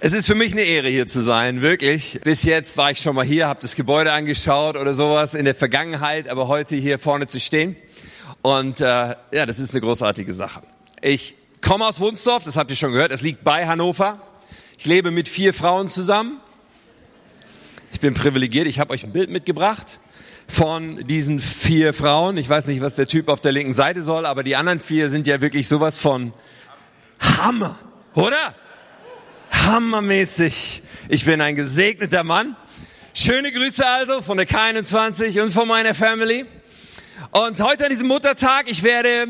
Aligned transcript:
Es 0.00 0.12
ist 0.12 0.28
für 0.28 0.36
mich 0.36 0.52
eine 0.52 0.62
Ehre, 0.62 0.88
hier 0.88 1.08
zu 1.08 1.24
sein, 1.24 1.60
wirklich. 1.60 2.20
Bis 2.22 2.44
jetzt 2.44 2.76
war 2.76 2.92
ich 2.92 3.00
schon 3.00 3.16
mal 3.16 3.24
hier, 3.24 3.48
habe 3.48 3.58
das 3.60 3.74
Gebäude 3.74 4.12
angeschaut 4.12 4.76
oder 4.76 4.94
sowas 4.94 5.34
in 5.34 5.44
der 5.44 5.56
Vergangenheit, 5.56 6.28
aber 6.28 6.46
heute 6.46 6.76
hier 6.76 7.00
vorne 7.00 7.26
zu 7.26 7.40
stehen. 7.40 7.74
Und 8.40 8.80
äh, 8.80 8.84
ja, 9.32 9.44
das 9.44 9.58
ist 9.58 9.72
eine 9.72 9.80
großartige 9.80 10.32
Sache. 10.32 10.62
Ich 11.02 11.34
komme 11.62 11.84
aus 11.84 11.98
Wunsdorf, 11.98 12.44
das 12.44 12.56
habt 12.56 12.70
ihr 12.70 12.76
schon 12.76 12.92
gehört, 12.92 13.10
es 13.10 13.22
liegt 13.22 13.42
bei 13.42 13.66
Hannover. 13.66 14.22
Ich 14.78 14.86
lebe 14.86 15.10
mit 15.10 15.28
vier 15.28 15.52
Frauen 15.52 15.88
zusammen. 15.88 16.40
Ich 17.90 17.98
bin 17.98 18.14
privilegiert, 18.14 18.68
ich 18.68 18.78
habe 18.78 18.92
euch 18.92 19.02
ein 19.02 19.12
Bild 19.12 19.30
mitgebracht 19.30 19.98
von 20.46 21.04
diesen 21.08 21.40
vier 21.40 21.92
Frauen. 21.92 22.36
Ich 22.36 22.48
weiß 22.48 22.68
nicht, 22.68 22.82
was 22.82 22.94
der 22.94 23.08
Typ 23.08 23.28
auf 23.28 23.40
der 23.40 23.50
linken 23.50 23.72
Seite 23.72 24.02
soll, 24.02 24.26
aber 24.26 24.44
die 24.44 24.54
anderen 24.54 24.78
vier 24.78 25.10
sind 25.10 25.26
ja 25.26 25.40
wirklich 25.40 25.66
sowas 25.66 26.00
von 26.00 26.34
Hammer, 27.18 27.76
oder? 28.14 28.54
Hammermäßig. 29.68 30.82
Ich 31.10 31.26
bin 31.26 31.42
ein 31.42 31.54
gesegneter 31.54 32.24
Mann. 32.24 32.56
Schöne 33.12 33.52
Grüße 33.52 33.86
also 33.86 34.22
von 34.22 34.38
der 34.38 34.48
K21 34.48 35.42
und 35.42 35.52
von 35.52 35.68
meiner 35.68 35.94
Family. 35.94 36.46
Und 37.32 37.60
heute 37.60 37.84
an 37.84 37.90
diesem 37.90 38.08
Muttertag, 38.08 38.70
ich 38.70 38.82
werde 38.82 39.26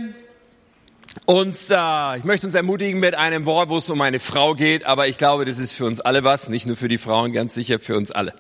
uns, 1.27 1.71
äh, 1.71 2.19
ich 2.19 2.23
möchte 2.23 2.47
uns 2.47 2.55
ermutigen 2.55 3.01
mit 3.01 3.17
einem 3.17 3.47
Wort, 3.47 3.69
wo 3.69 3.79
es 3.79 3.91
um 3.91 4.01
eine 4.01 4.21
Frau 4.21 4.55
geht, 4.55 4.87
aber 4.87 5.09
ich 5.09 5.19
glaube, 5.19 5.45
das 5.45 5.59
ist 5.59 5.73
für 5.73 5.87
uns 5.87 6.01
alle 6.01 6.23
was, 6.23 6.49
nicht 6.49 6.67
nur 6.67 6.77
für 6.77 6.89
die 6.89 6.99
Frauen, 6.99 7.33
ganz 7.33 7.55
sicher 7.55 7.81
für 7.81 7.97
uns 7.97 8.13
alle. 8.13 8.33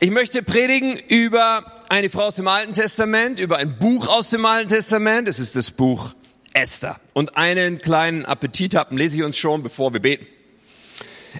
Ich 0.00 0.10
möchte 0.10 0.42
predigen 0.42 0.98
über 1.08 1.82
eine 1.90 2.08
Frau 2.08 2.28
aus 2.28 2.36
dem 2.36 2.48
Alten 2.48 2.72
Testament, 2.72 3.40
über 3.40 3.58
ein 3.58 3.78
Buch 3.78 4.08
aus 4.08 4.30
dem 4.30 4.46
Alten 4.46 4.70
Testament. 4.70 5.28
Es 5.28 5.38
ist 5.38 5.54
das 5.54 5.70
Buch 5.70 6.14
Esther. 6.54 6.98
Und 7.12 7.36
einen 7.36 7.78
kleinen 7.78 8.24
Appetit 8.24 8.74
haben 8.74 8.96
lese 8.96 9.18
ich 9.18 9.22
uns 9.22 9.36
schon, 9.36 9.62
bevor 9.62 9.92
wir 9.92 10.00
beten. 10.00 10.26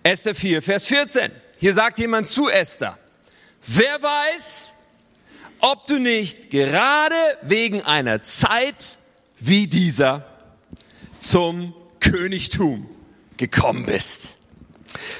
Esther 0.03 0.35
4, 0.35 0.63
Vers 0.63 0.87
14. 0.87 1.31
Hier 1.59 1.75
sagt 1.75 1.99
jemand 1.99 2.29
zu 2.29 2.49
Esther, 2.49 2.99
wer 3.67 4.03
weiß, 4.03 4.73
ob 5.61 5.87
du 5.87 5.99
nicht 5.99 6.51
gerade 6.51 7.15
wegen 7.43 7.83
einer 7.83 8.23
Zeit 8.23 8.99
wie 9.39 9.67
dieser 9.67 10.27
zum 11.21 11.75
Königtum 12.01 12.89
gekommen 13.37 13.87
bist. 13.87 14.37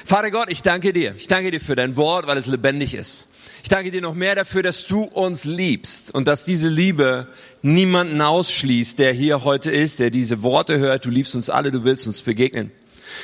Vater 0.05 0.31
Gott, 0.31 0.49
ich 0.49 0.61
danke 0.61 0.93
dir. 0.93 1.15
Ich 1.17 1.27
danke 1.27 1.51
dir 1.51 1.59
für 1.59 1.75
dein 1.75 1.95
Wort, 1.95 2.27
weil 2.27 2.37
es 2.37 2.47
lebendig 2.47 2.93
ist. 2.93 3.27
Ich 3.63 3.69
danke 3.69 3.89
dir 3.89 4.01
noch 4.01 4.13
mehr 4.13 4.35
dafür, 4.35 4.61
dass 4.61 4.85
du 4.85 5.01
uns 5.03 5.43
liebst 5.43 6.13
und 6.13 6.27
dass 6.27 6.45
diese 6.45 6.67
Liebe 6.67 7.27
niemanden 7.63 8.21
ausschließt, 8.21 8.99
der 8.99 9.11
hier 9.11 9.43
heute 9.43 9.71
ist, 9.71 9.97
der 9.97 10.11
diese 10.11 10.43
Worte 10.43 10.77
hört. 10.77 11.05
Du 11.05 11.09
liebst 11.09 11.35
uns 11.35 11.49
alle, 11.49 11.71
du 11.71 11.83
willst 11.83 12.05
uns 12.05 12.21
begegnen. 12.21 12.71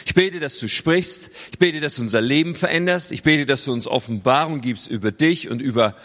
Ich 0.05 0.13
bete, 0.13 0.39
dass 0.39 0.59
du 0.59 0.67
sprichst. 0.67 1.31
Ich 1.51 1.59
bete, 1.59 1.79
dass 1.79 1.95
du 1.95 2.03
unser 2.03 2.21
Leben 2.21 2.55
veränderst. 2.55 3.11
Ich 3.11 3.23
bete, 3.23 3.45
dass 3.45 3.65
du 3.65 3.73
uns 3.73 3.87
Offenbarung 3.87 4.61
gibst 4.61 4.89
über 4.89 5.11
dich 5.11 5.49
und 5.49 5.61
über 5.61 5.95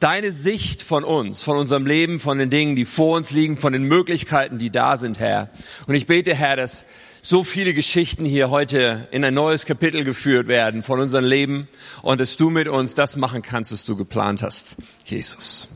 deine 0.00 0.32
Sicht 0.32 0.82
von 0.82 1.04
uns, 1.04 1.42
von 1.42 1.56
unserem 1.56 1.86
Leben, 1.86 2.20
von 2.20 2.38
den 2.38 2.50
Dingen, 2.50 2.76
die 2.76 2.84
vor 2.84 3.16
uns 3.16 3.30
liegen, 3.30 3.56
von 3.56 3.72
den 3.72 3.82
Möglichkeiten, 3.82 4.58
die 4.58 4.70
da 4.70 4.96
sind, 4.96 5.18
Herr. 5.18 5.50
Und 5.86 5.94
ich 5.94 6.06
bete, 6.06 6.34
Herr, 6.34 6.56
dass 6.56 6.84
so 7.20 7.42
viele 7.42 7.74
Geschichten 7.74 8.24
hier 8.24 8.50
heute 8.50 9.08
in 9.10 9.24
ein 9.24 9.34
neues 9.34 9.66
Kapitel 9.66 10.04
geführt 10.04 10.46
werden 10.46 10.82
von 10.82 11.00
unserem 11.00 11.24
Leben 11.24 11.68
und 12.02 12.20
dass 12.20 12.36
du 12.36 12.48
mit 12.50 12.68
uns 12.68 12.94
das 12.94 13.16
machen 13.16 13.42
kannst, 13.42 13.72
was 13.72 13.84
du 13.84 13.96
geplant 13.96 14.42
hast. 14.42 14.76
Jesus. 15.04 15.68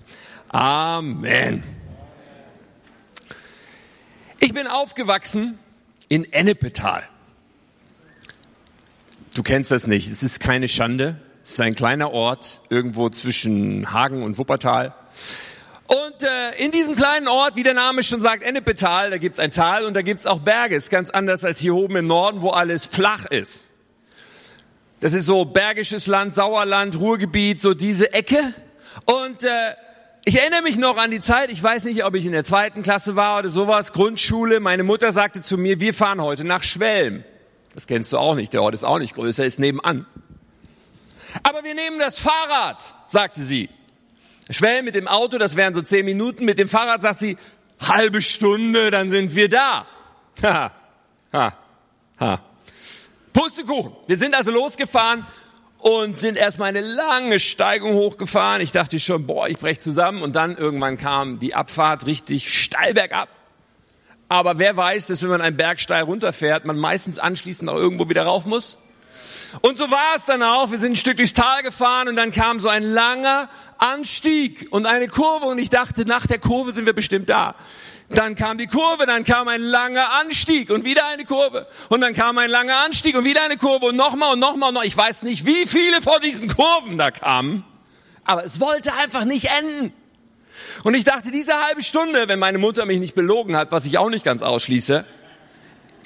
Amen. 0.49 1.65
Ich 4.39 4.55
bin 4.55 4.67
aufgewachsen 4.67 5.59
in 6.09 6.31
Ennepetal. 6.33 7.09
Du 9.35 9.43
kennst 9.43 9.71
das 9.71 9.87
nicht. 9.87 10.11
Es 10.11 10.23
ist 10.23 10.41
keine 10.41 10.69
Schande. 10.69 11.17
Es 11.43 11.53
ist 11.53 11.61
ein 11.61 11.75
kleiner 11.75 12.13
Ort 12.13 12.61
irgendwo 12.69 13.09
zwischen 13.09 13.93
Hagen 13.93 14.23
und 14.23 14.37
Wuppertal. 14.37 14.95
Und 15.87 16.23
äh, 16.23 16.63
in 16.63 16.71
diesem 16.71 16.97
kleinen 16.97 17.29
Ort, 17.29 17.57
wie 17.57 17.63
der 17.63 17.75
Name 17.75 18.03
schon 18.03 18.21
sagt, 18.21 18.43
Ennepetal, 18.43 19.11
da 19.11 19.17
gibt's 19.17 19.39
ein 19.39 19.51
Tal 19.51 19.87
und 19.87 19.95
da 19.95 20.03
gibt's 20.03 20.27
auch 20.27 20.41
Berge. 20.41 20.77
Ist 20.77 20.91
ganz 20.91 21.09
anders 21.11 21.45
als 21.45 21.61
hier 21.61 21.75
oben 21.75 21.97
im 21.97 22.07
Norden, 22.07 22.43
wo 22.43 22.51
alles 22.51 22.85
flach 22.85 23.25
ist. 23.27 23.69
Das 25.01 25.15
ist 25.15 25.27
so 25.27 25.47
Bergisches 25.47 26.07
Land, 26.07 26.35
Sauerland, 26.35 26.99
Ruhrgebiet, 26.99 27.61
so 27.63 27.75
diese 27.75 28.13
Ecke. 28.13 28.55
Und 29.07 29.45
äh, 29.45 29.75
ich 30.25 30.39
erinnere 30.39 30.63
mich 30.63 30.77
noch 30.77 30.99
an 30.99 31.11
die 31.11 31.21
Zeit, 31.21 31.51
ich 31.51 31.61
weiß 31.61 31.87
nicht, 31.87 32.05
ob 32.05 32.15
ich 32.15 32.27
in 32.27 32.33
der 32.33 32.45
zweiten 32.45 32.83
Klasse 32.83 33.17
war 33.17 33.39
oder 33.39 33.49
sowas, 33.49 33.93
Grundschule. 33.93 34.61
Meine 34.61 34.85
Mutter 34.85 35.11
sagte 35.11 35.41
zu 35.41 35.59
mir, 35.59 35.81
wir 35.81 35.95
fahren 35.95 36.21
heute 36.21 36.45
nach 36.45 36.63
Schwelm. 36.63 37.25
Das 37.75 37.87
kennst 37.87 38.13
du 38.13 38.19
auch 38.19 38.35
nicht, 38.35 38.53
der 38.53 38.63
Ort 38.63 38.75
ist 38.75 38.85
auch 38.85 38.99
nicht 38.99 39.15
größer, 39.15 39.45
ist 39.45 39.59
nebenan. 39.59 40.07
Aber 41.43 41.65
wir 41.65 41.75
nehmen 41.75 41.99
das 41.99 42.19
Fahrrad, 42.19 42.95
sagte 43.07 43.43
sie. 43.43 43.71
Schwell 44.51 44.83
mit 44.83 44.95
dem 44.95 45.09
Auto, 45.09 45.39
das 45.39 45.57
wären 45.57 45.73
so 45.73 45.83
zehn 45.83 46.05
Minuten. 46.05 46.45
Mit 46.45 46.59
dem 46.59 46.69
Fahrrad 46.69 47.01
sagt 47.01 47.19
sie, 47.21 47.37
halbe 47.81 48.21
Stunde, 48.21 48.91
dann 48.91 49.11
sind 49.11 49.35
wir 49.35 49.49
da. 49.49 49.87
Ha, 50.43 50.73
ha, 51.33 51.55
ha. 52.21 52.43
Pustekuchen. 53.33 53.93
Wir 54.07 54.17
sind 54.19 54.35
also 54.35 54.51
losgefahren 54.51 55.27
und 55.79 56.17
sind 56.17 56.37
erstmal 56.37 56.69
eine 56.69 56.81
lange 56.81 57.39
Steigung 57.41 57.95
hochgefahren. 57.95 58.61
Ich 58.61 58.73
dachte 58.73 59.01
schon, 59.01 59.27
boah, 59.27 59.49
ich 59.49 59.59
brech 59.59 59.81
zusammen. 59.81 60.23
Und 60.23 60.37
dann 60.37 60.57
irgendwann 60.57 60.99
kam 60.99 61.39
die 61.39 61.55
Abfahrt 61.55 62.07
richtig 62.07 62.53
steil 62.53 62.95
bergab. 62.95 63.29
Aber 64.33 64.59
wer 64.59 64.75
weiß, 64.75 65.09
dass 65.09 65.23
wenn 65.23 65.29
man 65.29 65.43
einen 65.43 65.59
Berg 65.59 65.79
steil 65.79 66.05
runterfährt, 66.05 66.65
man 66.65 66.79
meistens 66.79 67.19
anschließend 67.19 67.69
auch 67.69 67.77
irgendwo 67.77 68.09
wieder 68.09 68.23
rauf 68.23 68.47
muss? 68.47 68.79
Und 69.61 69.77
so 69.77 69.91
war 69.91 70.17
es 70.17 70.25
dann 70.25 70.43
auch. 70.43 70.71
Wir 70.71 70.79
sind 70.79 70.93
ein 70.93 70.97
Stück 70.97 71.19
durchs 71.19 71.35
Tal 71.35 71.63
gefahren 71.63 72.09
und 72.09 72.17
dann 72.17 72.33
kam 72.33 72.59
so 72.59 72.71
ein 72.71 72.83
langer 72.83 73.51
Anstieg 73.77 74.69
und 74.71 74.87
eine 74.87 75.09
Kurve 75.09 75.45
und 75.45 75.59
ich 75.59 75.69
dachte, 75.69 76.07
nach 76.07 76.27
der 76.27 76.39
Kurve 76.39 76.73
sind 76.73 76.87
wir 76.87 76.95
bestimmt 76.95 77.29
da. 77.29 77.57
Dann 78.09 78.35
kam 78.35 78.57
die 78.57 78.69
Kurve, 78.69 79.05
dann 79.05 79.25
kam 79.25 79.49
ein 79.49 79.61
langer 79.61 80.11
Anstieg 80.23 80.71
und 80.71 80.87
wieder 80.87 81.07
eine 81.09 81.27
Kurve. 81.27 81.67
Und 81.91 82.01
dann 82.01 82.15
kam 82.15 82.39
ein 82.39 82.49
langer 82.49 82.79
Anstieg 82.87 83.15
und 83.15 83.27
wieder 83.27 83.43
eine 83.43 83.59
Kurve 83.59 83.85
und 83.85 83.97
nochmal 83.97 84.33
und 84.33 84.39
nochmal 84.39 84.71
und 84.71 84.77
noch. 84.77 84.85
Ich 84.85 84.97
weiß 84.97 85.25
nicht, 85.25 85.45
wie 85.45 85.67
viele 85.67 86.01
von 86.01 86.23
diesen 86.23 86.49
Kurven 86.49 86.97
da 86.97 87.11
kamen. 87.11 87.67
Aber 88.25 88.45
es 88.45 88.61
wollte 88.61 88.95
einfach 88.95 89.27
nicht 89.27 89.51
enden. 89.51 89.93
Und 90.85 90.95
ich 90.95 91.05
dachte, 91.05 91.31
diese 91.31 91.63
halbe 91.63 91.83
Stunde, 91.83 92.29
wenn 92.29 92.39
meine 92.39 92.59
Mutter 92.59 92.87
mich 92.87 92.99
nicht 92.99 93.15
belogen 93.15 93.57
hat, 93.57 93.71
was 93.71 93.85
ich 93.85 93.99
auch 93.99 94.11
nicht 94.11 94.25
ganz 94.25 94.43
ausschließe, 94.43 95.05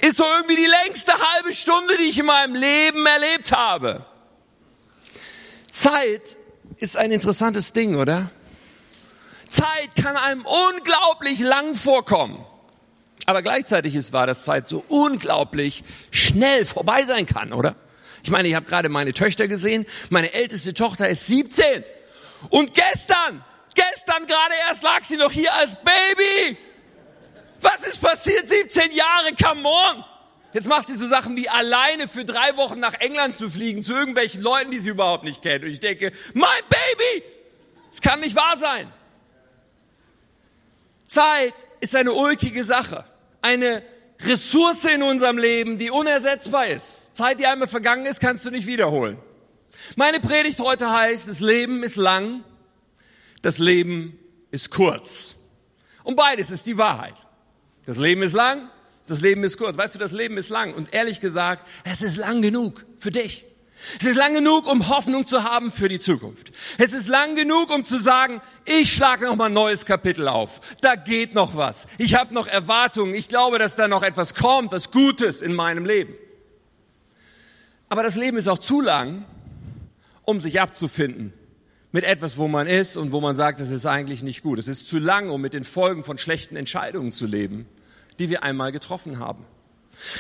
ist 0.03 0.17
so 0.19 0.25
irgendwie 0.25 0.57
die 0.57 0.71
längste 0.85 1.13
halbe 1.13 1.55
Stunde, 1.55 1.95
die 1.99 2.11
ich 2.11 2.19
in 2.19 2.27
meinem 2.27 2.55
Leben 2.55 3.07
erlebt 3.07 3.53
habe. 3.53 4.05
Zeit 5.71 6.39
ist 6.79 6.97
ein 6.97 7.11
interessantes 7.11 7.73
Ding, 7.73 7.97
oder? 7.97 8.31
Zeit 9.49 9.91
kann 10.03 10.17
einem 10.17 10.45
unglaublich 10.45 11.41
lang 11.41 11.75
vorkommen. 11.75 12.45
Aber 13.25 13.43
gleichzeitig 13.43 13.95
ist 13.95 14.13
wahr, 14.13 14.27
dass 14.27 14.45
Zeit 14.45 14.69
so 14.69 14.85
unglaublich 14.89 15.85
schnell 16.11 16.67
vorbei 16.67 17.05
sein 17.05 17.27
kann, 17.27 17.53
oder? 17.53 17.75
Ich 18.23 18.31
meine, 18.31 18.49
ich 18.49 18.55
habe 18.55 18.67
gerade 18.67 18.89
meine 18.89 19.13
Töchter 19.15 19.49
gesehen. 19.49 19.87
Meine 20.11 20.33
älteste 20.33 20.75
Tochter 20.75 21.09
ist 21.09 21.27
17. 21.27 21.85
Und 22.51 22.75
gestern 22.75 23.43
Gestern 23.77 24.27
gerade 24.27 24.55
erst 24.69 24.83
lag 24.83 25.05
sie 25.05 25.17
noch 25.17 25.31
hier 25.31 25.55
als 25.55 25.77
Baby. 25.77 26.57
Was 27.61 27.87
ist 27.87 28.01
passiert? 28.01 28.49
17 28.49 28.93
Jahre, 28.93 29.31
come 29.41 29.69
on. 29.69 30.05
Jetzt 30.53 30.67
macht 30.67 30.89
sie 30.89 30.97
so 30.97 31.07
Sachen 31.07 31.37
wie 31.37 31.49
alleine 31.49 32.09
für 32.09 32.25
drei 32.25 32.57
Wochen 32.57 32.81
nach 32.81 32.95
England 32.95 33.35
zu 33.35 33.51
fliegen, 33.51 33.83
zu 33.83 33.93
irgendwelchen 33.93 34.43
Leuten, 34.43 34.71
die 34.71 34.79
sie 34.79 34.91
überhaupt 34.91 35.25
nicht 35.25 35.43
kennt. 35.43 35.65
Und 35.65 35.71
ich 35.71 35.81
denke, 35.81 36.13
mein 36.35 36.63
Baby! 36.69 37.23
Es 37.93 38.01
kann 38.01 38.21
nicht 38.21 38.35
wahr 38.35 38.57
sein. 38.59 38.91
Zeit 41.07 41.55
ist 41.81 41.95
eine 41.95 42.13
ulkige 42.13 42.65
Sache. 42.65 43.05
Eine 43.43 43.83
Ressource 44.21 44.87
in 44.87 45.03
unserem 45.03 45.39
Leben, 45.39 45.79
die 45.79 45.91
unersetzbar 45.91 46.67
ist. 46.67 47.15
Zeit, 47.15 47.39
die 47.39 47.47
einmal 47.47 47.69
vergangen 47.69 48.07
ist, 48.07 48.21
kannst 48.21 48.45
du 48.47 48.51
nicht 48.51 48.67
wiederholen. 48.67 49.19
Meine 49.95 50.21
Predigt 50.21 50.59
heute 50.61 50.91
heißt, 50.91 51.29
das 51.29 51.41
Leben 51.41 51.83
ist 51.83 51.97
lang, 51.97 52.43
das 53.43 53.59
Leben 53.59 54.19
ist 54.51 54.71
kurz. 54.71 55.37
Und 56.05 56.17
beides 56.17 56.51
ist 56.51 56.67
die 56.67 56.79
Wahrheit. 56.79 57.15
Das 57.85 57.99
Leben 57.99 58.23
ist 58.23 58.33
lang, 58.33 58.69
das 59.07 59.21
Leben 59.21 59.45
ist 59.45 59.59
kurz. 59.59 59.77
Weißt 59.77 59.95
du, 59.95 59.99
das 59.99 60.13
Leben 60.13 60.37
ist 60.37 60.51
lang. 60.51 60.75
Und 60.75 60.93
ehrlich 60.93 61.21
gesagt, 61.21 61.67
es 61.85 62.03
ist 62.03 62.17
lang 62.17 62.43
genug 62.43 62.85
für 62.99 63.11
dich. 63.11 63.45
Es 63.99 64.07
ist 64.07 64.17
lang 64.17 64.35
genug, 64.35 64.67
um 64.67 64.89
Hoffnung 64.89 65.27
zu 65.27 65.45
haben 65.45 65.71
für 65.71 65.89
die 65.89 66.01
Zukunft. 66.01 66.51
Es 66.79 66.93
ist 66.93 67.09
lang 67.09 67.37
genug, 67.37 67.71
um 67.71 67.85
zu 67.85 67.99
sagen, 67.99 68.41
ich 68.65 68.93
schlage 68.93 69.27
noch 69.27 69.37
mal 69.37 69.47
ein 69.47 69.53
neues 69.53 69.85
Kapitel 69.85 70.29
auf. 70.29 70.61
Da 70.81 70.97
geht 70.97 71.35
noch 71.35 71.57
was. 71.57 71.87
Ich 71.99 72.15
habe 72.15 72.35
noch 72.35 72.47
Erwartungen. 72.47 73.15
Ich 73.15 73.29
glaube, 73.29 73.59
dass 73.59 73.77
da 73.77 73.87
noch 73.87 74.03
etwas 74.03 74.35
kommt, 74.35 74.73
was 74.73 74.91
Gutes 74.91 75.43
in 75.43 75.55
meinem 75.55 75.85
Leben. 75.85 76.15
Aber 77.89 78.03
das 78.03 78.17
Leben 78.17 78.39
ist 78.39 78.49
auch 78.49 78.59
zu 78.59 78.81
lang, 78.81 79.25
um 80.25 80.41
sich 80.41 80.61
abzufinden 80.61 81.33
mit 81.97 82.05
etwas, 82.05 82.37
wo 82.37 82.47
man 82.47 82.67
ist 82.67 82.99
und 82.99 83.11
wo 83.11 83.23
man 83.23 83.37
sagt, 83.37 83.59
es 83.59 83.71
ist 83.71 83.87
eigentlich 83.87 84.23
nicht 84.23 84.43
gut. 84.43 84.59
Es 84.59 84.69
ist 84.69 84.87
zu 84.87 84.99
lang, 84.99 85.31
um 85.31 85.41
mit 85.41 85.55
den 85.55 85.65
Folgen 85.65 86.05
von 86.05 86.19
schlechten 86.19 86.55
Entscheidungen 86.55 87.11
zu 87.11 87.27
leben, 87.27 87.67
die 88.19 88.29
wir 88.29 88.43
einmal 88.43 88.71
getroffen 88.71 89.19
haben. 89.19 89.47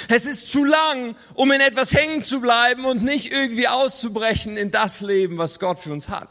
Es 0.09 0.25
ist 0.25 0.51
zu 0.51 0.65
lang, 0.65 1.17
um 1.35 1.53
in 1.53 1.61
etwas 1.61 1.93
hängen 1.93 2.23
zu 2.23 2.41
bleiben 2.41 2.87
und 2.87 3.03
nicht 3.03 3.31
irgendwie 3.31 3.69
auszubrechen 3.69 4.57
in 4.57 4.71
das 4.71 5.03
Leben, 5.03 5.37
was 5.37 5.59
Gott 5.59 5.79
für 5.79 5.93
uns 5.93 6.09
hat. 6.09 6.31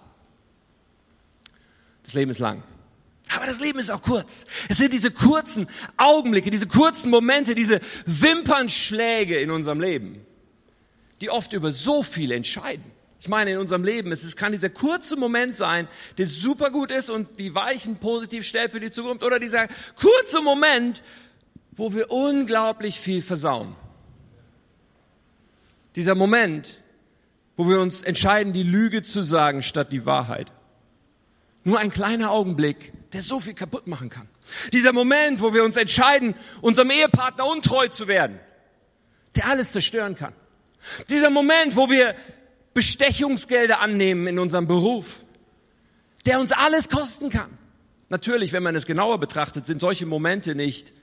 Das 2.01 2.15
Leben 2.15 2.31
ist 2.31 2.39
lang. 2.39 2.63
Aber 3.35 3.45
das 3.45 3.59
Leben 3.59 3.77
ist 3.77 3.91
auch 3.91 4.01
kurz. 4.01 4.47
Es 4.67 4.79
sind 4.79 4.93
diese 4.93 5.11
kurzen 5.11 5.67
Augenblicke, 5.95 6.49
diese 6.49 6.65
kurzen 6.65 7.11
Momente, 7.11 7.53
diese 7.53 7.81
Wimpernschläge 8.07 9.37
in 9.37 9.51
unserem 9.51 9.79
Leben, 9.79 10.25
die 11.21 11.29
oft 11.29 11.53
über 11.53 11.71
so 11.71 12.01
viel 12.01 12.31
entscheiden. 12.31 12.94
Ich 13.25 13.29
meine, 13.29 13.53
in 13.53 13.57
unserem 13.57 13.83
Leben, 13.83 14.11
es 14.11 14.35
kann 14.35 14.51
dieser 14.51 14.69
kurze 14.69 15.15
Moment 15.15 15.55
sein, 15.55 15.87
der 16.19 16.27
super 16.27 16.69
gut 16.69 16.91
ist 16.91 17.09
und 17.09 17.39
die 17.39 17.55
Weichen 17.55 17.95
positiv 17.95 18.45
stellt 18.45 18.71
für 18.71 18.79
die 18.79 18.91
Zukunft, 18.91 19.23
oder 19.23 19.39
dieser 19.39 19.67
kurze 19.95 20.43
Moment, 20.43 21.01
wo 21.71 21.91
wir 21.95 22.11
unglaublich 22.11 22.99
viel 22.99 23.23
versauen. 23.23 23.75
Dieser 25.95 26.13
Moment, 26.13 26.81
wo 27.55 27.67
wir 27.67 27.81
uns 27.81 28.03
entscheiden, 28.03 28.53
die 28.53 28.61
Lüge 28.61 29.01
zu 29.01 29.23
sagen 29.23 29.63
statt 29.63 29.91
die 29.91 30.05
Wahrheit. 30.05 30.51
Nur 31.63 31.79
ein 31.79 31.89
kleiner 31.89 32.29
Augenblick, 32.29 32.93
der 33.13 33.21
so 33.21 33.39
viel 33.39 33.55
kaputt 33.55 33.87
machen 33.87 34.11
kann. 34.11 34.29
Dieser 34.71 34.93
Moment, 34.93 35.41
wo 35.41 35.51
wir 35.51 35.63
uns 35.63 35.77
entscheiden, 35.77 36.35
unserem 36.61 36.91
Ehepartner 36.91 37.47
untreu 37.47 37.87
zu 37.87 38.07
werden, 38.07 38.39
der 39.33 39.47
alles 39.47 39.71
zerstören 39.71 40.15
kann. 40.15 40.35
Dieser 41.09 41.31
Moment, 41.31 41.75
wo 41.75 41.89
wir 41.89 42.13
Bestechungsgelder 42.75 43.79
annehmen 43.79 44.27
in 44.27 44.37
unserem 44.37 44.67
Beruf, 44.67 45.23
der 46.25 46.39
uns 46.39 46.51
alles 46.51 46.89
kosten 46.89 47.29
kann. 47.29 47.57
Natürlich, 48.09 48.53
wenn 48.53 48.63
man 48.63 48.75
es 48.75 48.85
genauer 48.85 49.17
betrachtet, 49.19 49.65
sind 49.65 49.79
solche 49.79 50.05
Momente 50.05 50.53
nicht 50.55 50.93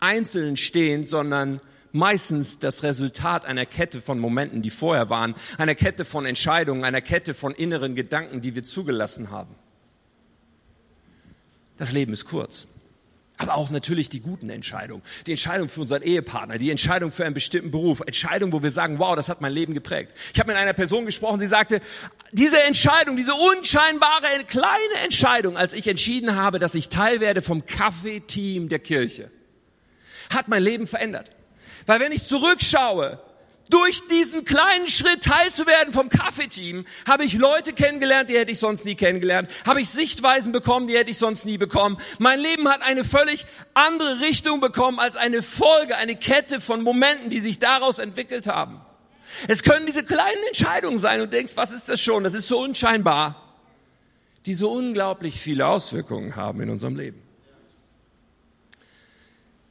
einzeln 0.00 0.56
stehend, 0.56 1.08
sondern 1.08 1.60
meistens 1.92 2.58
das 2.58 2.82
Resultat 2.82 3.44
einer 3.44 3.64
Kette 3.64 4.02
von 4.02 4.18
Momenten, 4.18 4.60
die 4.60 4.70
vorher 4.70 5.08
waren, 5.08 5.36
einer 5.56 5.76
Kette 5.76 6.04
von 6.04 6.26
Entscheidungen, 6.26 6.84
einer 6.84 7.00
Kette 7.00 7.32
von 7.32 7.54
inneren 7.54 7.94
Gedanken, 7.94 8.40
die 8.40 8.56
wir 8.56 8.64
zugelassen 8.64 9.30
haben. 9.30 9.54
Das 11.78 11.92
Leben 11.92 12.12
ist 12.12 12.24
kurz. 12.24 12.66
Aber 13.40 13.54
auch 13.54 13.70
natürlich 13.70 14.10
die 14.10 14.20
guten 14.20 14.50
Entscheidungen. 14.50 15.02
Die 15.26 15.30
Entscheidung 15.30 15.70
für 15.70 15.80
unseren 15.80 16.02
Ehepartner, 16.02 16.58
die 16.58 16.70
Entscheidung 16.70 17.10
für 17.10 17.24
einen 17.24 17.32
bestimmten 17.32 17.70
Beruf, 17.70 18.00
Entscheidung, 18.00 18.52
wo 18.52 18.62
wir 18.62 18.70
sagen, 18.70 18.98
wow, 18.98 19.16
das 19.16 19.30
hat 19.30 19.40
mein 19.40 19.54
Leben 19.54 19.72
geprägt. 19.72 20.12
Ich 20.34 20.38
habe 20.38 20.48
mit 20.48 20.58
einer 20.58 20.74
Person 20.74 21.06
gesprochen, 21.06 21.40
sie 21.40 21.46
sagte, 21.46 21.80
diese 22.32 22.62
Entscheidung, 22.64 23.16
diese 23.16 23.32
unscheinbare 23.32 24.26
kleine 24.46 24.94
Entscheidung, 25.04 25.56
als 25.56 25.72
ich 25.72 25.86
entschieden 25.88 26.36
habe, 26.36 26.58
dass 26.58 26.74
ich 26.74 26.90
Teil 26.90 27.20
werde 27.20 27.40
vom 27.40 27.64
Kaffeeteam 27.64 28.68
der 28.68 28.78
Kirche, 28.78 29.30
hat 30.28 30.48
mein 30.48 30.62
Leben 30.62 30.86
verändert. 30.86 31.30
Weil 31.86 31.98
wenn 32.00 32.12
ich 32.12 32.26
zurückschaue, 32.26 33.22
durch 33.70 34.06
diesen 34.08 34.44
kleinen 34.44 34.88
Schritt 34.88 35.22
teilzuwerden 35.22 35.92
vom 35.92 36.08
Kaffeeteam, 36.08 36.84
habe 37.08 37.24
ich 37.24 37.34
Leute 37.34 37.72
kennengelernt, 37.72 38.28
die 38.28 38.36
hätte 38.36 38.52
ich 38.52 38.58
sonst 38.58 38.84
nie 38.84 38.96
kennengelernt, 38.96 39.50
habe 39.64 39.80
ich 39.80 39.88
Sichtweisen 39.88 40.52
bekommen, 40.52 40.88
die 40.88 40.98
hätte 40.98 41.10
ich 41.10 41.18
sonst 41.18 41.44
nie 41.46 41.56
bekommen. 41.56 41.96
Mein 42.18 42.40
Leben 42.40 42.68
hat 42.68 42.82
eine 42.82 43.04
völlig 43.04 43.46
andere 43.74 44.20
Richtung 44.20 44.60
bekommen 44.60 44.98
als 44.98 45.16
eine 45.16 45.42
Folge, 45.42 45.96
eine 45.96 46.16
Kette 46.16 46.60
von 46.60 46.82
Momenten, 46.82 47.30
die 47.30 47.40
sich 47.40 47.58
daraus 47.58 47.98
entwickelt 47.98 48.46
haben. 48.46 48.80
Es 49.48 49.62
können 49.62 49.86
diese 49.86 50.04
kleinen 50.04 50.42
Entscheidungen 50.48 50.98
sein 50.98 51.20
und 51.20 51.32
denkst, 51.32 51.52
was 51.56 51.72
ist 51.72 51.88
das 51.88 52.00
schon? 52.00 52.24
Das 52.24 52.34
ist 52.34 52.48
so 52.48 52.58
unscheinbar, 52.60 53.54
die 54.46 54.54
so 54.54 54.70
unglaublich 54.70 55.40
viele 55.40 55.66
Auswirkungen 55.66 56.34
haben 56.36 56.60
in 56.60 56.70
unserem 56.70 56.96
Leben. 56.96 57.29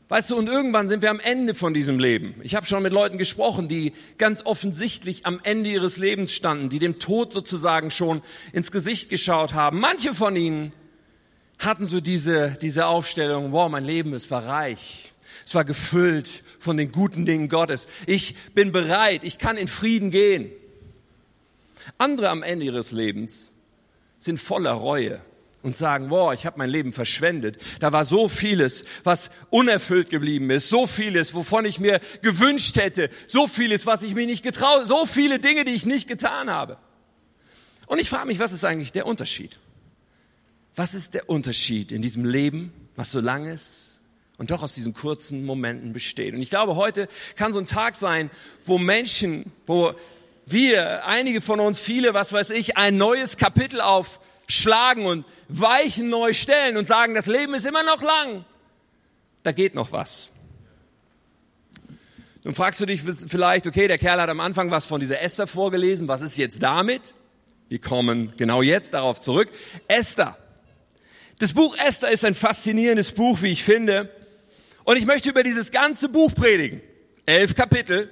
Weißt 0.09 0.31
du, 0.31 0.37
und 0.37 0.47
irgendwann 0.47 0.89
sind 0.89 1.03
wir 1.03 1.11
am 1.11 1.19
Ende 1.19 1.53
von 1.53 1.75
diesem 1.75 1.99
Leben. 1.99 2.33
Ich 2.41 2.55
habe 2.55 2.65
schon 2.65 2.81
mit 2.81 2.91
Leuten 2.91 3.19
gesprochen, 3.19 3.67
die 3.67 3.93
ganz 4.17 4.43
offensichtlich 4.43 5.27
am 5.27 5.39
Ende 5.43 5.69
ihres 5.69 5.97
Lebens 5.97 6.33
standen, 6.33 6.69
die 6.69 6.79
dem 6.79 6.97
Tod 6.97 7.31
sozusagen 7.31 7.91
schon 7.91 8.23
ins 8.51 8.71
Gesicht 8.71 9.09
geschaut 9.09 9.53
haben. 9.53 9.79
Manche 9.79 10.15
von 10.15 10.35
ihnen 10.35 10.73
hatten 11.59 11.85
so 11.85 12.01
diese, 12.01 12.57
diese 12.59 12.87
Aufstellung, 12.87 13.51
wow, 13.51 13.69
mein 13.69 13.85
Leben, 13.85 14.15
es 14.15 14.31
war 14.31 14.47
reich. 14.47 15.13
Es 15.45 15.53
war 15.53 15.63
gefüllt 15.63 16.43
von 16.57 16.75
den 16.75 16.91
guten 16.91 17.27
Dingen 17.27 17.47
Gottes. 17.47 17.85
Ich 18.07 18.35
bin 18.55 18.71
bereit, 18.71 19.23
ich 19.23 19.37
kann 19.37 19.57
in 19.57 19.67
Frieden 19.67 20.09
gehen. 20.09 20.51
Andere 21.99 22.29
am 22.29 22.41
Ende 22.41 22.65
ihres 22.65 22.91
Lebens 22.91 23.53
sind 24.17 24.39
voller 24.39 24.73
Reue 24.73 25.21
und 25.61 25.75
sagen, 25.75 26.09
boah, 26.09 26.33
ich 26.33 26.45
habe 26.45 26.57
mein 26.57 26.69
Leben 26.69 26.93
verschwendet. 26.93 27.57
Da 27.79 27.91
war 27.91 28.05
so 28.05 28.29
vieles, 28.29 28.85
was 29.03 29.29
unerfüllt 29.49 30.09
geblieben 30.09 30.49
ist, 30.49 30.69
so 30.69 30.87
vieles, 30.87 31.33
wovon 31.33 31.65
ich 31.65 31.79
mir 31.79 31.99
gewünscht 32.21 32.77
hätte, 32.77 33.09
so 33.27 33.47
vieles, 33.47 33.85
was 33.85 34.03
ich 34.03 34.15
mir 34.15 34.25
nicht 34.25 34.43
getraut, 34.43 34.87
so 34.87 35.05
viele 35.05 35.39
Dinge, 35.39 35.65
die 35.65 35.73
ich 35.73 35.85
nicht 35.85 36.07
getan 36.07 36.49
habe. 36.49 36.77
Und 37.87 37.99
ich 37.99 38.09
frage 38.09 38.27
mich, 38.27 38.39
was 38.39 38.53
ist 38.53 38.63
eigentlich 38.63 38.91
der 38.91 39.05
Unterschied? 39.05 39.59
Was 40.75 40.93
ist 40.93 41.13
der 41.13 41.29
Unterschied 41.29 41.91
in 41.91 42.01
diesem 42.01 42.23
Leben, 42.23 42.71
was 42.95 43.11
so 43.11 43.19
lang 43.19 43.45
ist 43.45 44.01
und 44.37 44.51
doch 44.51 44.63
aus 44.63 44.75
diesen 44.75 44.93
kurzen 44.93 45.45
Momenten 45.45 45.91
besteht? 45.91 46.33
Und 46.33 46.41
ich 46.41 46.49
glaube, 46.49 46.77
heute 46.77 47.09
kann 47.35 47.51
so 47.51 47.59
ein 47.59 47.65
Tag 47.65 47.97
sein, 47.97 48.29
wo 48.63 48.77
Menschen, 48.77 49.51
wo 49.65 49.93
wir, 50.45 51.05
einige 51.05 51.41
von 51.41 51.59
uns, 51.59 51.79
viele, 51.79 52.13
was 52.13 52.31
weiß 52.31 52.51
ich, 52.51 52.77
ein 52.77 52.95
neues 52.95 53.37
Kapitel 53.37 53.81
aufschlagen 54.49 55.05
und 55.05 55.25
Weichen 55.47 56.09
neu 56.09 56.33
stellen 56.33 56.75
und 56.77 56.87
sagen, 56.87 57.13
das 57.13 57.27
Leben 57.27 57.53
ist 57.53 57.65
immer 57.65 57.83
noch 57.83 58.01
lang. 58.01 58.43
Da 59.43 59.51
geht 59.51 59.75
noch 59.75 59.91
was. 59.91 60.33
Nun 62.43 62.55
fragst 62.55 62.81
du 62.81 62.85
dich 62.85 63.01
vielleicht, 63.01 63.67
okay, 63.67 63.87
der 63.87 63.97
Kerl 63.97 64.19
hat 64.19 64.29
am 64.29 64.39
Anfang 64.39 64.71
was 64.71 64.85
von 64.85 64.99
dieser 64.99 65.21
Esther 65.21 65.45
vorgelesen, 65.45 66.07
was 66.07 66.21
ist 66.21 66.37
jetzt 66.37 66.63
damit? 66.63 67.13
Wir 67.67 67.79
kommen 67.79 68.33
genau 68.37 68.61
jetzt 68.61 68.93
darauf 68.93 69.19
zurück. 69.19 69.49
Esther. 69.87 70.37
Das 71.37 71.53
Buch 71.53 71.77
Esther 71.77 72.09
ist 72.09 72.25
ein 72.25 72.33
faszinierendes 72.33 73.11
Buch, 73.11 73.41
wie 73.41 73.51
ich 73.51 73.63
finde. 73.63 74.09
Und 74.83 74.97
ich 74.97 75.05
möchte 75.05 75.29
über 75.29 75.43
dieses 75.43 75.71
ganze 75.71 76.09
Buch 76.09 76.33
predigen. 76.33 76.81
Elf 77.25 77.53
Kapitel, 77.53 78.09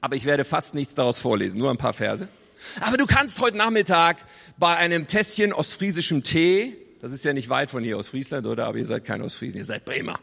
aber 0.00 0.16
ich 0.16 0.24
werde 0.24 0.44
fast 0.44 0.74
nichts 0.74 0.94
daraus 0.94 1.20
vorlesen, 1.20 1.58
nur 1.58 1.70
ein 1.70 1.78
paar 1.78 1.92
Verse. 1.92 2.28
Aber 2.80 2.96
du 2.96 3.06
kannst 3.06 3.40
heute 3.40 3.56
Nachmittag 3.56 4.24
bei 4.58 4.76
einem 4.76 5.06
Tässchen 5.06 5.52
ostfriesischem 5.52 6.22
Tee, 6.22 6.76
das 7.00 7.12
ist 7.12 7.24
ja 7.24 7.32
nicht 7.32 7.48
weit 7.48 7.70
von 7.70 7.84
hier 7.84 7.98
aus 7.98 8.08
Friesland, 8.08 8.46
oder? 8.46 8.66
Aber 8.66 8.78
ihr 8.78 8.86
seid 8.86 9.04
kein 9.04 9.22
Ostfriesen, 9.22 9.58
ihr 9.58 9.64
seid 9.64 9.84
Bremer. 9.84 10.18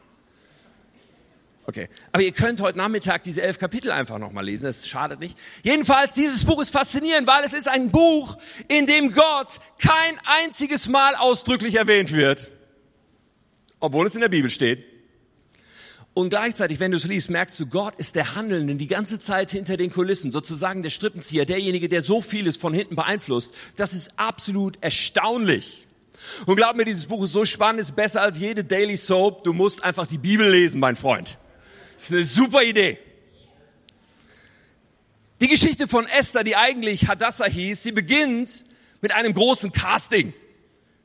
Okay. 1.65 1.87
Aber 2.11 2.23
ihr 2.23 2.33
könnt 2.33 2.59
heute 2.59 2.77
Nachmittag 2.77 3.23
diese 3.23 3.41
elf 3.41 3.57
Kapitel 3.57 3.91
einfach 3.91 4.17
nochmal 4.17 4.43
lesen, 4.43 4.65
das 4.65 4.87
schadet 4.87 5.19
nicht. 5.19 5.37
Jedenfalls, 5.63 6.13
dieses 6.13 6.43
Buch 6.43 6.61
ist 6.61 6.71
faszinierend, 6.71 7.25
weil 7.25 7.43
es 7.45 7.53
ist 7.53 7.69
ein 7.69 7.89
Buch, 7.89 8.37
in 8.67 8.85
dem 8.85 9.13
Gott 9.13 9.59
kein 9.79 10.19
einziges 10.43 10.89
Mal 10.89 11.15
ausdrücklich 11.15 11.75
erwähnt 11.75 12.11
wird. 12.11 12.51
Obwohl 13.79 14.07
es 14.07 14.15
in 14.15 14.21
der 14.21 14.29
Bibel 14.29 14.49
steht. 14.49 14.92
Und 16.13 16.29
gleichzeitig, 16.29 16.79
wenn 16.79 16.91
du 16.91 16.97
es 16.97 17.05
liest, 17.05 17.31
merkst 17.31 17.59
du, 17.59 17.65
Gott 17.65 17.95
ist 17.97 18.15
der 18.15 18.35
Handelnde 18.35 18.75
die 18.75 18.87
ganze 18.87 19.19
Zeit 19.19 19.49
hinter 19.49 19.77
den 19.77 19.91
Kulissen, 19.91 20.31
sozusagen 20.31 20.83
der 20.83 20.91
Strippenzieher, 20.91 21.45
derjenige, 21.45 21.89
der 21.89 22.03
so 22.03 22.21
vieles 22.21 22.55
von 22.55 22.73
hinten 22.73 22.95
beeinflusst. 22.95 23.55
Das 23.77 23.93
ist 23.93 24.11
absolut 24.17 24.77
erstaunlich. 24.81 25.87
Und 26.45 26.55
glaub 26.55 26.75
mir, 26.75 26.85
dieses 26.85 27.07
Buch 27.07 27.23
ist 27.23 27.33
so 27.33 27.45
spannend, 27.45 27.81
ist 27.81 27.95
besser 27.95 28.21
als 28.21 28.37
jede 28.37 28.63
Daily 28.63 28.95
Soap. 28.95 29.43
Du 29.43 29.53
musst 29.53 29.83
einfach 29.83 30.05
die 30.05 30.19
Bibel 30.19 30.49
lesen, 30.49 30.79
mein 30.79 30.95
Freund. 30.95 31.37
Das 31.95 32.05
ist 32.05 32.11
eine 32.11 32.25
super 32.25 32.61
Idee. 32.61 32.99
Die 35.41 35.47
Geschichte 35.47 35.87
von 35.87 36.07
Esther, 36.07 36.43
die 36.43 36.55
eigentlich 36.55 37.07
Hadassah 37.07 37.45
hieß, 37.45 37.83
sie 37.83 37.91
beginnt 37.91 38.65
mit 39.01 39.13
einem 39.13 39.33
großen 39.33 39.71
Casting. 39.71 40.33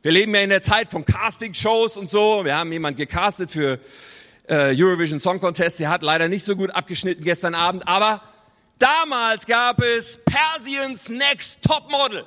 Wir 0.02 0.12
leben 0.12 0.34
ja 0.34 0.42
in 0.42 0.50
der 0.50 0.62
Zeit 0.62 0.88
von 0.88 1.04
Casting-Shows 1.04 1.96
und 1.96 2.08
so. 2.08 2.44
Wir 2.44 2.56
haben 2.56 2.70
jemand 2.70 2.96
gecastet 2.98 3.50
für 3.50 3.80
äh, 4.48 4.74
Eurovision 4.76 5.20
Song 5.20 5.40
Contest. 5.40 5.78
Der 5.80 5.90
hat 5.90 6.02
leider 6.02 6.28
nicht 6.28 6.44
so 6.44 6.56
gut 6.56 6.70
abgeschnitten 6.70 7.22
gestern 7.22 7.54
Abend, 7.54 7.86
aber 7.86 8.22
damals 8.78 9.46
gab 9.46 9.82
es 9.82 10.18
Persiens 10.24 11.08
Next 11.08 11.62
Top 11.62 11.90
Model. 11.90 12.24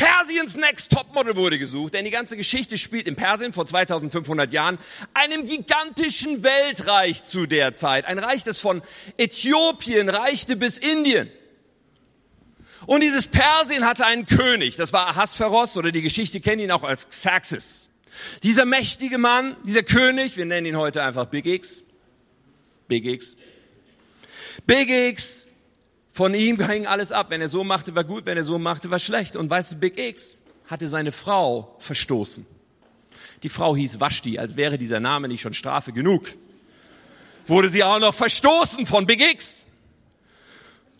Persiens 0.00 0.56
Next 0.56 0.90
Topmodel 0.92 1.36
wurde 1.36 1.58
gesucht, 1.58 1.92
denn 1.92 2.06
die 2.06 2.10
ganze 2.10 2.34
Geschichte 2.34 2.78
spielt 2.78 3.06
in 3.06 3.16
Persien 3.16 3.52
vor 3.52 3.66
2500 3.66 4.50
Jahren, 4.50 4.78
einem 5.12 5.44
gigantischen 5.44 6.42
Weltreich 6.42 7.22
zu 7.22 7.44
der 7.44 7.74
Zeit. 7.74 8.06
Ein 8.06 8.18
Reich, 8.18 8.42
das 8.42 8.60
von 8.60 8.80
Äthiopien 9.18 10.08
reichte 10.08 10.56
bis 10.56 10.78
Indien. 10.78 11.30
Und 12.86 13.02
dieses 13.02 13.26
Persien 13.26 13.84
hatte 13.84 14.06
einen 14.06 14.24
König, 14.24 14.76
das 14.76 14.94
war 14.94 15.08
Ahasveros 15.08 15.76
oder 15.76 15.92
die 15.92 16.00
Geschichte 16.00 16.40
kennt 16.40 16.62
ihn 16.62 16.70
auch 16.70 16.82
als 16.82 17.10
Xerxes. 17.10 17.89
Dieser 18.42 18.64
mächtige 18.64 19.18
Mann, 19.18 19.56
dieser 19.64 19.82
König, 19.82 20.36
wir 20.36 20.46
nennen 20.46 20.66
ihn 20.66 20.76
heute 20.76 21.02
einfach 21.02 21.26
Big 21.26 21.46
X. 21.46 21.84
Big 22.88 23.04
X. 23.06 23.36
Big 24.66 24.90
X, 24.90 25.50
von 26.12 26.34
ihm 26.34 26.60
hing 26.64 26.86
alles 26.86 27.12
ab. 27.12 27.26
Wenn 27.30 27.40
er 27.40 27.48
so 27.48 27.64
machte, 27.64 27.94
war 27.94 28.04
gut, 28.04 28.26
wenn 28.26 28.36
er 28.36 28.44
so 28.44 28.58
machte, 28.58 28.90
war 28.90 28.98
schlecht. 28.98 29.36
Und 29.36 29.48
weißt 29.48 29.72
du, 29.72 29.76
Big 29.76 29.98
X 29.98 30.40
hatte 30.66 30.88
seine 30.88 31.12
Frau 31.12 31.76
verstoßen. 31.78 32.46
Die 33.42 33.48
Frau 33.48 33.74
hieß 33.74 34.00
Vashti, 34.00 34.38
als 34.38 34.56
wäre 34.56 34.76
dieser 34.76 35.00
Name 35.00 35.28
nicht 35.28 35.40
schon 35.40 35.54
Strafe 35.54 35.92
genug. 35.92 36.28
wurde 37.46 37.68
sie 37.68 37.82
auch 37.82 37.98
noch 37.98 38.14
verstoßen 38.14 38.86
von 38.86 39.06
Big 39.06 39.22
X. 39.22 39.64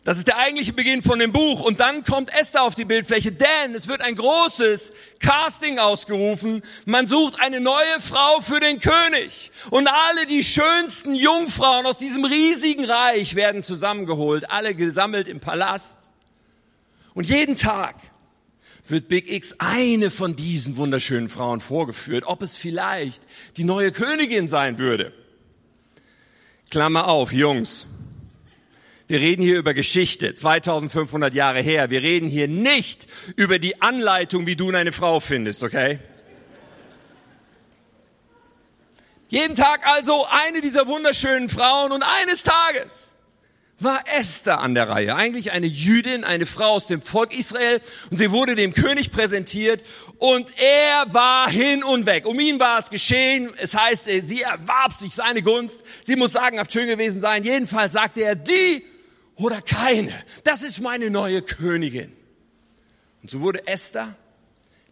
Das 0.03 0.17
ist 0.17 0.29
der 0.29 0.39
eigentliche 0.39 0.73
Beginn 0.73 1.03
von 1.03 1.19
dem 1.19 1.31
Buch. 1.31 1.61
Und 1.61 1.81
dann 1.81 2.05
kommt 2.05 2.33
Esther 2.33 2.63
auf 2.63 2.75
die 2.75 2.87
Bildfläche, 2.87 3.33
denn 3.33 3.75
es 3.75 3.87
wird 3.87 4.01
ein 4.01 4.15
großes 4.15 4.93
Casting 5.19 5.79
ausgerufen. 5.79 6.63
Man 6.87 7.07
sucht 7.07 7.39
eine 7.39 7.61
neue 7.61 8.01
Frau 8.01 8.41
für 8.41 8.61
den 8.61 8.81
König. 8.81 9.53
Und 9.71 9.89
alle 9.89 10.27
die 10.27 10.43
schönsten 10.43 11.15
Jungfrauen 11.15 11.85
aus 11.85 11.99
diesem 11.99 12.25
riesigen 12.25 12.87
Reich 12.87 13.35
werden 13.35 13.63
zusammengeholt, 13.63 14.51
alle 14.51 14.75
gesammelt 14.75 15.29
im 15.29 15.41
Palast. 15.41 16.09
Und 17.13 17.29
jeden 17.29 17.57
Tag 17.57 17.97
wird 18.89 19.09
Big 19.09 19.31
X 19.31 19.57
eine 19.59 20.11
von 20.11 20.35
diesen 20.35 20.79
wunderschönen 20.79 21.29
Frauen 21.29 21.61
vorgeführt, 21.61 22.25
ob 22.27 22.41
es 22.41 22.57
vielleicht 22.57 23.23
die 23.59 23.65
neue 23.65 23.93
Königin 23.93 24.49
sein 24.49 24.79
würde. 24.79 25.13
Klammer 26.71 27.09
auf, 27.09 27.33
Jungs. 27.33 27.87
Wir 29.11 29.19
reden 29.19 29.43
hier 29.43 29.59
über 29.59 29.75
Geschichte, 29.75 30.37
2500 30.37 31.35
Jahre 31.35 31.59
her. 31.59 31.91
Wir 31.91 32.01
reden 32.01 32.29
hier 32.29 32.47
nicht 32.47 33.09
über 33.35 33.59
die 33.59 33.83
Anleitung, 33.83 34.47
wie 34.47 34.55
du 34.55 34.71
eine 34.71 34.93
Frau 34.93 35.19
findest, 35.19 35.65
okay? 35.65 35.99
Jeden 39.27 39.57
Tag 39.57 39.81
also 39.85 40.29
eine 40.31 40.61
dieser 40.61 40.87
wunderschönen 40.87 41.49
Frauen 41.49 41.91
und 41.91 42.05
eines 42.05 42.45
Tages 42.45 43.17
war 43.81 44.05
Esther 44.07 44.61
an 44.61 44.77
der 44.77 44.89
Reihe. 44.89 45.17
Eigentlich 45.17 45.51
eine 45.51 45.67
Jüdin, 45.67 46.23
eine 46.23 46.47
Frau 46.47 46.75
aus 46.75 46.87
dem 46.87 47.03
Volk 47.03 47.37
Israel. 47.37 47.81
Und 48.13 48.19
sie 48.19 48.31
wurde 48.31 48.55
dem 48.55 48.73
König 48.73 49.11
präsentiert 49.11 49.83
und 50.19 50.51
er 50.57 51.13
war 51.13 51.51
hin 51.51 51.83
und 51.83 52.07
weg. 52.07 52.27
Um 52.27 52.39
ihn 52.39 52.61
war 52.61 52.79
es 52.79 52.91
geschehen. 52.91 53.51
Es 53.57 53.75
heißt, 53.75 54.05
sie 54.05 54.43
erwarb 54.43 54.93
sich 54.93 55.17
seine 55.17 55.43
Gunst. 55.43 55.83
Sie 56.05 56.15
muss 56.15 56.35
sagenhaft 56.35 56.73
schön 56.73 56.87
gewesen 56.87 57.21
sein. 57.21 57.43
Jedenfalls 57.43 57.95
sagte 57.95 58.21
er, 58.21 58.37
die 58.37 58.85
oder 59.41 59.63
keine. 59.63 60.13
Das 60.45 60.63
ist 60.63 60.81
meine 60.81 61.11
neue 61.11 61.43
Königin. 61.43 62.13
Und 63.23 63.31
so 63.31 63.41
wurde 63.41 63.67
Esther 63.67 64.17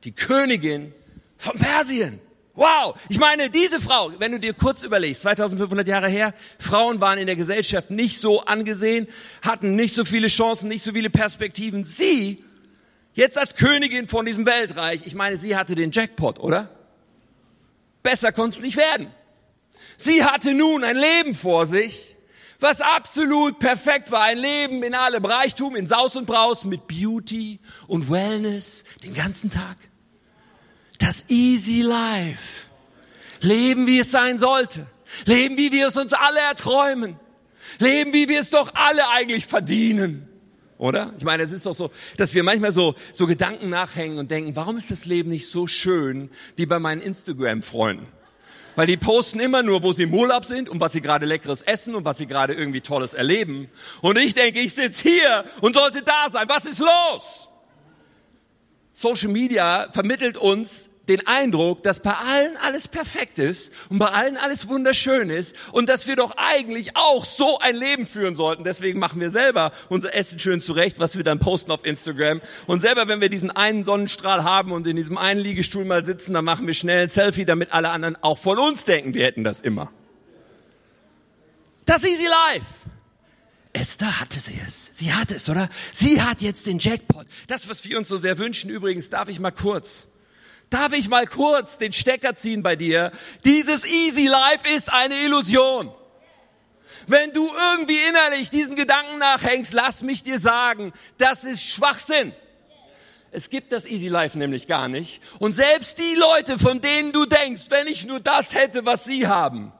die 0.05 0.13
Königin 0.13 0.93
von 1.37 1.59
Persien. 1.59 2.21
Wow, 2.55 2.99
ich 3.09 3.19
meine, 3.19 3.51
diese 3.51 3.81
Frau, 3.81 4.13
wenn 4.19 4.33
du 4.33 4.41
dir 4.41 4.53
kurz 4.53 4.83
überlegst, 4.83 5.23
2500 5.23 5.87
Jahre 5.87 6.09
her, 6.09 6.35
Frauen 6.59 7.01
waren 7.01 7.19
in 7.19 7.27
der 7.27 7.37
Gesellschaft 7.37 7.91
nicht 7.91 8.19
so 8.19 8.41
angesehen, 8.45 9.07
hatten 9.43 9.77
nicht 9.77 9.95
so 9.95 10.05
viele 10.05 10.27
Chancen, 10.27 10.69
nicht 10.69 10.83
so 10.83 10.93
viele 10.93 11.09
Perspektiven. 11.09 11.85
Sie, 11.85 12.43
jetzt 13.15 13.39
als 13.39 13.55
Königin 13.55 14.09
von 14.09 14.27
diesem 14.27 14.45
Weltreich, 14.45 15.03
ich 15.05 15.15
meine, 15.15 15.37
sie 15.37 15.57
hatte 15.57 15.77
den 15.77 15.93
Jackpot, 15.93 16.41
oder? 16.41 16.69
Besser 18.03 18.33
konnte 18.33 18.57
es 18.57 18.63
nicht 18.63 18.77
werden. 18.77 19.13
Sie 19.97 20.25
hatte 20.25 20.55
nun 20.55 20.83
ein 20.83 20.97
Leben 20.97 21.35
vor 21.37 21.67
sich, 21.67 22.08
was 22.61 22.81
absolut 22.81 23.59
perfekt 23.59 24.11
war. 24.11 24.23
Ein 24.23 24.39
Leben 24.39 24.83
in 24.83 24.95
allem 24.95 25.25
Reichtum, 25.25 25.77
in 25.77 25.87
Saus 25.87 26.17
und 26.17 26.27
Braus, 26.27 26.65
mit 26.65 26.87
Beauty 26.87 27.61
und 27.87 28.11
Wellness 28.11 28.85
den 29.03 29.15
ganzen 29.15 29.51
Tag. 29.51 29.77
Das 30.99 31.27
Easy 31.29 31.83
Life. 31.83 32.67
Leben, 33.41 33.87
wie 33.87 34.01
es 34.01 34.11
sein 34.11 34.39
sollte. 34.39 34.87
Leben, 35.25 35.57
wie 35.57 35.71
wir 35.73 35.89
es 35.89 35.97
uns 35.97 36.13
alle 36.13 36.41
erträumen. 36.41 37.19
Leben, 37.79 38.13
wie 38.13 38.29
wir 38.29 38.41
es 38.41 38.51
doch 38.51 38.75
alle 38.75 39.09
eigentlich 39.11 39.47
verdienen. 39.47 40.29
Oder? 40.77 41.13
Ich 41.19 41.25
meine, 41.25 41.43
es 41.43 41.53
ist 41.53 41.67
doch 41.67 41.75
so, 41.75 41.91
dass 42.17 42.35
wir 42.35 42.43
manchmal 42.43 42.73
so, 42.73 42.95
so 43.13 43.27
Gedanken 43.27 43.69
nachhängen 43.69 44.19
und 44.19 44.31
denken, 44.31 44.57
warum 44.57 44.77
ist 44.77 44.91
das 44.91 45.07
Leben 45.07 45.31
nicht 45.31 45.49
so 45.49 45.67
schön 45.67 46.31
wie 46.57 46.67
bei 46.67 46.79
meinen 46.79 47.01
Instagram-Freunden? 47.01 48.07
Weil 48.79 48.87
die 48.87 48.97
posten 48.97 49.41
immer 49.41 49.65
nur, 49.65 49.83
wo 49.83 49.93
sie 49.93 50.05
im 50.05 50.15
Urlaub 50.15 50.45
sind 50.45 50.69
und 50.69 50.79
was 50.79 50.93
sie 50.93 51.01
gerade 51.01 51.27
leckeres 51.27 51.63
essen 51.63 51.97
und 51.97 52.05
was 52.05 52.19
sie 52.19 52.29
gerade 52.29 52.55
irgendwie 52.55 52.81
Tolles 52.81 53.13
erleben. 53.13 53.69
Und 54.03 54.17
ich 54.19 54.35
denke, 54.35 54.61
ich 54.61 54.73
sitze 54.73 55.03
hier 55.03 55.45
und 55.63 55.75
sollte 55.75 56.05
da 56.05 56.31
sein. 56.31 56.49
Was 56.49 56.65
ist 56.65 56.79
los? 56.79 57.49
Social 58.93 59.33
Media 59.33 59.89
vermittelt 59.91 60.37
uns 60.37 60.91
den 61.09 61.27
Eindruck, 61.27 61.83
dass 61.83 62.01
bei 62.01 62.15
allen 62.15 62.57
alles 62.59 62.89
perfekt 62.89 63.39
ist 63.39 63.73
und 63.89 63.99
bei 63.99 64.09
allen 64.09 64.37
alles 64.37 64.69
wunderschön 64.69 65.31
ist 65.31 65.57
und 65.73 65.89
dass 65.89 66.07
wir 66.07 66.17
doch 66.17 66.35
eigentlich 66.37 66.97
auch 66.97 67.25
so 67.25 67.59
ein 67.59 67.75
Leben 67.75 68.07
führen 68.07 68.37
sollten. 68.37 68.65
Deswegen 68.65 68.99
machen 68.99 69.21
wir 69.21 69.31
selber 69.31 69.73
unser 69.89 70.15
Essen 70.15 70.39
schön 70.39 70.61
zurecht, 70.61 70.99
was 70.99 71.17
wir 71.17 71.25
dann 71.25 71.39
posten 71.39 71.73
auf 71.73 71.85
Instagram. 71.85 72.41
Und 72.67 72.81
selber, 72.81 73.09
wenn 73.09 73.21
wir 73.21 73.29
diesen 73.29 73.51
einen 73.51 73.85
Sonnenstrahl 73.85 74.45
haben 74.45 74.73
und 74.73 74.87
in 74.87 74.97
diesem 74.97 75.19
einen 75.19 75.41
Liegestuhl 75.41 75.85
mal 75.85 76.05
sitzen, 76.05 76.35
dann 76.35 76.45
machen 76.45 76.67
wir 76.67 76.75
schnell 76.75 77.05
ein 77.05 77.09
Selfie, 77.09 77.45
damit 77.45 77.73
alle 77.73 77.91
anderen 77.91 78.17
auch 78.23 78.39
von 78.39 78.59
uns 78.59 78.85
denken, 78.85 79.15
wir 79.15 79.25
hätten 79.25 79.45
das 79.45 79.61
immer. 79.61 79.91
Das 81.87 82.05
Easy 82.05 82.27
Life. 82.53 82.67
Esther 83.73 84.21
hatte 84.21 84.41
sie 84.41 84.59
es. 84.67 84.91
Sie 84.95 85.13
hat 85.13 85.31
es, 85.31 85.49
oder? 85.49 85.69
Sie 85.93 86.21
hat 86.21 86.43
jetzt 86.43 86.67
den 86.67 86.79
Jackpot. 86.79 87.27
Das, 87.47 87.69
was 87.69 87.85
wir 87.85 87.99
uns 87.99 88.09
so 88.09 88.17
sehr 88.17 88.39
wünschen. 88.39 88.71
Übrigens, 88.71 89.11
darf 89.11 89.29
ich 89.29 89.41
mal 89.41 89.51
kurz, 89.51 90.09
darf 90.71 90.93
ich 90.93 91.09
mal 91.09 91.27
kurz 91.27 91.79
den 91.79 91.93
Stecker 91.93 92.35
ziehen 92.35 92.63
bei 92.63 92.77
dir? 92.77 93.13
Dieses 93.45 93.87
Easy 93.87 94.27
Life 94.27 94.69
ist 94.75 94.93
eine 94.93 95.15
Illusion. 95.25 95.93
Wenn 97.07 97.33
du 97.33 97.49
irgendwie 97.73 97.99
innerlich 98.09 98.51
diesen 98.51 98.77
Gedanken 98.77 99.19
nachhängst, 99.19 99.73
lass 99.73 100.03
mich 100.03 100.23
dir 100.23 100.39
sagen, 100.39 100.93
das 101.17 101.45
ist 101.45 101.63
Schwachsinn. 101.63 102.33
Es 103.31 103.51
gibt 103.51 103.73
das 103.73 103.87
Easy 103.87 104.09
Life 104.09 104.39
nämlich 104.39 104.67
gar 104.67 104.89
nicht. 104.89 105.23
Und 105.39 105.55
selbst 105.55 105.99
die 105.99 106.17
Leute, 106.17 106.59
von 106.59 106.81
denen 106.81 107.13
du 107.13 107.25
denkst, 107.25 107.65
wenn 107.71 107.87
ich 107.87 108.07
nur 108.07 108.21
das 108.21 108.55
hätte, 108.55 108.85
was 108.85 109.05
sie 109.05 109.27
haben, 109.27 109.73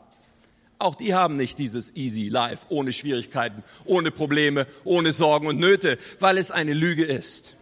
auch 0.79 0.95
die 0.95 1.15
haben 1.15 1.37
nicht 1.37 1.59
dieses 1.59 1.95
easy 1.97 2.29
life, 2.29 2.67
ohne 2.69 2.93
Schwierigkeiten, 2.93 3.65
ohne 3.85 4.13
Probleme, 4.13 4.67
ohne 4.85 5.13
Sorgen 5.13 5.49
und 5.49 5.59
Nöte, 5.59 5.99
weil 6.21 6.39
es 6.39 6.53
eine 6.53 6.73
Lüge 6.73 7.05
ist. 7.05 7.57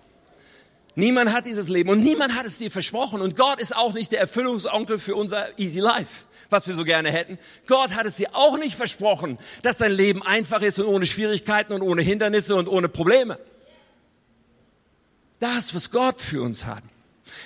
Niemand 0.96 1.32
hat 1.32 1.46
dieses 1.46 1.68
Leben 1.68 1.90
und 1.90 2.00
niemand 2.00 2.34
hat 2.34 2.46
es 2.46 2.58
dir 2.58 2.70
versprochen. 2.70 3.20
Und 3.20 3.36
Gott 3.36 3.60
ist 3.60 3.76
auch 3.76 3.92
nicht 3.92 4.10
der 4.10 4.20
Erfüllungsonkel 4.20 4.98
für 4.98 5.14
unser 5.14 5.56
easy 5.58 5.78
life, 5.78 6.24
was 6.50 6.66
wir 6.66 6.74
so 6.74 6.84
gerne 6.84 7.12
hätten. 7.12 7.38
Gott 7.66 7.94
hat 7.94 8.06
es 8.06 8.16
dir 8.16 8.34
auch 8.34 8.58
nicht 8.58 8.74
versprochen, 8.74 9.38
dass 9.62 9.78
dein 9.78 9.92
Leben 9.92 10.22
einfach 10.22 10.62
ist 10.62 10.78
und 10.78 10.86
ohne 10.86 11.06
Schwierigkeiten 11.06 11.72
und 11.72 11.82
ohne 11.82 12.02
Hindernisse 12.02 12.56
und 12.56 12.66
ohne 12.66 12.88
Probleme. 12.88 13.38
Das, 15.38 15.74
was 15.74 15.90
Gott 15.90 16.20
für 16.20 16.42
uns 16.42 16.66
hat. 16.66 16.82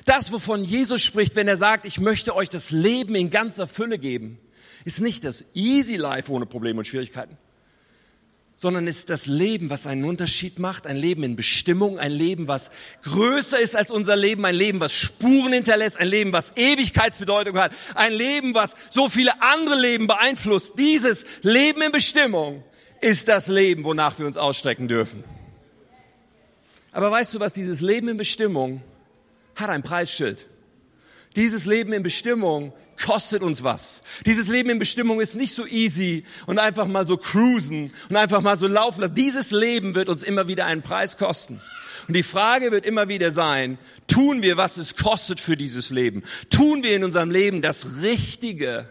Das, 0.05 0.33
wovon 0.33 0.65
Jesus 0.65 1.03
spricht, 1.03 1.37
wenn 1.37 1.49
er 1.49 1.57
sagt, 1.57 1.85
ich 1.85 2.01
möchte 2.01 2.37
euch 2.37 2.49
das 2.49 2.71
Leben 2.71 3.15
in 3.15 3.31
ganzer 3.31 3.67
Fülle 3.67 3.99
geben 3.99 4.39
ist 4.85 5.01
nicht 5.01 5.25
das 5.25 5.45
Easy 5.55 5.97
Life 5.97 6.33
ohne 6.33 6.47
Probleme 6.47 6.79
und 6.79 6.87
Schwierigkeiten, 6.87 7.37
sondern 8.61 8.87
ist 8.87 9.09
das 9.09 9.25
Leben, 9.25 9.71
was 9.71 9.87
einen 9.87 10.05
Unterschied 10.05 10.59
macht, 10.59 10.87
ein 10.87 10.99
Leben 10.99 11.23
in 11.23 11.35
Bestimmung, 11.35 11.99
ein 11.99 12.13
Leben, 12.13 12.47
was 12.47 12.71
größer 13.05 13.59
ist 13.59 13.75
als 13.75 13.91
unser 13.91 14.17
Leben, 14.17 14.45
ein 14.45 14.55
Leben, 14.55 14.81
was 14.81 14.93
Spuren 14.93 15.55
hinterlässt, 15.55 15.99
ein 15.99 16.09
Leben, 16.09 16.35
was 16.35 16.53
Ewigkeitsbedeutung 16.57 17.57
hat, 17.57 17.73
ein 17.95 18.13
Leben, 18.13 18.55
was 18.55 18.75
so 18.91 19.09
viele 19.09 19.41
andere 19.41 19.81
Leben 19.81 20.07
beeinflusst. 20.07 20.75
Dieses 20.79 21.25
Leben 21.41 21.81
in 21.81 21.91
Bestimmung 21.91 22.63
ist 23.01 23.29
das 23.29 23.49
Leben, 23.49 23.83
wonach 23.85 24.19
wir 24.19 24.27
uns 24.27 24.37
ausstrecken 24.37 24.89
dürfen. 24.89 25.25
Aber 26.93 27.11
weißt 27.11 27.33
du 27.33 27.41
was, 27.41 27.55
dieses 27.55 27.81
Leben 27.81 28.09
in 28.09 28.19
Bestimmung 28.19 28.83
hat 29.55 29.71
ein 29.71 29.83
Preisschild. 29.83 30.47
Dieses 31.35 31.65
Leben 31.65 31.95
in 31.95 32.03
Bestimmung 32.03 32.75
kostet 33.05 33.43
uns 33.43 33.63
was. 33.63 34.03
Dieses 34.27 34.49
Leben 34.49 34.71
in 34.71 34.79
Bestimmung 34.79 35.21
ist 35.21 35.35
nicht 35.35 35.55
so 35.55 35.67
easy 35.67 36.25
und 36.47 36.59
einfach 36.59 36.87
mal 36.87 37.07
so 37.07 37.17
cruisen 37.17 37.93
und 38.09 38.17
einfach 38.17 38.41
mal 38.41 38.57
so 38.57 38.67
laufen 38.67 39.01
lassen. 39.01 39.15
Dieses 39.15 39.51
Leben 39.51 39.95
wird 39.95 40.09
uns 40.09 40.23
immer 40.23 40.49
wieder 40.49 40.67
einen 40.67 40.83
Preis 40.83 41.17
kosten. 41.17 41.61
Und 42.09 42.15
die 42.15 42.23
Frage 42.23 42.73
wird 42.73 42.87
immer 42.87 43.09
wieder 43.09 43.31
sein, 43.31 43.79
tun 44.07 44.43
wir, 44.43 44.57
was 44.57 44.77
es 44.77 44.97
kostet 44.97 45.39
für 45.39 45.57
dieses 45.57 45.91
Leben? 45.91 46.23
Tun 46.51 46.83
wir 46.83 46.97
in 46.97 47.05
unserem 47.05 47.31
Leben 47.31 47.63
das 47.63 48.01
Richtige, 48.03 48.89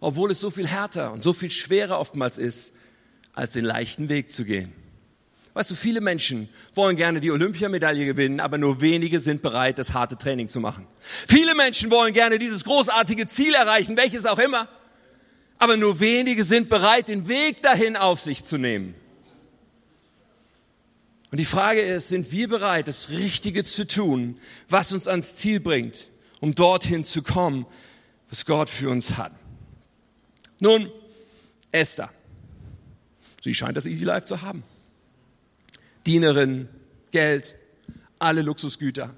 obwohl 0.00 0.30
es 0.30 0.40
so 0.40 0.50
viel 0.50 0.66
härter 0.66 1.12
und 1.12 1.22
so 1.22 1.32
viel 1.32 1.50
schwerer 1.50 1.98
oftmals 1.98 2.38
ist, 2.38 2.72
als 3.34 3.52
den 3.52 3.64
leichten 3.64 4.08
Weg 4.08 4.30
zu 4.30 4.44
gehen? 4.44 4.72
Weißt 5.56 5.70
du, 5.70 5.74
viele 5.74 6.02
Menschen 6.02 6.50
wollen 6.74 6.96
gerne 6.96 7.18
die 7.18 7.30
Olympiamedaille 7.30 8.04
gewinnen, 8.04 8.40
aber 8.40 8.58
nur 8.58 8.82
wenige 8.82 9.20
sind 9.20 9.40
bereit, 9.40 9.78
das 9.78 9.94
harte 9.94 10.18
Training 10.18 10.48
zu 10.48 10.60
machen. 10.60 10.86
Viele 11.26 11.54
Menschen 11.54 11.90
wollen 11.90 12.12
gerne 12.12 12.38
dieses 12.38 12.62
großartige 12.62 13.26
Ziel 13.26 13.54
erreichen, 13.54 13.96
welches 13.96 14.26
auch 14.26 14.38
immer, 14.38 14.68
aber 15.56 15.78
nur 15.78 15.98
wenige 15.98 16.44
sind 16.44 16.68
bereit, 16.68 17.08
den 17.08 17.26
Weg 17.26 17.62
dahin 17.62 17.96
auf 17.96 18.20
sich 18.20 18.44
zu 18.44 18.58
nehmen. 18.58 18.94
Und 21.30 21.40
die 21.40 21.46
Frage 21.46 21.80
ist, 21.80 22.10
sind 22.10 22.32
wir 22.32 22.48
bereit, 22.48 22.86
das 22.86 23.08
Richtige 23.08 23.64
zu 23.64 23.86
tun, 23.86 24.38
was 24.68 24.92
uns 24.92 25.08
ans 25.08 25.36
Ziel 25.36 25.60
bringt, 25.60 26.08
um 26.40 26.54
dorthin 26.54 27.02
zu 27.02 27.22
kommen, 27.22 27.64
was 28.28 28.44
Gott 28.44 28.68
für 28.68 28.90
uns 28.90 29.16
hat? 29.16 29.32
Nun, 30.60 30.92
Esther. 31.72 32.10
Sie 33.40 33.54
scheint 33.54 33.78
das 33.78 33.86
Easy 33.86 34.04
Life 34.04 34.26
zu 34.26 34.42
haben. 34.42 34.62
Dienerin, 36.06 36.68
Geld, 37.10 37.56
alle 38.18 38.42
Luxusgüter. 38.42 39.14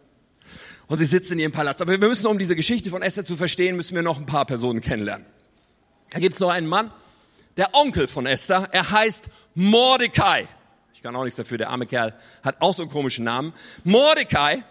Und 0.87 0.99
sie 0.99 1.05
sitzt 1.05 1.31
in 1.31 1.39
ihrem 1.39 1.53
Palast. 1.53 1.83
Aber 1.83 1.93
wir 1.93 2.09
müssen, 2.09 2.27
um 2.27 2.39
diese 2.39 2.57
Geschichte 2.57 2.91
von 2.91 3.03
Esther 3.03 3.25
zu 3.25 3.37
verstehen, 3.37 3.77
müssen 3.77 3.95
wir 3.95 4.03
noch 4.03 4.19
ein 4.19 4.27
paar 4.27 4.47
Personen 4.47 4.81
kennenlernen. 4.81 5.27
Da 6.11 6.19
gibt 6.19 6.35
es 6.35 6.41
noch 6.41 6.49
einen 6.49 6.67
Mann, 6.67 6.91
der 7.59 7.75
Onkel 7.75 8.09
von 8.09 8.25
Esther. 8.25 8.69
Er 8.73 8.91
heißt 8.91 9.29
Mordecai. 9.55 10.49
Ich 10.95 11.03
kann 11.03 11.15
auch 11.15 11.25
nichts 11.25 11.37
dafür, 11.37 11.59
der 11.59 11.71
arme 11.71 11.87
Kerl 11.87 12.15
hat 12.43 12.61
auch 12.61 12.73
so 12.73 12.83
einen 12.83 12.91
komischen 12.91 13.25
Namen. 13.25 13.53
Mordecai. 13.85 14.65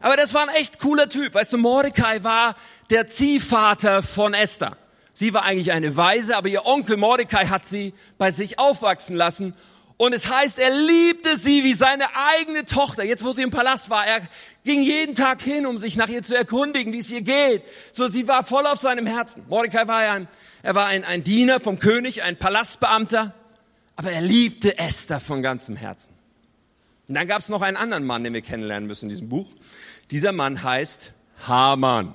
Aber 0.00 0.16
das 0.16 0.34
war 0.34 0.42
ein 0.42 0.54
echt 0.54 0.78
cooler 0.80 1.08
Typ. 1.08 1.34
Weißt 1.34 1.54
du, 1.54 1.58
Mordecai 1.58 2.22
war 2.22 2.56
der 2.90 3.06
Ziehvater 3.06 4.02
von 4.02 4.34
Esther. 4.34 4.76
Sie 5.14 5.32
war 5.32 5.44
eigentlich 5.44 5.72
eine 5.72 5.96
Weise, 5.96 6.36
aber 6.36 6.48
ihr 6.48 6.66
Onkel 6.66 6.96
Mordecai 6.98 7.46
hat 7.46 7.64
sie 7.64 7.94
bei 8.18 8.30
sich 8.30 8.58
aufwachsen 8.58 9.16
lassen. 9.16 9.54
Und 9.96 10.12
es 10.12 10.28
heißt, 10.28 10.58
er 10.58 10.74
liebte 10.74 11.36
sie 11.36 11.62
wie 11.62 11.74
seine 11.74 12.04
eigene 12.16 12.64
Tochter. 12.64 13.04
Jetzt, 13.04 13.24
wo 13.24 13.32
sie 13.32 13.42
im 13.42 13.50
Palast 13.50 13.90
war, 13.90 14.04
er 14.06 14.20
ging 14.64 14.82
jeden 14.82 15.14
Tag 15.14 15.40
hin, 15.40 15.66
um 15.66 15.78
sich 15.78 15.96
nach 15.96 16.08
ihr 16.08 16.22
zu 16.22 16.36
erkundigen, 16.36 16.92
wie 16.92 16.98
es 16.98 17.10
ihr 17.10 17.22
geht. 17.22 17.62
So, 17.92 18.08
sie 18.08 18.26
war 18.26 18.44
voll 18.44 18.66
auf 18.66 18.80
seinem 18.80 19.06
Herzen. 19.06 19.44
Mordecai 19.48 19.86
war 19.86 19.98
ein, 19.98 20.28
er 20.62 20.74
war 20.74 20.86
ein, 20.86 21.04
ein 21.04 21.22
Diener 21.22 21.60
vom 21.60 21.78
König, 21.78 22.22
ein 22.22 22.36
Palastbeamter, 22.36 23.34
aber 23.94 24.10
er 24.10 24.22
liebte 24.22 24.78
Esther 24.78 25.20
von 25.20 25.42
ganzem 25.42 25.76
Herzen. 25.76 26.12
Und 27.06 27.14
dann 27.14 27.28
gab 27.28 27.40
es 27.40 27.48
noch 27.48 27.62
einen 27.62 27.76
anderen 27.76 28.04
Mann, 28.04 28.24
den 28.24 28.34
wir 28.34 28.42
kennenlernen 28.42 28.88
müssen 28.88 29.04
in 29.04 29.10
diesem 29.10 29.28
Buch. 29.28 29.46
Dieser 30.10 30.32
Mann 30.32 30.62
heißt 30.62 31.12
Haman. 31.46 32.14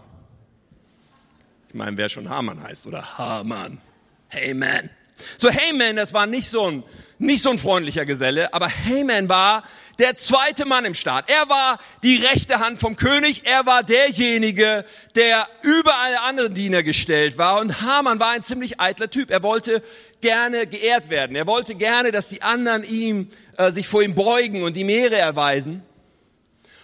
Ich 1.69 1.75
meine, 1.75 1.95
wer 1.95 2.09
schon 2.09 2.27
Haman 2.29 2.61
heißt 2.61 2.87
oder 2.87 3.17
Haman. 3.17 3.79
Hey 4.27 4.53
man. 4.53 4.89
So 5.37 5.49
Haman, 5.51 5.95
das 5.95 6.13
war 6.13 6.25
nicht 6.25 6.49
so 6.49 6.69
ein 6.69 6.83
nicht 7.21 7.43
so 7.43 7.49
ein 7.49 7.57
freundlicher 7.57 8.05
Geselle, 8.05 8.53
aber 8.53 8.69
Haman 8.69 9.27
war 9.27 9.63
der 9.99 10.15
zweite 10.15 10.65
Mann 10.65 10.85
im 10.85 10.93
Staat. 10.93 11.29
Er 11.29 11.49
war 11.49 11.77
die 12.01 12.15
rechte 12.15 12.59
Hand 12.59 12.79
vom 12.79 12.95
König. 12.95 13.41
Er 13.43 13.65
war 13.65 13.83
derjenige, 13.83 14.85
der 15.15 15.45
über 15.61 15.97
alle 15.99 16.21
anderen 16.21 16.53
Diener 16.53 16.81
gestellt 16.83 17.37
war. 17.37 17.59
Und 17.59 17.81
Haman 17.81 18.21
war 18.21 18.29
ein 18.29 18.41
ziemlich 18.41 18.79
eitler 18.79 19.09
Typ. 19.09 19.29
Er 19.29 19.43
wollte 19.43 19.83
gerne 20.21 20.65
geehrt 20.67 21.09
werden. 21.09 21.35
Er 21.35 21.45
wollte 21.45 21.75
gerne, 21.75 22.13
dass 22.13 22.29
die 22.29 22.41
anderen 22.41 22.85
ihm 22.85 23.27
äh, 23.57 23.71
sich 23.71 23.89
vor 23.89 24.01
ihm 24.01 24.15
beugen 24.15 24.63
und 24.63 24.77
ihm 24.77 24.87
Ehre 24.87 25.17
erweisen. 25.17 25.83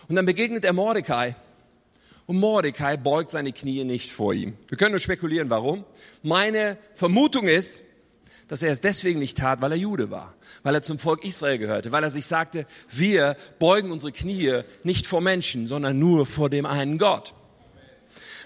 Und 0.10 0.18
dann 0.18 0.26
begegnet 0.26 0.66
er 0.66 0.74
Mordecai. 0.74 1.36
Und 2.28 2.38
Mordecai 2.40 2.98
beugt 2.98 3.32
seine 3.32 3.54
Knie 3.54 3.86
nicht 3.86 4.12
vor 4.12 4.34
ihm. 4.34 4.58
Wir 4.68 4.78
können 4.78 4.92
nur 4.92 5.00
spekulieren, 5.00 5.50
warum. 5.50 5.86
Meine 6.22 6.78
Vermutung 6.96 7.48
ist, 7.48 7.85
dass 8.48 8.62
er 8.62 8.72
es 8.72 8.82
deswegen 8.82 9.20
nicht 9.20 9.38
tat, 9.38 9.62
weil 9.62 9.72
er 9.72 9.78
Jude 9.78 10.12
war, 10.12 10.36
weil 10.64 10.76
er 10.76 10.82
zum 10.82 11.00
Volk 11.00 11.24
Israel 11.24 11.58
gehörte, 11.58 11.92
weil 11.92 12.04
er 12.04 12.12
sich 12.12 12.26
sagte, 12.28 12.68
wir 12.90 13.36
beugen 13.60 13.92
unsere 13.92 14.12
Knie 14.12 14.62
nicht 14.84 15.08
vor 15.08 15.22
Menschen, 15.22 15.68
sondern 15.68 15.98
nur 15.98 16.26
vor 16.26 16.50
dem 16.50 16.66
einen 16.66 16.98
Gott. 16.98 17.34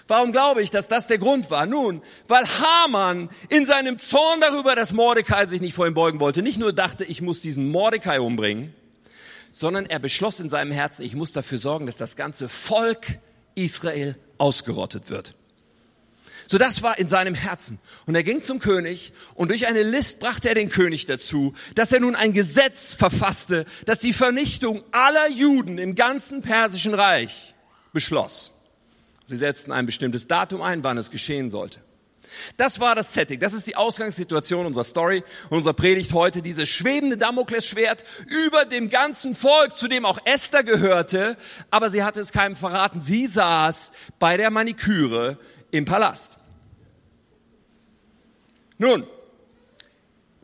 Warum 0.08 0.32
glaube 0.32 0.60
ich, 0.60 0.70
dass 0.70 0.88
das 0.88 1.06
der 1.06 1.18
Grund 1.18 1.52
war? 1.52 1.66
Nun, 1.66 2.02
weil 2.26 2.44
Haman 2.44 3.28
in 3.48 3.64
seinem 3.64 3.96
Zorn 3.96 4.40
darüber, 4.40 4.74
dass 4.74 4.92
Mordecai 4.92 5.46
sich 5.46 5.60
nicht 5.60 5.74
vor 5.74 5.86
ihm 5.86 5.94
beugen 5.94 6.18
wollte, 6.18 6.42
nicht 6.42 6.58
nur 6.58 6.72
dachte, 6.72 7.04
ich 7.04 7.22
muss 7.22 7.40
diesen 7.40 7.70
Mordecai 7.70 8.20
umbringen, 8.20 8.74
sondern 9.52 9.86
er 9.86 10.00
beschloss 10.00 10.40
in 10.40 10.48
seinem 10.48 10.72
Herzen, 10.72 11.02
ich 11.02 11.14
muss 11.14 11.32
dafür 11.32 11.58
sorgen, 11.58 11.86
dass 11.86 11.96
das 11.96 12.16
ganze 12.16 12.48
Volk 12.48 13.18
Israel 13.54 14.16
ausgerottet 14.38 15.10
wird. 15.10 15.34
So 16.50 16.58
das 16.58 16.82
war 16.82 16.98
in 16.98 17.06
seinem 17.06 17.36
Herzen. 17.36 17.78
Und 18.06 18.16
er 18.16 18.24
ging 18.24 18.42
zum 18.42 18.58
König 18.58 19.12
und 19.34 19.52
durch 19.52 19.68
eine 19.68 19.84
List 19.84 20.18
brachte 20.18 20.48
er 20.48 20.56
den 20.56 20.68
König 20.68 21.06
dazu, 21.06 21.54
dass 21.76 21.92
er 21.92 22.00
nun 22.00 22.16
ein 22.16 22.32
Gesetz 22.32 22.92
verfasste, 22.92 23.66
das 23.86 24.00
die 24.00 24.12
Vernichtung 24.12 24.82
aller 24.90 25.28
Juden 25.28 25.78
im 25.78 25.94
ganzen 25.94 26.42
persischen 26.42 26.92
Reich 26.92 27.54
beschloss. 27.92 28.50
Sie 29.26 29.36
setzten 29.36 29.70
ein 29.70 29.86
bestimmtes 29.86 30.26
Datum 30.26 30.60
ein, 30.60 30.82
wann 30.82 30.98
es 30.98 31.12
geschehen 31.12 31.52
sollte. 31.52 31.78
Das 32.56 32.80
war 32.80 32.96
das 32.96 33.12
Setting. 33.12 33.38
Das 33.38 33.52
ist 33.52 33.68
die 33.68 33.76
Ausgangssituation 33.76 34.66
unserer 34.66 34.82
Story 34.82 35.22
und 35.50 35.58
unserer 35.58 35.74
Predigt 35.74 36.12
heute. 36.14 36.42
Dieses 36.42 36.68
schwebende 36.68 37.16
Damoklesschwert 37.16 38.02
über 38.26 38.64
dem 38.64 38.90
ganzen 38.90 39.36
Volk, 39.36 39.76
zu 39.76 39.86
dem 39.86 40.04
auch 40.04 40.18
Esther 40.24 40.64
gehörte, 40.64 41.36
aber 41.70 41.90
sie 41.90 42.02
hatte 42.02 42.20
es 42.20 42.32
keinem 42.32 42.56
verraten. 42.56 43.00
Sie 43.00 43.28
saß 43.28 43.92
bei 44.18 44.36
der 44.36 44.50
Maniküre 44.50 45.38
im 45.70 45.84
Palast. 45.84 46.39
Nun, 48.80 49.06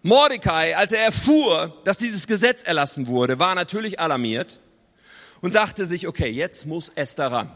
Mordecai, 0.03 0.77
als 0.77 0.92
er 0.92 1.07
erfuhr, 1.07 1.75
dass 1.85 1.96
dieses 1.96 2.27
Gesetz 2.27 2.62
erlassen 2.62 3.07
wurde, 3.07 3.38
war 3.38 3.55
natürlich 3.55 3.99
alarmiert 3.99 4.61
und 5.40 5.55
dachte 5.55 5.87
sich, 5.87 6.07
okay, 6.07 6.29
jetzt 6.29 6.66
muss 6.66 6.90
Esther 6.90 7.33
ran. 7.33 7.51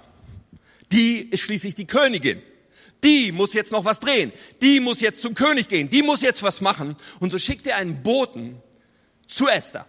Die 0.90 1.18
ist 1.18 1.40
schließlich 1.40 1.74
die 1.74 1.86
Königin. 1.86 2.40
Die 3.04 3.30
muss 3.30 3.52
jetzt 3.52 3.72
noch 3.72 3.84
was 3.84 4.00
drehen. 4.00 4.32
Die 4.62 4.80
muss 4.80 5.02
jetzt 5.02 5.20
zum 5.20 5.34
König 5.34 5.68
gehen. 5.68 5.90
Die 5.90 6.02
muss 6.02 6.22
jetzt 6.22 6.42
was 6.42 6.62
machen. 6.62 6.96
Und 7.18 7.30
so 7.30 7.38
schickt 7.38 7.66
er 7.66 7.76
einen 7.76 8.02
Boten 8.02 8.62
zu 9.28 9.48
Esther. 9.48 9.84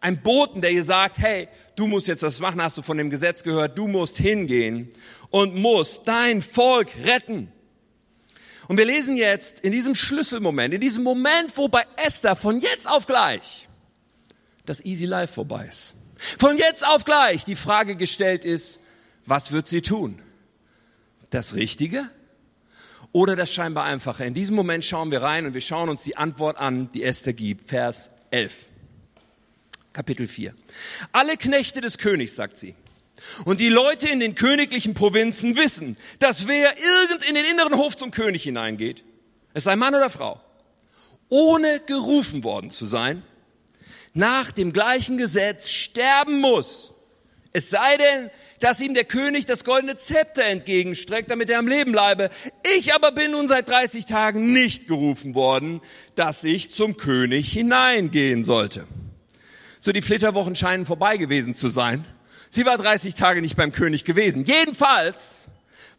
Ein 0.00 0.22
Boten, 0.22 0.60
der 0.60 0.70
ihr 0.70 0.84
sagt, 0.84 1.18
hey, 1.18 1.48
du 1.74 1.88
musst 1.88 2.06
jetzt 2.06 2.22
was 2.22 2.38
machen, 2.38 2.62
hast 2.62 2.78
du 2.78 2.82
von 2.82 2.96
dem 2.96 3.10
Gesetz 3.10 3.42
gehört, 3.42 3.76
du 3.76 3.88
musst 3.88 4.16
hingehen 4.16 4.90
und 5.30 5.56
musst 5.56 6.06
dein 6.06 6.40
Volk 6.40 6.88
retten. 7.04 7.50
Und 8.70 8.76
wir 8.76 8.84
lesen 8.84 9.16
jetzt 9.16 9.62
in 9.62 9.72
diesem 9.72 9.96
Schlüsselmoment, 9.96 10.72
in 10.72 10.80
diesem 10.80 11.02
Moment, 11.02 11.56
wo 11.56 11.66
bei 11.66 11.84
Esther 11.96 12.36
von 12.36 12.60
jetzt 12.60 12.88
auf 12.88 13.08
gleich 13.08 13.68
das 14.64 14.84
Easy 14.84 15.06
Life 15.06 15.34
vorbei 15.34 15.66
ist. 15.68 15.96
Von 16.38 16.56
jetzt 16.56 16.86
auf 16.86 17.04
gleich 17.04 17.44
die 17.44 17.56
Frage 17.56 17.96
gestellt 17.96 18.44
ist, 18.44 18.78
was 19.26 19.50
wird 19.50 19.66
sie 19.66 19.82
tun? 19.82 20.22
Das 21.30 21.54
Richtige 21.54 22.08
oder 23.10 23.34
das 23.34 23.52
scheinbar 23.52 23.86
Einfache? 23.86 24.24
In 24.24 24.34
diesem 24.34 24.54
Moment 24.54 24.84
schauen 24.84 25.10
wir 25.10 25.20
rein 25.20 25.46
und 25.46 25.54
wir 25.54 25.60
schauen 25.60 25.88
uns 25.88 26.04
die 26.04 26.16
Antwort 26.16 26.56
an, 26.56 26.90
die 26.90 27.02
Esther 27.02 27.32
gibt. 27.32 27.70
Vers 27.70 28.10
11. 28.30 28.54
Kapitel 29.92 30.28
4. 30.28 30.54
Alle 31.10 31.36
Knechte 31.36 31.80
des 31.80 31.98
Königs, 31.98 32.36
sagt 32.36 32.56
sie, 32.56 32.76
und 33.44 33.60
die 33.60 33.68
Leute 33.68 34.08
in 34.08 34.20
den 34.20 34.34
königlichen 34.34 34.94
Provinzen 34.94 35.56
wissen, 35.56 35.96
dass 36.18 36.46
wer 36.46 36.74
irgend 36.76 37.24
in 37.28 37.34
den 37.34 37.44
inneren 37.44 37.76
Hof 37.76 37.96
zum 37.96 38.10
König 38.10 38.42
hineingeht, 38.42 39.04
es 39.54 39.64
sei 39.64 39.76
Mann 39.76 39.94
oder 39.94 40.10
Frau, 40.10 40.40
ohne 41.28 41.80
gerufen 41.80 42.44
worden 42.44 42.70
zu 42.70 42.86
sein, 42.86 43.22
nach 44.12 44.52
dem 44.52 44.72
gleichen 44.72 45.18
Gesetz 45.18 45.70
sterben 45.70 46.40
muss. 46.40 46.92
Es 47.52 47.70
sei 47.70 47.96
denn, 47.96 48.30
dass 48.60 48.80
ihm 48.80 48.94
der 48.94 49.04
König 49.04 49.46
das 49.46 49.64
goldene 49.64 49.96
Zepter 49.96 50.44
entgegenstreckt, 50.44 51.30
damit 51.30 51.50
er 51.50 51.58
am 51.58 51.66
Leben 51.66 51.92
bleibe. 51.92 52.30
Ich 52.76 52.94
aber 52.94 53.10
bin 53.10 53.32
nun 53.32 53.48
seit 53.48 53.68
30 53.68 54.06
Tagen 54.06 54.52
nicht 54.52 54.86
gerufen 54.86 55.34
worden, 55.34 55.80
dass 56.14 56.44
ich 56.44 56.72
zum 56.72 56.96
König 56.96 57.50
hineingehen 57.50 58.44
sollte. 58.44 58.86
So 59.80 59.92
die 59.92 60.02
Flitterwochen 60.02 60.54
scheinen 60.54 60.86
vorbei 60.86 61.16
gewesen 61.16 61.54
zu 61.54 61.70
sein. 61.70 62.04
Sie 62.50 62.66
war 62.66 62.76
30 62.76 63.14
Tage 63.14 63.40
nicht 63.40 63.56
beim 63.56 63.72
König 63.72 64.04
gewesen. 64.04 64.44
Jedenfalls, 64.44 65.46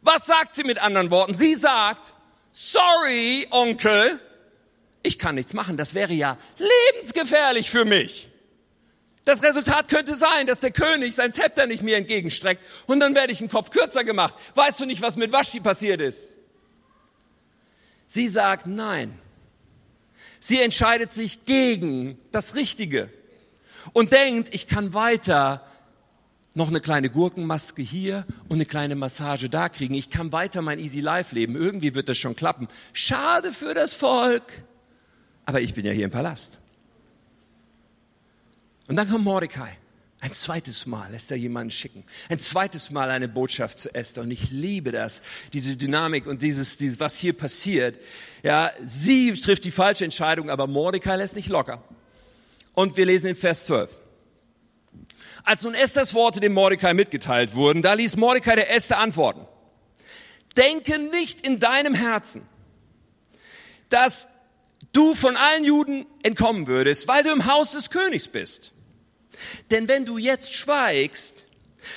was 0.01 0.25
sagt 0.25 0.53
sie 0.53 0.63
mit 0.63 0.79
anderen 0.79 1.09
Worten? 1.09 1.33
Sie 1.33 1.55
sagt, 1.55 2.13
sorry, 2.51 3.47
Onkel, 3.51 4.19
ich 5.01 5.17
kann 5.17 5.35
nichts 5.35 5.53
machen. 5.53 5.77
Das 5.77 5.93
wäre 5.93 6.13
ja 6.13 6.37
lebensgefährlich 6.57 7.69
für 7.69 7.85
mich. 7.85 8.29
Das 9.23 9.43
Resultat 9.43 9.87
könnte 9.87 10.15
sein, 10.15 10.47
dass 10.47 10.59
der 10.59 10.71
König 10.71 11.15
sein 11.15 11.31
Zepter 11.31 11.67
nicht 11.67 11.83
mir 11.83 11.95
entgegenstreckt 11.95 12.65
und 12.87 12.99
dann 12.99 13.13
werde 13.13 13.31
ich 13.31 13.39
einen 13.39 13.49
Kopf 13.49 13.69
kürzer 13.69 14.03
gemacht. 14.03 14.35
Weißt 14.55 14.79
du 14.79 14.85
nicht, 14.85 15.01
was 15.01 15.15
mit 15.15 15.31
Waschi 15.31 15.59
passiert 15.59 16.01
ist? 16.01 16.33
Sie 18.07 18.27
sagt 18.27 18.65
nein. 18.65 19.17
Sie 20.39 20.59
entscheidet 20.59 21.11
sich 21.11 21.45
gegen 21.45 22.17
das 22.31 22.55
Richtige 22.55 23.09
und 23.93 24.11
denkt, 24.11 24.53
ich 24.53 24.67
kann 24.67 24.95
weiter 24.95 25.65
noch 26.53 26.67
eine 26.67 26.81
kleine 26.81 27.09
Gurkenmaske 27.09 27.81
hier 27.81 28.25
und 28.49 28.57
eine 28.57 28.65
kleine 28.65 28.95
Massage 28.95 29.49
da 29.49 29.69
kriegen. 29.69 29.93
Ich 29.93 30.09
kann 30.09 30.31
weiter 30.31 30.61
mein 30.61 30.79
Easy 30.79 30.99
Life 30.99 31.33
leben. 31.33 31.55
Irgendwie 31.55 31.95
wird 31.95 32.09
das 32.09 32.17
schon 32.17 32.35
klappen. 32.35 32.67
Schade 32.93 33.51
für 33.51 33.73
das 33.73 33.93
Volk. 33.93 34.43
Aber 35.45 35.61
ich 35.61 35.73
bin 35.73 35.85
ja 35.85 35.91
hier 35.91 36.05
im 36.05 36.11
Palast. 36.11 36.59
Und 38.87 38.97
dann 38.97 39.09
kommt 39.09 39.23
Mordecai. 39.23 39.77
Ein 40.19 40.33
zweites 40.33 40.85
Mal 40.85 41.11
lässt 41.11 41.31
er 41.31 41.37
jemanden 41.37 41.71
schicken. 41.71 42.03
Ein 42.29 42.37
zweites 42.37 42.91
Mal 42.91 43.09
eine 43.09 43.27
Botschaft 43.27 43.79
zu 43.79 43.95
Esther. 43.95 44.21
Und 44.21 44.29
ich 44.29 44.51
liebe 44.51 44.91
das, 44.91 45.23
diese 45.53 45.77
Dynamik 45.77 46.27
und 46.27 46.41
dieses, 46.41 46.77
dieses, 46.77 46.99
was 46.99 47.17
hier 47.17 47.33
passiert. 47.33 47.97
Ja, 48.43 48.71
sie 48.83 49.33
trifft 49.33 49.63
die 49.63 49.71
falsche 49.71 50.03
Entscheidung, 50.03 50.49
aber 50.49 50.67
Mordecai 50.67 51.15
lässt 51.15 51.35
nicht 51.35 51.49
locker. 51.49 51.83
Und 52.73 52.97
wir 52.97 53.05
lesen 53.05 53.27
in 53.27 53.35
Vers 53.35 53.65
12. 53.65 54.00
Als 55.43 55.63
nun 55.63 55.73
Esthers 55.73 56.13
Worte 56.13 56.39
dem 56.39 56.53
Mordecai 56.53 56.93
mitgeteilt 56.93 57.55
wurden, 57.55 57.81
da 57.81 57.93
ließ 57.93 58.15
Mordecai 58.17 58.55
der 58.55 58.73
Esther 58.73 58.99
antworten. 58.99 59.47
Denke 60.57 60.99
nicht 60.99 61.45
in 61.45 61.59
deinem 61.59 61.93
Herzen, 61.93 62.47
dass 63.89 64.27
du 64.93 65.15
von 65.15 65.37
allen 65.37 65.63
Juden 65.63 66.05
entkommen 66.23 66.67
würdest, 66.67 67.07
weil 67.07 67.23
du 67.23 67.31
im 67.31 67.45
Haus 67.45 67.71
des 67.71 67.89
Königs 67.89 68.27
bist. 68.27 68.73
Denn 69.71 69.87
wenn 69.87 70.05
du 70.05 70.17
jetzt 70.17 70.53
schweigst, 70.53 71.47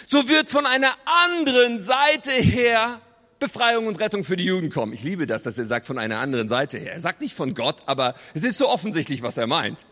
so 0.06 0.28
wird 0.28 0.48
von 0.48 0.66
einer 0.66 0.94
anderen 1.26 1.80
Seite 1.80 2.32
her 2.32 3.00
Befreiung 3.38 3.86
und 3.86 4.00
Rettung 4.00 4.24
für 4.24 4.36
die 4.36 4.44
Juden 4.44 4.70
kommen. 4.70 4.92
Ich 4.92 5.02
liebe 5.02 5.26
das, 5.26 5.42
dass 5.42 5.58
er 5.58 5.66
sagt 5.66 5.86
von 5.86 5.98
einer 5.98 6.18
anderen 6.18 6.48
Seite 6.48 6.78
her. 6.78 6.94
Er 6.94 7.00
sagt 7.00 7.20
nicht 7.20 7.34
von 7.34 7.52
Gott, 7.54 7.82
aber 7.86 8.14
es 8.32 8.44
ist 8.44 8.56
so 8.56 8.68
offensichtlich, 8.68 9.22
was 9.22 9.36
er 9.36 9.46
meint. 9.46 9.84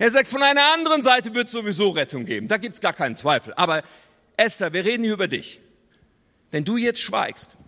Er 0.00 0.10
sagt, 0.10 0.28
von 0.28 0.42
einer 0.42 0.72
anderen 0.72 1.02
Seite 1.02 1.34
wird 1.34 1.48
es 1.48 1.52
sowieso 1.52 1.90
Rettung 1.90 2.24
geben. 2.24 2.48
Da 2.48 2.56
gibt's 2.56 2.80
gar 2.80 2.94
keinen 2.94 3.16
Zweifel. 3.16 3.52
Aber 3.52 3.82
Esther, 4.38 4.72
wir 4.72 4.82
reden 4.82 5.04
hier 5.04 5.12
über 5.12 5.28
dich. 5.28 5.60
Wenn 6.50 6.64
du 6.64 6.78
jetzt 6.78 7.02
schweigst, 7.02 7.58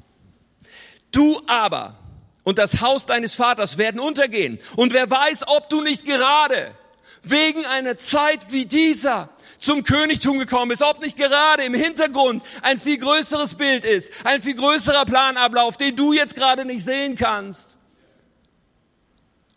du 1.11 1.43
aber 1.47 1.99
und 2.43 2.57
das 2.57 2.81
Haus 2.81 3.05
deines 3.05 3.35
Vaters 3.35 3.77
werden 3.77 4.01
untergehen. 4.01 4.59
Und 4.77 4.95
wer 4.95 5.11
weiß, 5.11 5.47
ob 5.47 5.69
du 5.69 5.83
nicht 5.83 6.07
gerade 6.07 6.75
wegen 7.23 7.67
einer 7.67 7.99
Zeit 7.99 8.51
wie 8.51 8.65
dieser 8.65 9.29
zum 9.59 9.85
Königtum 9.85 10.39
gekommen 10.39 10.71
ist, 10.71 10.81
ob 10.81 11.03
nicht 11.03 11.19
gerade 11.19 11.65
im 11.65 11.75
Hintergrund 11.75 12.43
ein 12.63 12.81
viel 12.81 12.97
größeres 12.97 13.57
Bild 13.57 13.85
ist, 13.85 14.11
ein 14.25 14.41
viel 14.41 14.55
größerer 14.55 15.05
Planablauf, 15.05 15.77
den 15.77 15.97
du 15.97 16.15
jetzt 16.15 16.35
gerade 16.35 16.65
nicht 16.65 16.83
sehen 16.83 17.15
kannst. 17.15 17.77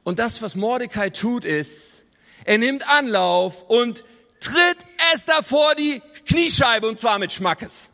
Und 0.04 0.20
das, 0.20 0.42
was 0.42 0.56
Mordecai 0.56 1.10
tut, 1.10 1.46
ist, 1.46 2.05
er 2.46 2.58
nimmt 2.58 2.88
Anlauf 2.88 3.64
und 3.64 4.04
tritt 4.40 4.78
Esther 5.14 5.44
vor 5.44 5.76
die 5.76 6.02
Kniescheibe 6.28 6.88
und 6.88 6.98
zwar 6.98 7.20
mit 7.20 7.32
Schmackes. 7.32 7.90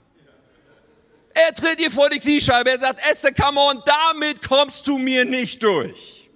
Er 1.33 1.53
tritt 1.55 1.79
ihr 1.81 1.91
vor 1.91 2.09
die 2.09 2.19
Kniescheibe, 2.19 2.69
er 2.69 2.79
sagt, 2.79 2.99
Esther, 3.09 3.33
come 3.33 3.59
on, 3.59 3.81
damit 3.85 4.47
kommst 4.47 4.85
du 4.87 4.97
mir 4.97 5.25
nicht 5.25 5.63
durch. 5.63 6.29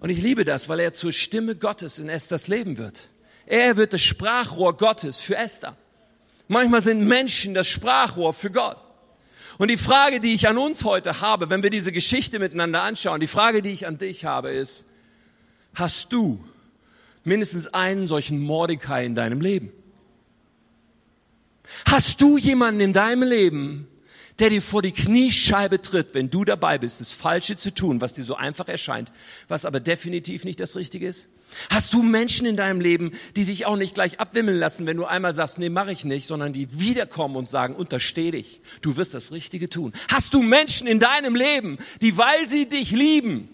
Und 0.00 0.10
ich 0.10 0.22
liebe 0.22 0.44
das, 0.44 0.68
weil 0.68 0.78
er 0.78 0.92
zur 0.92 1.12
Stimme 1.12 1.56
Gottes 1.56 1.98
in 1.98 2.08
Esthers 2.08 2.46
Leben 2.46 2.78
wird. 2.78 3.08
Er 3.46 3.76
wird 3.76 3.92
das 3.92 4.02
Sprachrohr 4.02 4.76
Gottes 4.76 5.18
für 5.18 5.36
Esther. 5.36 5.76
Manchmal 6.46 6.82
sind 6.82 7.04
Menschen 7.04 7.52
das 7.52 7.66
Sprachrohr 7.66 8.32
für 8.32 8.50
Gott. 8.50 8.76
Und 9.58 9.72
die 9.72 9.76
Frage, 9.76 10.20
die 10.20 10.34
ich 10.34 10.46
an 10.46 10.56
uns 10.56 10.84
heute 10.84 11.20
habe, 11.20 11.50
wenn 11.50 11.64
wir 11.64 11.70
diese 11.70 11.90
Geschichte 11.90 12.38
miteinander 12.38 12.82
anschauen, 12.82 13.20
die 13.20 13.26
Frage, 13.26 13.60
die 13.60 13.72
ich 13.72 13.88
an 13.88 13.98
dich 13.98 14.24
habe, 14.24 14.50
ist, 14.50 14.84
hast 15.78 16.12
du 16.12 16.42
mindestens 17.24 17.68
einen 17.68 18.06
solchen 18.06 18.40
Mordecai 18.40 19.04
in 19.04 19.14
deinem 19.14 19.40
Leben? 19.40 19.72
Hast 21.86 22.20
du 22.20 22.38
jemanden 22.38 22.80
in 22.80 22.92
deinem 22.92 23.28
Leben, 23.28 23.86
der 24.38 24.50
dir 24.50 24.62
vor 24.62 24.82
die 24.82 24.92
Kniescheibe 24.92 25.82
tritt, 25.82 26.14
wenn 26.14 26.30
du 26.30 26.44
dabei 26.44 26.78
bist, 26.78 27.00
das 27.00 27.12
Falsche 27.12 27.56
zu 27.56 27.74
tun, 27.74 28.00
was 28.00 28.14
dir 28.14 28.24
so 28.24 28.36
einfach 28.36 28.68
erscheint, 28.68 29.12
was 29.48 29.64
aber 29.64 29.80
definitiv 29.80 30.44
nicht 30.44 30.60
das 30.60 30.76
Richtige 30.76 31.06
ist? 31.06 31.28
Hast 31.70 31.92
du 31.92 32.02
Menschen 32.02 32.46
in 32.46 32.56
deinem 32.56 32.80
Leben, 32.80 33.12
die 33.36 33.44
sich 33.44 33.66
auch 33.66 33.76
nicht 33.76 33.94
gleich 33.94 34.20
abwimmeln 34.20 34.58
lassen, 34.58 34.86
wenn 34.86 34.96
du 34.96 35.06
einmal 35.06 35.34
sagst, 35.34 35.58
nee, 35.58 35.70
mache 35.70 35.92
ich 35.92 36.04
nicht, 36.04 36.26
sondern 36.26 36.52
die 36.52 36.78
wiederkommen 36.78 37.36
und 37.36 37.48
sagen, 37.48 37.74
untersteh 37.74 38.30
dich, 38.30 38.60
du 38.80 38.96
wirst 38.96 39.14
das 39.14 39.32
Richtige 39.32 39.68
tun. 39.68 39.92
Hast 40.08 40.34
du 40.34 40.42
Menschen 40.42 40.86
in 40.86 41.00
deinem 41.00 41.34
Leben, 41.34 41.78
die, 42.00 42.16
weil 42.16 42.48
sie 42.48 42.68
dich 42.68 42.92
lieben, 42.92 43.48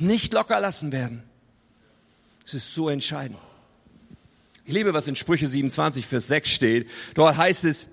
nicht 0.00 0.32
locker 0.32 0.60
lassen 0.60 0.92
werden? 0.92 1.22
Es 2.44 2.54
ist 2.54 2.74
so 2.74 2.88
entscheidend. 2.88 3.38
Ich 4.64 4.72
liebe, 4.72 4.94
was 4.94 5.08
in 5.08 5.16
Sprüche 5.16 5.46
27, 5.46 6.06
Vers 6.06 6.28
6 6.28 6.48
steht. 6.48 6.90
Dort 7.14 7.36
heißt 7.36 7.64
es, 7.64 7.86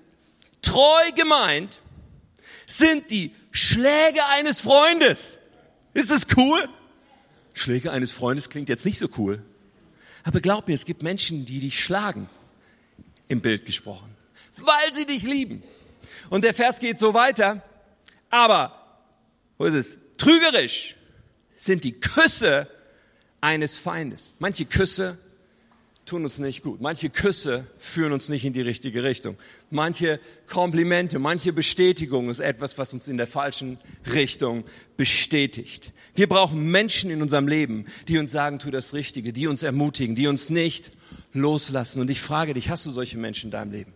treu 0.62 1.12
gemeint 1.16 1.80
sind 2.66 3.10
die 3.10 3.34
Schläge 3.50 4.24
eines 4.28 4.60
Freundes. 4.60 5.38
Ist 5.94 6.10
das 6.10 6.26
cool? 6.36 6.68
Schläge 7.54 7.90
eines 7.90 8.12
Freundes 8.12 8.50
klingt 8.50 8.68
jetzt 8.68 8.84
nicht 8.84 8.98
so 8.98 9.08
cool. 9.16 9.42
Aber 10.22 10.40
glaub 10.40 10.68
mir, 10.68 10.74
es 10.74 10.84
gibt 10.84 11.02
Menschen, 11.02 11.44
die 11.44 11.60
dich 11.60 11.82
schlagen, 11.82 12.28
im 13.28 13.40
Bild 13.40 13.66
gesprochen, 13.66 14.14
weil 14.56 14.92
sie 14.92 15.06
dich 15.06 15.22
lieben. 15.22 15.62
Und 16.30 16.44
der 16.44 16.54
Vers 16.54 16.80
geht 16.80 16.98
so 16.98 17.14
weiter. 17.14 17.62
Aber, 18.30 19.02
wo 19.56 19.64
ist 19.64 19.74
es? 19.74 19.98
Trügerisch 20.16 20.97
sind 21.58 21.84
die 21.84 21.92
Küsse 21.92 22.68
eines 23.42 23.78
Feindes. 23.78 24.34
Manche 24.38 24.64
Küsse 24.64 25.18
tun 26.06 26.24
uns 26.24 26.38
nicht 26.38 26.62
gut. 26.62 26.80
Manche 26.80 27.10
Küsse 27.10 27.66
führen 27.76 28.12
uns 28.12 28.30
nicht 28.30 28.44
in 28.44 28.54
die 28.54 28.62
richtige 28.62 29.02
Richtung. 29.02 29.36
Manche 29.70 30.20
Komplimente, 30.46 31.18
manche 31.18 31.52
Bestätigung 31.52 32.30
ist 32.30 32.40
etwas, 32.40 32.78
was 32.78 32.94
uns 32.94 33.08
in 33.08 33.18
der 33.18 33.26
falschen 33.26 33.76
Richtung 34.10 34.64
bestätigt. 34.96 35.92
Wir 36.14 36.28
brauchen 36.28 36.70
Menschen 36.70 37.10
in 37.10 37.20
unserem 37.20 37.46
Leben, 37.46 37.84
die 38.06 38.18
uns 38.18 38.32
sagen, 38.32 38.58
tu 38.58 38.70
das 38.70 38.94
Richtige, 38.94 39.34
die 39.34 39.46
uns 39.46 39.62
ermutigen, 39.62 40.14
die 40.14 40.28
uns 40.28 40.48
nicht 40.48 40.92
loslassen. 41.34 42.00
Und 42.00 42.08
ich 42.08 42.20
frage 42.20 42.54
dich, 42.54 42.70
hast 42.70 42.86
du 42.86 42.90
solche 42.90 43.18
Menschen 43.18 43.48
in 43.48 43.52
deinem 43.52 43.72
Leben? 43.72 43.92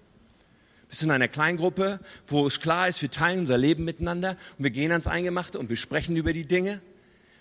Bist 0.88 1.01
du 1.01 1.07
in 1.07 1.12
einer 1.12 1.29
Kleingruppe, 1.29 2.01
wo 2.27 2.46
es 2.46 2.61
klar 2.61 2.88
ist, 2.88 3.01
wir 3.01 3.11
teilen 3.11 3.40
unser 3.40 3.57
Leben 3.57 3.85
miteinander 3.85 4.37
und 4.59 4.64
wir 4.64 4.70
gehen 4.70 4.90
ans 4.90 5.07
Eingemachte 5.07 5.59
und 5.59 5.70
wir 5.70 5.79
sprechen 5.79 6.16
über 6.16 6.35
die 6.35 6.44
Dinge? 6.44 6.83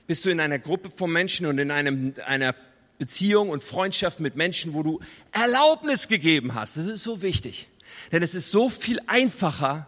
Bist 0.07 0.25
du 0.25 0.29
in 0.29 0.39
einer 0.39 0.59
Gruppe 0.59 0.89
von 0.89 1.11
Menschen 1.11 1.45
und 1.45 1.57
in 1.57 1.71
einem, 1.71 2.13
einer 2.25 2.55
Beziehung 3.01 3.49
und 3.49 3.63
Freundschaft 3.63 4.19
mit 4.19 4.35
Menschen, 4.35 4.75
wo 4.75 4.83
du 4.83 4.99
Erlaubnis 5.31 6.07
gegeben 6.07 6.53
hast. 6.53 6.77
Das 6.77 6.85
ist 6.85 7.03
so 7.03 7.23
wichtig. 7.23 7.67
Denn 8.11 8.21
es 8.21 8.35
ist 8.35 8.51
so 8.51 8.69
viel 8.69 8.99
einfacher, 9.07 9.87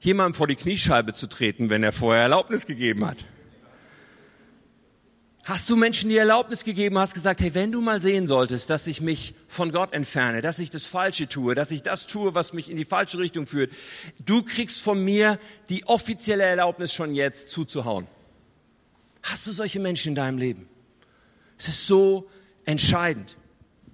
jemandem 0.00 0.34
vor 0.34 0.46
die 0.46 0.56
Kniescheibe 0.56 1.12
zu 1.12 1.26
treten, 1.26 1.68
wenn 1.68 1.82
er 1.82 1.92
vorher 1.92 2.22
Erlaubnis 2.22 2.64
gegeben 2.64 3.06
hat. 3.06 3.26
Hast 5.44 5.68
du 5.68 5.76
Menschen 5.76 6.10
die 6.10 6.16
Erlaubnis 6.16 6.64
gegeben, 6.64 6.98
hast 6.98 7.12
gesagt, 7.12 7.40
hey, 7.40 7.54
wenn 7.54 7.72
du 7.72 7.80
mal 7.80 8.00
sehen 8.00 8.26
solltest, 8.26 8.70
dass 8.70 8.86
ich 8.86 9.00
mich 9.00 9.34
von 9.48 9.72
Gott 9.72 9.92
entferne, 9.92 10.42
dass 10.42 10.58
ich 10.60 10.70
das 10.70 10.86
Falsche 10.86 11.28
tue, 11.28 11.54
dass 11.54 11.70
ich 11.70 11.82
das 11.82 12.06
tue, 12.06 12.34
was 12.34 12.52
mich 12.52 12.70
in 12.70 12.76
die 12.76 12.84
falsche 12.84 13.18
Richtung 13.18 13.46
führt, 13.46 13.72
du 14.24 14.42
kriegst 14.42 14.80
von 14.80 15.04
mir 15.04 15.38
die 15.68 15.86
offizielle 15.86 16.44
Erlaubnis 16.44 16.94
schon 16.94 17.14
jetzt 17.14 17.50
zuzuhauen. 17.50 18.06
Hast 19.22 19.46
du 19.46 19.52
solche 19.52 19.80
Menschen 19.80 20.10
in 20.10 20.14
deinem 20.14 20.38
Leben? 20.38 20.68
Es 21.58 21.68
ist 21.68 21.86
so 21.86 22.28
entscheidend, 22.64 23.36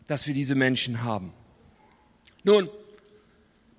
dass 0.06 0.26
wir 0.26 0.34
diese 0.34 0.54
Menschen 0.54 1.02
haben. 1.02 1.32
Nun, 2.44 2.68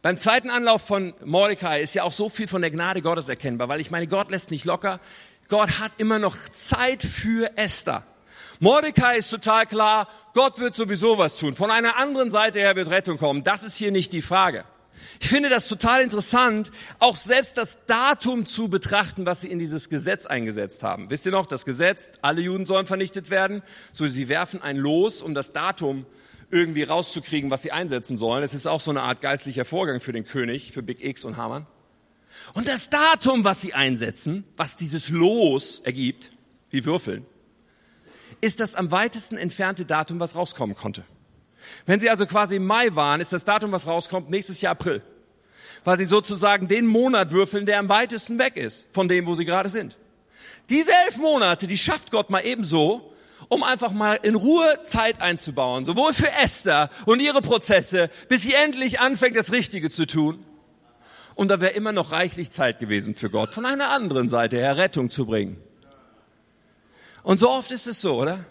beim 0.02 0.18
zweiten 0.18 0.50
Anlauf 0.50 0.82
von 0.84 1.14
Mordecai 1.24 1.82
ist 1.82 1.96
ja 1.96 2.04
auch 2.04 2.12
so 2.12 2.30
viel 2.30 2.48
von 2.48 2.62
der 2.62 2.72
Gnade 2.72 3.02
Gottes 3.02 3.30
erkennbar, 3.30 3.70
weil 3.70 3.80
ich 3.80 3.92
meine, 3.92 4.08
Gott 4.08 4.30
lässt 4.30 4.52
nicht 4.52 4.66
locker. 4.66 5.00
Gott 5.48 5.80
hat 5.80 5.94
immer 5.98 6.20
noch 6.20 6.38
Zeit 6.38 7.02
für 7.02 7.58
Esther. 7.58 8.04
Mordecai 8.60 9.18
ist 9.18 9.30
total 9.30 9.66
klar, 9.66 10.08
Gott 10.34 10.60
wird 10.60 10.76
sowieso 10.76 11.18
was 11.18 11.38
tun. 11.38 11.56
Von 11.56 11.72
einer 11.72 11.98
anderen 11.98 12.30
Seite 12.30 12.60
her 12.60 12.76
wird 12.76 12.90
Rettung 12.90 13.18
kommen. 13.18 13.44
Das 13.44 13.64
ist 13.64 13.78
hier 13.78 13.92
nicht 13.92 14.14
die 14.14 14.22
Frage. 14.22 14.66
Ich 15.20 15.30
finde 15.30 15.50
das 15.50 15.68
total 15.68 16.02
interessant, 16.02 16.72
auch 17.00 17.16
selbst 17.18 17.58
das 17.58 17.80
Datum 17.86 18.46
zu 18.46 18.70
betrachten, 18.70 19.26
was 19.26 19.42
sie 19.42 19.50
in 19.50 19.60
dieses 19.60 19.90
Gesetz 19.90 20.26
eingesetzt 20.26 20.84
haben. 20.84 21.10
Wisst 21.10 21.26
ihr 21.26 21.32
noch, 21.32 21.46
das 21.46 21.66
Gesetz, 21.66 22.12
alle 22.22 22.42
Juden 22.42 22.66
sollen 22.66 22.88
vernichtet 22.88 23.30
werden, 23.30 23.64
so 23.92 24.08
sie 24.08 24.30
werfen 24.30 24.62
ein 24.62 24.78
Los, 24.78 25.22
um 25.22 25.34
das 25.34 25.54
Datum 25.54 26.06
irgendwie 26.50 26.84
rauszukriegen, 26.84 27.52
was 27.52 27.62
sie 27.62 27.72
einsetzen 27.72 28.18
sollen. 28.18 28.44
Es 28.44 28.54
ist 28.54 28.68
auch 28.68 28.82
so 28.82 28.92
eine 28.92 29.02
Art 29.02 29.22
geistlicher 29.22 29.66
Vorgang 29.66 30.00
für 30.00 30.14
den 30.14 30.24
König, 30.24 30.72
für 30.72 30.84
Big 30.84 31.04
X 31.04 31.26
und 31.26 31.38
Hamann. 31.38 31.66
Und 32.54 32.68
das 32.68 32.90
Datum, 32.90 33.44
was 33.44 33.62
sie 33.62 33.74
einsetzen, 33.74 34.46
was 34.56 34.78
dieses 34.78 35.10
Los 35.10 35.80
ergibt, 35.80 36.32
wie 36.70 36.86
Würfeln, 36.86 37.26
ist 38.40 38.60
das 38.60 38.76
am 38.76 38.92
weitesten 38.92 39.38
entfernte 39.38 39.86
Datum, 39.86 40.20
was 40.20 40.36
rauskommen 40.36 40.76
konnte. 40.76 41.04
Wenn 41.86 42.00
Sie 42.00 42.10
also 42.10 42.26
quasi 42.26 42.58
im 42.58 42.66
Mai 42.66 42.90
waren, 42.94 43.22
ist 43.22 43.34
das 43.34 43.46
Datum, 43.46 43.72
was 43.72 43.88
rauskommt, 43.88 44.30
nächstes 44.30 44.62
Jahr 44.62 44.72
April. 44.72 45.02
Weil 45.84 45.98
Sie 45.98 46.06
sozusagen 46.06 46.68
den 46.68 46.86
Monat 46.86 47.32
würfeln, 47.32 47.66
der 47.66 47.80
am 47.80 47.90
weitesten 47.90 48.40
weg 48.40 48.58
ist 48.58 48.90
von 48.92 49.08
dem, 49.08 49.26
wo 49.26 49.36
Sie 49.36 49.46
gerade 49.46 49.70
sind. 49.70 49.98
Diese 50.70 50.92
elf 51.06 51.18
Monate, 51.18 51.68
die 51.68 51.78
schafft 51.78 52.12
Gott 52.12 52.30
mal 52.30 52.42
ebenso, 52.46 53.14
um 53.50 53.64
einfach 53.64 53.92
mal 53.92 54.20
in 54.22 54.36
Ruhe 54.36 54.80
Zeit 54.84 55.22
einzubauen, 55.22 55.86
sowohl 55.86 56.14
für 56.14 56.32
Esther 56.32 56.90
und 57.06 57.22
ihre 57.22 57.42
Prozesse, 57.42 58.10
bis 58.28 58.44
sie 58.44 58.54
endlich 58.54 59.00
anfängt, 59.00 59.38
das 59.38 59.52
Richtige 59.52 59.90
zu 59.90 60.06
tun. 60.06 60.44
Und 61.36 61.50
da 61.50 61.62
wäre 61.62 61.74
immer 61.74 61.92
noch 61.92 62.12
reichlich 62.12 62.52
Zeit 62.52 62.80
gewesen 62.80 63.16
für 63.16 63.30
Gott, 63.30 63.54
von 63.54 63.66
einer 63.66 63.90
anderen 63.90 64.28
Seite 64.28 64.58
her 64.58 64.78
Rettung 64.78 65.10
zu 65.10 65.26
bringen. 65.26 65.62
Und 67.24 67.38
so 67.40 67.50
oft 67.50 67.72
ist 67.72 67.88
es 67.88 68.02
so, 68.02 68.20
oder? 68.22 68.46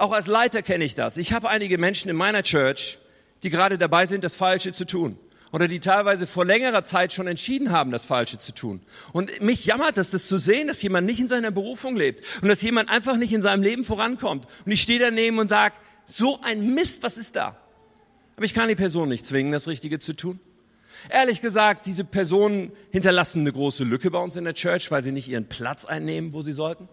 Auch 0.00 0.12
als 0.12 0.28
Leiter 0.28 0.62
kenne 0.62 0.82
ich 0.84 0.94
das. 0.94 1.18
Ich 1.18 1.34
habe 1.34 1.50
einige 1.50 1.76
Menschen 1.76 2.08
in 2.08 2.16
meiner 2.16 2.42
Church, 2.42 2.98
die 3.42 3.50
gerade 3.50 3.76
dabei 3.76 4.06
sind, 4.06 4.24
das 4.24 4.34
Falsche 4.34 4.72
zu 4.72 4.86
tun. 4.86 5.18
Oder 5.52 5.68
die 5.68 5.78
teilweise 5.78 6.26
vor 6.26 6.46
längerer 6.46 6.84
Zeit 6.84 7.12
schon 7.12 7.26
entschieden 7.26 7.70
haben, 7.70 7.90
das 7.90 8.06
Falsche 8.06 8.38
zu 8.38 8.54
tun. 8.54 8.80
Und 9.12 9.42
mich 9.42 9.66
jammert 9.66 9.98
es, 9.98 10.10
das 10.10 10.26
zu 10.26 10.38
sehen, 10.38 10.68
dass 10.68 10.80
jemand 10.80 11.06
nicht 11.06 11.20
in 11.20 11.28
seiner 11.28 11.50
Berufung 11.50 11.96
lebt 11.96 12.22
und 12.40 12.48
dass 12.48 12.62
jemand 12.62 12.88
einfach 12.88 13.18
nicht 13.18 13.34
in 13.34 13.42
seinem 13.42 13.62
Leben 13.62 13.84
vorankommt. 13.84 14.46
Und 14.64 14.72
ich 14.72 14.80
stehe 14.80 14.98
daneben 14.98 15.38
und 15.38 15.50
sage, 15.50 15.74
so 16.06 16.40
ein 16.40 16.72
Mist, 16.72 17.02
was 17.02 17.18
ist 17.18 17.36
da? 17.36 17.58
Aber 18.36 18.46
ich 18.46 18.54
kann 18.54 18.70
die 18.70 18.76
Person 18.76 19.10
nicht 19.10 19.26
zwingen, 19.26 19.52
das 19.52 19.68
Richtige 19.68 19.98
zu 19.98 20.14
tun. 20.14 20.40
Ehrlich 21.10 21.42
gesagt, 21.42 21.84
diese 21.84 22.04
Personen 22.04 22.72
hinterlassen 22.90 23.40
eine 23.40 23.52
große 23.52 23.84
Lücke 23.84 24.10
bei 24.10 24.18
uns 24.18 24.34
in 24.36 24.44
der 24.44 24.54
Church, 24.54 24.90
weil 24.90 25.02
sie 25.02 25.12
nicht 25.12 25.28
ihren 25.28 25.46
Platz 25.46 25.84
einnehmen, 25.84 26.32
wo 26.32 26.40
sie 26.40 26.52
sollten 26.52 26.88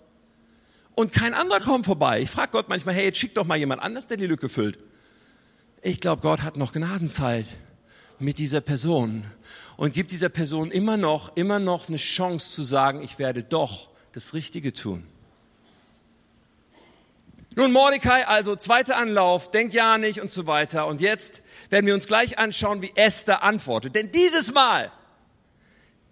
und 0.97 1.13
kein 1.13 1.35
anderer 1.35 1.59
kommt 1.59 1.85
vorbei. 1.85 2.21
Ich 2.21 2.31
frage 2.31 2.53
Gott 2.53 2.69
manchmal, 2.69 2.95
hey, 2.95 3.05
jetzt 3.05 3.19
schick 3.19 3.35
doch 3.35 3.45
mal 3.45 3.55
jemand 3.55 3.83
anders, 3.83 4.07
der 4.07 4.17
die 4.17 4.25
Lücke 4.25 4.49
füllt. 4.49 4.79
Ich 5.83 6.01
glaube, 6.01 6.23
Gott 6.23 6.41
hat 6.41 6.57
noch 6.57 6.73
Gnadenzeit, 6.73 7.45
mit 8.17 8.39
dieser 8.39 8.61
Person 8.61 9.23
und 9.75 9.93
gibt 9.93 10.11
dieser 10.11 10.29
Person 10.29 10.71
immer 10.71 10.97
noch, 10.97 11.35
immer 11.35 11.59
noch 11.59 11.87
eine 11.87 11.97
Chance 11.97 12.51
zu 12.51 12.63
sagen, 12.63 13.03
ich 13.03 13.19
werde 13.19 13.43
doch 13.43 13.89
das 14.11 14.33
Richtige 14.33 14.73
tun. 14.73 15.05
Nun, 17.55 17.71
Mordecai, 17.71 18.25
also 18.25 18.55
zweiter 18.55 18.97
Anlauf, 18.97 19.51
denk 19.51 19.75
ja 19.75 19.99
nicht 19.99 20.19
und 20.19 20.31
so 20.31 20.47
weiter. 20.47 20.87
Und 20.87 20.99
jetzt 20.99 21.43
werden 21.69 21.85
wir 21.85 21.93
uns 21.93 22.07
gleich 22.07 22.39
anschauen, 22.39 22.81
wie 22.81 22.93
Esther 22.95 23.43
antwortet. 23.43 23.93
Denn 23.93 24.11
dieses 24.11 24.51
Mal, 24.51 24.91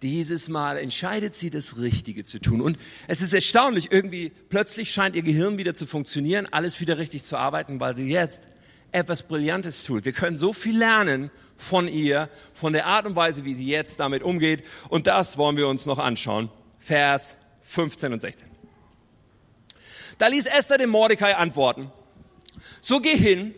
dieses 0.02 0.48
Mal 0.48 0.78
entscheidet 0.78 1.34
sie, 1.34 1.50
das 1.50 1.78
Richtige 1.78 2.24
zu 2.24 2.38
tun. 2.38 2.60
Und 2.60 2.78
es 3.08 3.22
ist 3.22 3.32
erstaunlich, 3.32 3.90
irgendwie 3.90 4.30
plötzlich 4.48 4.90
scheint 4.90 5.16
ihr 5.16 5.22
Gehirn 5.22 5.58
wieder 5.58 5.74
zu 5.74 5.86
funktionieren, 5.86 6.46
alles 6.50 6.80
wieder 6.80 6.98
richtig 6.98 7.24
zu 7.24 7.36
arbeiten, 7.36 7.80
weil 7.80 7.96
sie 7.96 8.08
jetzt 8.08 8.48
etwas 8.92 9.22
Brillantes 9.22 9.84
tut. 9.84 10.04
Wir 10.04 10.12
können 10.12 10.38
so 10.38 10.52
viel 10.52 10.78
lernen 10.78 11.30
von 11.56 11.88
ihr, 11.88 12.28
von 12.52 12.72
der 12.72 12.86
Art 12.86 13.06
und 13.06 13.16
Weise, 13.16 13.44
wie 13.44 13.54
sie 13.54 13.66
jetzt 13.66 14.00
damit 14.00 14.22
umgeht. 14.22 14.62
Und 14.88 15.06
das 15.06 15.38
wollen 15.38 15.56
wir 15.56 15.68
uns 15.68 15.86
noch 15.86 15.98
anschauen. 15.98 16.50
Vers 16.78 17.36
15 17.62 18.12
und 18.12 18.20
16. 18.20 18.48
Da 20.18 20.28
ließ 20.28 20.46
Esther 20.46 20.78
dem 20.78 20.90
Mordecai 20.90 21.36
antworten, 21.36 21.90
so 22.80 23.00
geh 23.00 23.16
hin, 23.16 23.54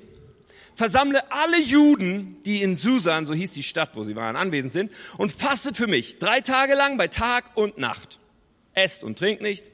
versammle 0.78 1.32
alle 1.32 1.60
Juden, 1.60 2.40
die 2.44 2.62
in 2.62 2.76
Susan, 2.76 3.26
so 3.26 3.34
hieß 3.34 3.52
die 3.52 3.64
Stadt, 3.64 3.90
wo 3.94 4.04
sie 4.04 4.14
waren, 4.14 4.36
anwesend 4.36 4.72
sind, 4.72 4.92
und 5.18 5.32
fastet 5.32 5.76
für 5.76 5.88
mich 5.88 6.20
drei 6.20 6.40
Tage 6.40 6.74
lang 6.74 6.96
bei 6.96 7.08
Tag 7.08 7.50
und 7.56 7.78
Nacht. 7.78 8.20
Esst 8.74 9.02
und 9.02 9.18
trinkt 9.18 9.42
nicht. 9.42 9.72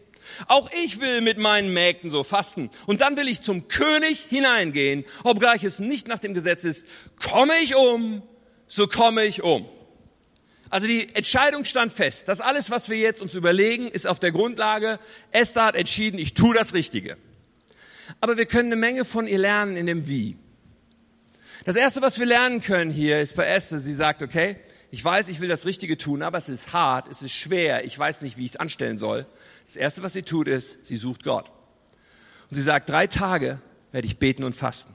Auch 0.48 0.70
ich 0.82 1.00
will 1.00 1.20
mit 1.20 1.36
meinen 1.36 1.74
Mägden 1.74 2.08
so 2.08 2.24
fasten. 2.24 2.70
Und 2.86 3.02
dann 3.02 3.18
will 3.18 3.28
ich 3.28 3.42
zum 3.42 3.68
König 3.68 4.20
hineingehen, 4.30 5.04
obgleich 5.24 5.62
es 5.62 5.78
nicht 5.78 6.08
nach 6.08 6.20
dem 6.20 6.32
Gesetz 6.32 6.64
ist. 6.64 6.88
Komme 7.20 7.52
ich 7.62 7.76
um, 7.76 8.22
so 8.66 8.86
komme 8.86 9.26
ich 9.26 9.42
um. 9.42 9.68
Also 10.70 10.86
die 10.86 11.14
Entscheidung 11.14 11.66
stand 11.66 11.92
fest. 11.92 12.28
Das 12.28 12.40
alles, 12.40 12.70
was 12.70 12.88
wir 12.88 12.96
jetzt 12.96 13.20
uns 13.20 13.34
überlegen, 13.34 13.88
ist 13.88 14.06
auf 14.06 14.20
der 14.20 14.32
Grundlage, 14.32 14.98
Esther 15.32 15.66
hat 15.66 15.76
entschieden, 15.76 16.18
ich 16.18 16.32
tue 16.32 16.54
das 16.54 16.72
Richtige. 16.72 17.18
Aber 18.22 18.38
wir 18.38 18.46
können 18.46 18.72
eine 18.72 18.80
Menge 18.80 19.04
von 19.04 19.28
ihr 19.28 19.38
lernen 19.38 19.76
in 19.76 19.84
dem 19.84 20.08
Wie. 20.08 20.38
Das 21.64 21.76
erste, 21.76 22.02
was 22.02 22.18
wir 22.18 22.26
lernen 22.26 22.60
können 22.60 22.90
hier, 22.90 23.20
ist 23.20 23.36
bei 23.36 23.46
Esther, 23.46 23.78
sie 23.78 23.94
sagt, 23.94 24.22
okay, 24.22 24.56
ich 24.90 25.02
weiß, 25.02 25.30
ich 25.30 25.40
will 25.40 25.48
das 25.48 25.64
Richtige 25.64 25.96
tun, 25.96 26.22
aber 26.22 26.36
es 26.36 26.50
ist 26.50 26.74
hart, 26.74 27.08
es 27.08 27.22
ist 27.22 27.32
schwer, 27.32 27.86
ich 27.86 27.98
weiß 27.98 28.20
nicht, 28.20 28.36
wie 28.36 28.44
ich 28.44 28.50
es 28.50 28.56
anstellen 28.56 28.98
soll. 28.98 29.26
Das 29.66 29.76
erste, 29.76 30.02
was 30.02 30.12
sie 30.12 30.22
tut, 30.22 30.46
ist, 30.46 30.84
sie 30.84 30.98
sucht 30.98 31.24
Gott. 31.24 31.50
Und 32.50 32.56
sie 32.56 32.62
sagt, 32.62 32.90
drei 32.90 33.06
Tage 33.06 33.62
werde 33.92 34.06
ich 34.06 34.18
beten 34.18 34.44
und 34.44 34.54
fasten. 34.54 34.94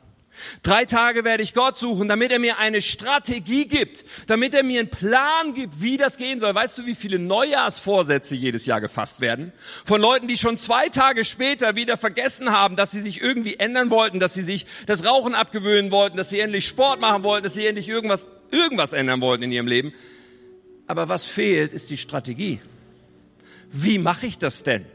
Drei 0.63 0.85
Tage 0.85 1.23
werde 1.23 1.43
ich 1.43 1.53
Gott 1.53 1.77
suchen, 1.77 2.07
damit 2.07 2.31
er 2.31 2.39
mir 2.39 2.57
eine 2.57 2.81
Strategie 2.81 3.65
gibt, 3.65 4.05
damit 4.27 4.53
er 4.53 4.63
mir 4.63 4.79
einen 4.79 4.89
Plan 4.89 5.53
gibt, 5.53 5.81
wie 5.81 5.97
das 5.97 6.17
gehen 6.17 6.39
soll. 6.39 6.53
Weißt 6.53 6.77
du, 6.77 6.85
wie 6.85 6.95
viele 6.95 7.19
Neujahrsvorsätze 7.19 8.35
jedes 8.35 8.65
Jahr 8.65 8.81
gefasst 8.81 9.21
werden? 9.21 9.51
Von 9.85 10.01
Leuten, 10.01 10.27
die 10.27 10.37
schon 10.37 10.57
zwei 10.57 10.87
Tage 10.89 11.25
später 11.25 11.75
wieder 11.75 11.97
vergessen 11.97 12.51
haben, 12.51 12.75
dass 12.75 12.91
sie 12.91 13.01
sich 13.01 13.21
irgendwie 13.21 13.55
ändern 13.55 13.89
wollten, 13.89 14.19
dass 14.19 14.33
sie 14.33 14.43
sich 14.43 14.65
das 14.85 15.05
Rauchen 15.05 15.35
abgewöhnen 15.35 15.91
wollten, 15.91 16.17
dass 16.17 16.29
sie 16.29 16.39
endlich 16.39 16.67
Sport 16.67 17.01
machen 17.01 17.23
wollten, 17.23 17.43
dass 17.43 17.53
sie 17.53 17.65
endlich 17.65 17.89
irgendwas, 17.89 18.27
irgendwas 18.51 18.93
ändern 18.93 19.21
wollten 19.21 19.43
in 19.43 19.51
ihrem 19.51 19.67
Leben. 19.67 19.93
Aber 20.87 21.09
was 21.09 21.25
fehlt, 21.25 21.73
ist 21.73 21.89
die 21.89 21.97
Strategie. 21.97 22.61
Wie 23.71 23.97
mache 23.97 24.25
ich 24.25 24.39
das 24.39 24.63
denn? 24.63 24.85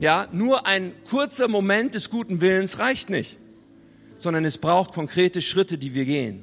Ja, 0.00 0.28
nur 0.32 0.66
ein 0.66 0.92
kurzer 1.10 1.48
Moment 1.48 1.94
des 1.94 2.08
guten 2.08 2.40
Willens 2.40 2.78
reicht 2.78 3.10
nicht 3.10 3.37
sondern 4.18 4.44
es 4.44 4.58
braucht 4.58 4.92
konkrete 4.92 5.40
Schritte, 5.40 5.78
die 5.78 5.94
wir 5.94 6.04
gehen. 6.04 6.42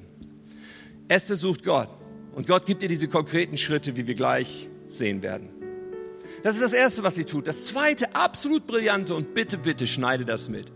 Esther 1.08 1.36
sucht 1.36 1.64
Gott 1.64 1.90
und 2.34 2.48
Gott 2.48 2.66
gibt 2.66 2.82
ihr 2.82 2.90
diese 2.90 3.08
konkreten 3.08 3.58
Schritte, 3.58 3.96
wie 3.96 4.08
wir 4.08 4.16
gleich 4.16 4.70
sehen 4.88 5.22
werden. 5.22 5.50
Das 6.42 6.56
ist 6.56 6.64
das 6.64 6.74
Erste, 6.74 7.04
was 7.04 7.16
sie 7.16 7.26
tut. 7.26 7.48
Das 7.48 7.66
Zweite, 7.66 8.16
absolut 8.16 8.66
brillante 8.66 9.14
und 9.14 9.34
bitte, 9.34 9.58
bitte 9.58 9.86
schneide 9.88 10.26
das 10.26 10.50
mit. 10.50 10.72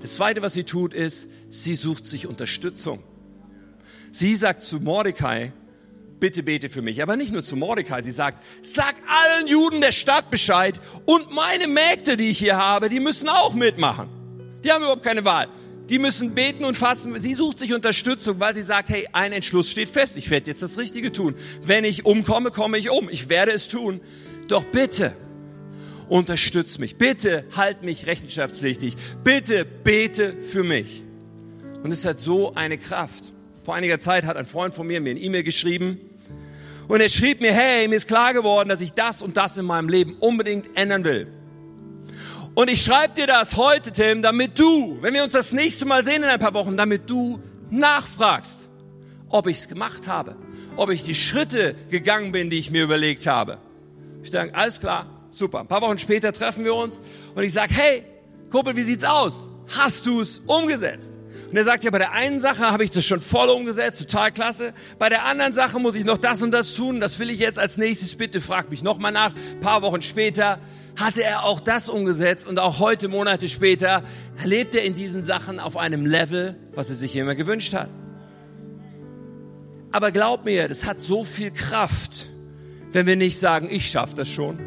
Das 0.00 0.14
Zweite, 0.14 0.42
was 0.42 0.54
sie 0.54 0.64
tut, 0.64 0.94
ist, 0.94 1.28
sie 1.48 1.74
sucht 1.74 2.06
sich 2.06 2.26
Unterstützung. 2.26 3.02
Sie 4.12 4.36
sagt 4.36 4.62
zu 4.62 4.80
Mordecai, 4.80 5.52
bitte 6.20 6.42
bete 6.42 6.70
für 6.70 6.82
mich. 6.82 7.02
Aber 7.02 7.16
nicht 7.16 7.32
nur 7.32 7.42
zu 7.42 7.56
Mordecai, 7.56 8.02
sie 8.02 8.10
sagt, 8.10 8.44
sag 8.62 8.94
allen 9.06 9.46
Juden 9.46 9.80
der 9.80 9.92
Stadt 9.92 10.30
Bescheid 10.30 10.80
und 11.06 11.32
meine 11.32 11.66
Mägde, 11.66 12.16
die 12.16 12.30
ich 12.30 12.38
hier 12.38 12.56
habe, 12.56 12.88
die 12.88 13.00
müssen 13.00 13.28
auch 13.28 13.54
mitmachen. 13.54 14.08
Die 14.64 14.72
haben 14.72 14.82
überhaupt 14.82 15.02
keine 15.02 15.24
Wahl 15.24 15.48
die 15.90 15.98
müssen 15.98 16.34
beten 16.34 16.64
und 16.64 16.76
fasten. 16.76 17.18
Sie 17.20 17.34
sucht 17.34 17.58
sich 17.58 17.74
Unterstützung, 17.74 18.40
weil 18.40 18.54
sie 18.54 18.62
sagt, 18.62 18.90
hey, 18.90 19.08
ein 19.12 19.32
Entschluss 19.32 19.70
steht 19.70 19.88
fest. 19.88 20.16
Ich 20.16 20.30
werde 20.30 20.50
jetzt 20.50 20.62
das 20.62 20.78
Richtige 20.78 21.12
tun. 21.12 21.34
Wenn 21.62 21.84
ich 21.84 22.04
umkomme, 22.04 22.50
komme 22.50 22.78
ich 22.78 22.90
um. 22.90 23.08
Ich 23.08 23.28
werde 23.28 23.52
es 23.52 23.68
tun. 23.68 24.00
Doch 24.48 24.64
bitte, 24.64 25.14
unterstütz 26.08 26.78
mich. 26.78 26.96
Bitte 26.96 27.44
halt 27.56 27.82
mich 27.82 28.06
rechenschaftspflichtig. 28.06 28.96
Bitte 29.24 29.64
bete 29.64 30.34
für 30.40 30.62
mich. 30.62 31.02
Und 31.82 31.92
es 31.92 32.04
hat 32.04 32.20
so 32.20 32.54
eine 32.54 32.76
Kraft. 32.76 33.32
Vor 33.64 33.74
einiger 33.74 33.98
Zeit 33.98 34.24
hat 34.24 34.36
ein 34.36 34.46
Freund 34.46 34.74
von 34.74 34.86
mir 34.86 35.00
mir 35.00 35.10
eine 35.10 35.20
E-Mail 35.20 35.42
geschrieben. 35.42 36.00
Und 36.88 37.00
er 37.00 37.08
schrieb 37.08 37.40
mir, 37.40 37.52
hey, 37.52 37.86
mir 37.86 37.96
ist 37.96 38.08
klar 38.08 38.32
geworden, 38.32 38.68
dass 38.68 38.80
ich 38.80 38.92
das 38.92 39.22
und 39.22 39.36
das 39.36 39.56
in 39.58 39.66
meinem 39.66 39.88
Leben 39.88 40.16
unbedingt 40.20 40.70
ändern 40.74 41.04
will. 41.04 41.37
Und 42.58 42.68
ich 42.68 42.82
schreibe 42.82 43.14
dir 43.14 43.28
das 43.28 43.54
heute, 43.54 43.92
Tim, 43.92 44.20
damit 44.20 44.58
du, 44.58 44.98
wenn 45.00 45.14
wir 45.14 45.22
uns 45.22 45.32
das 45.32 45.52
nächste 45.52 45.86
Mal 45.86 46.02
sehen 46.04 46.24
in 46.24 46.28
ein 46.28 46.40
paar 46.40 46.54
Wochen, 46.54 46.76
damit 46.76 47.08
du 47.08 47.38
nachfragst, 47.70 48.68
ob 49.28 49.46
ich 49.46 49.58
es 49.58 49.68
gemacht 49.68 50.08
habe, 50.08 50.34
ob 50.74 50.90
ich 50.90 51.04
die 51.04 51.14
Schritte 51.14 51.76
gegangen 51.88 52.32
bin, 52.32 52.50
die 52.50 52.58
ich 52.58 52.72
mir 52.72 52.82
überlegt 52.82 53.28
habe. 53.28 53.58
Ich 54.24 54.32
denke, 54.32 54.56
alles 54.56 54.80
klar, 54.80 55.06
super. 55.30 55.60
Ein 55.60 55.68
paar 55.68 55.82
Wochen 55.82 55.98
später 55.98 56.32
treffen 56.32 56.64
wir 56.64 56.74
uns 56.74 56.98
und 57.36 57.44
ich 57.44 57.52
sage, 57.52 57.72
hey, 57.74 58.02
Kumpel, 58.50 58.74
wie 58.74 58.82
sieht's 58.82 59.04
aus? 59.04 59.52
Hast 59.68 60.06
du 60.06 60.20
es 60.20 60.40
umgesetzt? 60.40 61.16
Und 61.48 61.56
er 61.56 61.62
sagt, 61.62 61.84
ja, 61.84 61.92
bei 61.92 61.98
der 61.98 62.10
einen 62.10 62.40
Sache 62.40 62.72
habe 62.72 62.82
ich 62.82 62.90
das 62.90 63.04
schon 63.04 63.20
voll 63.20 63.50
umgesetzt, 63.50 64.00
total 64.00 64.32
klasse. 64.32 64.74
Bei 64.98 65.08
der 65.08 65.26
anderen 65.26 65.52
Sache 65.52 65.78
muss 65.78 65.94
ich 65.94 66.04
noch 66.04 66.18
das 66.18 66.42
und 66.42 66.50
das 66.50 66.74
tun. 66.74 66.98
Das 66.98 67.20
will 67.20 67.30
ich 67.30 67.38
jetzt 67.38 67.60
als 67.60 67.76
nächstes. 67.76 68.16
Bitte 68.16 68.40
frag 68.40 68.68
mich 68.68 68.82
nochmal 68.82 69.12
nach. 69.12 69.32
Ein 69.32 69.60
paar 69.60 69.80
Wochen 69.82 70.02
später 70.02 70.58
hatte 70.98 71.22
er 71.22 71.44
auch 71.44 71.60
das 71.60 71.88
umgesetzt 71.88 72.46
und 72.46 72.58
auch 72.58 72.80
heute, 72.80 73.08
Monate 73.08 73.48
später, 73.48 74.02
lebt 74.44 74.74
er 74.74 74.82
in 74.82 74.94
diesen 74.94 75.22
Sachen 75.22 75.60
auf 75.60 75.76
einem 75.76 76.04
Level, 76.04 76.56
was 76.74 76.90
er 76.90 76.96
sich 76.96 77.14
immer 77.16 77.34
gewünscht 77.34 77.72
hat. 77.72 77.88
Aber 79.92 80.10
glaub 80.10 80.44
mir, 80.44 80.68
das 80.68 80.84
hat 80.84 81.00
so 81.00 81.24
viel 81.24 81.50
Kraft, 81.50 82.28
wenn 82.92 83.06
wir 83.06 83.16
nicht 83.16 83.38
sagen, 83.38 83.68
ich 83.70 83.88
schaffe 83.88 84.16
das 84.16 84.28
schon. 84.28 84.58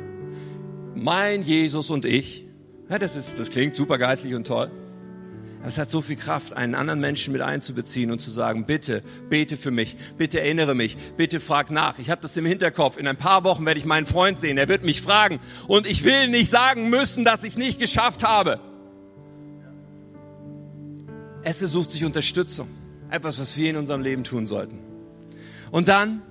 Mein 0.96 1.44
Jesus 1.44 1.90
und 1.90 2.06
ich. 2.06 2.46
Ja, 2.90 2.98
das, 2.98 3.16
ist, 3.16 3.38
das 3.38 3.52
klingt 3.52 3.76
super 3.76 3.98
geistlich 3.98 4.34
und 4.34 4.48
toll. 4.48 4.72
Es 5.64 5.78
hat 5.78 5.92
so 5.92 6.02
viel 6.02 6.16
Kraft, 6.16 6.54
einen 6.54 6.74
anderen 6.74 7.00
Menschen 7.00 7.34
mit 7.34 7.42
einzubeziehen 7.42 8.12
und 8.12 8.20
zu 8.20 8.32
sagen, 8.32 8.66
bitte, 8.66 9.04
bete 9.30 9.58
für 9.58 9.70
mich, 9.70 9.96
bitte 10.18 10.40
erinnere 10.40 10.74
mich, 10.74 10.98
bitte 11.18 11.40
frag 11.40 11.70
nach. 11.70 12.00
Ich 12.00 12.10
habe 12.10 12.20
das 12.22 12.36
im 12.36 12.46
Hinterkopf. 12.46 12.98
In 12.98 13.08
ein 13.08 13.18
paar 13.18 13.44
Wochen 13.44 13.66
werde 13.66 13.80
ich 13.80 13.86
meinen 13.86 14.08
Freund 14.08 14.40
sehen. 14.40 14.58
Er 14.58 14.68
wird 14.68 14.84
mich 14.84 15.02
fragen. 15.02 15.40
Und 15.68 15.86
ich 15.86 16.04
will 16.04 16.28
nicht 16.30 16.50
sagen 16.50 16.90
müssen, 16.90 17.24
dass 17.24 17.44
ich 17.44 17.52
es 17.52 17.58
nicht 17.58 17.80
geschafft 17.80 18.24
habe. 18.24 18.60
Es 21.44 21.60
sucht 21.60 21.92
sich 21.92 22.06
Unterstützung. 22.06 22.68
Etwas, 23.12 23.40
was 23.40 23.56
wir 23.56 23.70
in 23.70 23.78
unserem 23.78 24.02
Leben 24.02 24.24
tun 24.24 24.48
sollten. 24.48 24.80
Und 25.70 25.90
dann, 25.90 26.24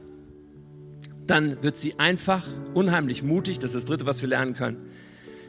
dann 1.27 1.62
wird 1.62 1.79
sie 1.79 1.99
einfach 2.01 2.45
unheimlich 2.75 3.23
mutig. 3.23 3.61
Das 3.61 3.71
ist 3.71 3.77
das 3.77 3.85
Dritte, 3.85 4.07
was 4.07 4.21
wir 4.23 4.29
lernen 4.29 4.55
können. 4.55 4.90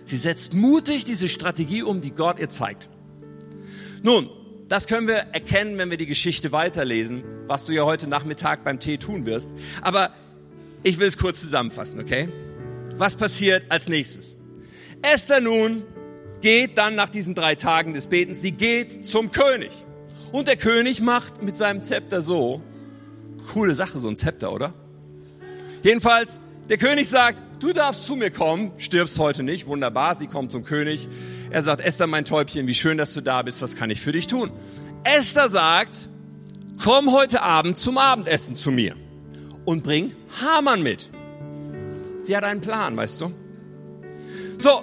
Sie 0.05 0.17
setzt 0.17 0.53
mutig 0.53 1.05
diese 1.05 1.29
Strategie 1.29 1.81
um, 1.81 2.01
die 2.01 2.11
Gott 2.11 2.37
ihr 2.37 2.49
zeigt. 2.49 2.89
Nun, 4.03 4.29
das 4.67 4.87
können 4.87 5.07
wir 5.07 5.15
erkennen, 5.15 5.77
wenn 5.77 5.91
wir 5.91 5.97
die 5.97 6.07
Geschichte 6.07 6.51
weiterlesen, 6.51 7.23
was 7.47 7.65
du 7.65 7.73
ja 7.73 7.83
heute 7.83 8.07
Nachmittag 8.07 8.63
beim 8.63 8.79
Tee 8.79 8.97
tun 8.97 9.25
wirst. 9.25 9.51
Aber 9.81 10.11
ich 10.81 10.97
will 10.97 11.07
es 11.07 11.17
kurz 11.17 11.41
zusammenfassen, 11.41 11.99
okay? 11.99 12.29
Was 12.97 13.15
passiert 13.15 13.63
als 13.69 13.87
nächstes? 13.87 14.37
Esther 15.01 15.41
nun 15.41 15.83
geht 16.41 16.77
dann 16.77 16.95
nach 16.95 17.09
diesen 17.09 17.35
drei 17.35 17.55
Tagen 17.55 17.93
des 17.93 18.07
Betens, 18.07 18.41
sie 18.41 18.53
geht 18.53 19.05
zum 19.05 19.31
König. 19.31 19.71
Und 20.31 20.47
der 20.47 20.57
König 20.57 21.01
macht 21.01 21.43
mit 21.43 21.57
seinem 21.57 21.83
Zepter 21.83 22.21
so, 22.21 22.61
coole 23.53 23.75
Sache, 23.75 23.99
so 23.99 24.07
ein 24.07 24.15
Zepter, 24.15 24.51
oder? 24.51 24.73
Jedenfalls, 25.83 26.39
der 26.69 26.77
König 26.77 27.09
sagt, 27.09 27.39
du 27.59 27.73
darfst 27.73 28.05
zu 28.05 28.15
mir 28.15 28.31
kommen, 28.31 28.71
stirbst 28.77 29.19
heute 29.19 29.43
nicht, 29.43 29.67
wunderbar, 29.67 30.15
sie 30.15 30.27
kommt 30.27 30.51
zum 30.51 30.63
König. 30.63 31.07
Er 31.51 31.63
sagt, 31.63 31.81
Esther, 31.81 32.07
mein 32.07 32.23
Täubchen, 32.23 32.65
wie 32.65 32.73
schön, 32.73 32.97
dass 32.97 33.13
du 33.13 33.19
da 33.19 33.41
bist, 33.41 33.61
was 33.61 33.75
kann 33.75 33.89
ich 33.89 33.99
für 33.99 34.13
dich 34.13 34.27
tun? 34.27 34.51
Esther 35.03 35.49
sagt, 35.49 36.07
komm 36.81 37.11
heute 37.11 37.41
Abend 37.41 37.75
zum 37.75 37.97
Abendessen 37.97 38.55
zu 38.55 38.71
mir 38.71 38.95
und 39.65 39.83
bring 39.83 40.15
Hamann 40.41 40.81
mit. 40.81 41.09
Sie 42.23 42.37
hat 42.37 42.45
einen 42.45 42.61
Plan, 42.61 42.95
weißt 42.95 43.19
du? 43.19 43.33
So, 44.57 44.81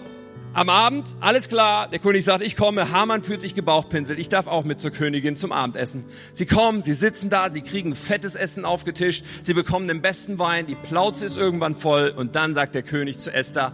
Am 0.54 0.70
Abend, 0.70 1.14
alles 1.20 1.48
klar, 1.48 1.88
der 1.88 2.00
König 2.00 2.24
sagt, 2.24 2.42
ich 2.42 2.56
komme, 2.56 2.90
Hamann 2.90 3.22
fühlt 3.22 3.42
sich 3.42 3.54
gebauchpinselt, 3.54 4.18
ich 4.18 4.28
darf 4.28 4.46
auch 4.48 4.64
mit 4.64 4.80
zur 4.80 4.90
Königin 4.90 5.36
zum 5.36 5.52
Abendessen. 5.52 6.04
Sie 6.32 6.46
kommen, 6.46 6.80
sie 6.80 6.94
sitzen 6.94 7.30
da, 7.30 7.50
sie 7.50 7.60
kriegen 7.60 7.94
fettes 7.94 8.34
Essen 8.34 8.64
aufgetischt, 8.64 9.24
sie 9.42 9.54
bekommen 9.54 9.86
den 9.86 10.00
besten 10.02 10.38
Wein, 10.38 10.66
die 10.66 10.74
Plauze 10.74 11.26
ist 11.26 11.36
irgendwann 11.36 11.76
voll 11.76 12.12
und 12.16 12.34
dann 12.34 12.54
sagt 12.54 12.74
der 12.74 12.82
König 12.82 13.18
zu 13.18 13.32
Esther, 13.32 13.72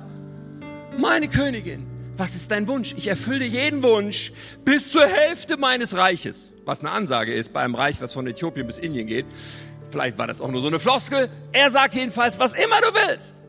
meine 0.99 1.29
Königin, 1.29 1.87
was 2.17 2.35
ist 2.37 2.51
dein 2.51 2.69
Wunsch? 2.69 2.95
Ich 2.97 3.09
erfülle 3.09 3.45
jeden 3.45 3.83
Wunsch 3.83 4.33
bis 4.65 4.91
zur 4.93 5.07
Hälfte 5.07 5.57
meines 5.57 5.97
Reiches. 5.97 6.53
Was 6.65 6.81
eine 6.81 6.91
Ansage 6.91 7.35
ist 7.35 7.53
bei 7.53 7.61
einem 7.61 7.75
Reich, 7.75 8.01
was 8.01 8.13
von 8.13 8.27
Äthiopien 8.27 8.67
bis 8.67 8.79
Indien 8.79 9.07
geht. 9.07 9.27
Vielleicht 9.91 10.19
war 10.19 10.27
das 10.27 10.41
auch 10.41 10.51
nur 10.51 10.61
so 10.61 10.69
eine 10.69 10.81
Floskel. 10.81 11.29
Er 11.53 11.71
sagt 11.71 11.95
jedenfalls, 11.95 12.39
was 12.39 12.55
immer 12.55 12.81
du 12.81 12.89
willst. 13.09 13.43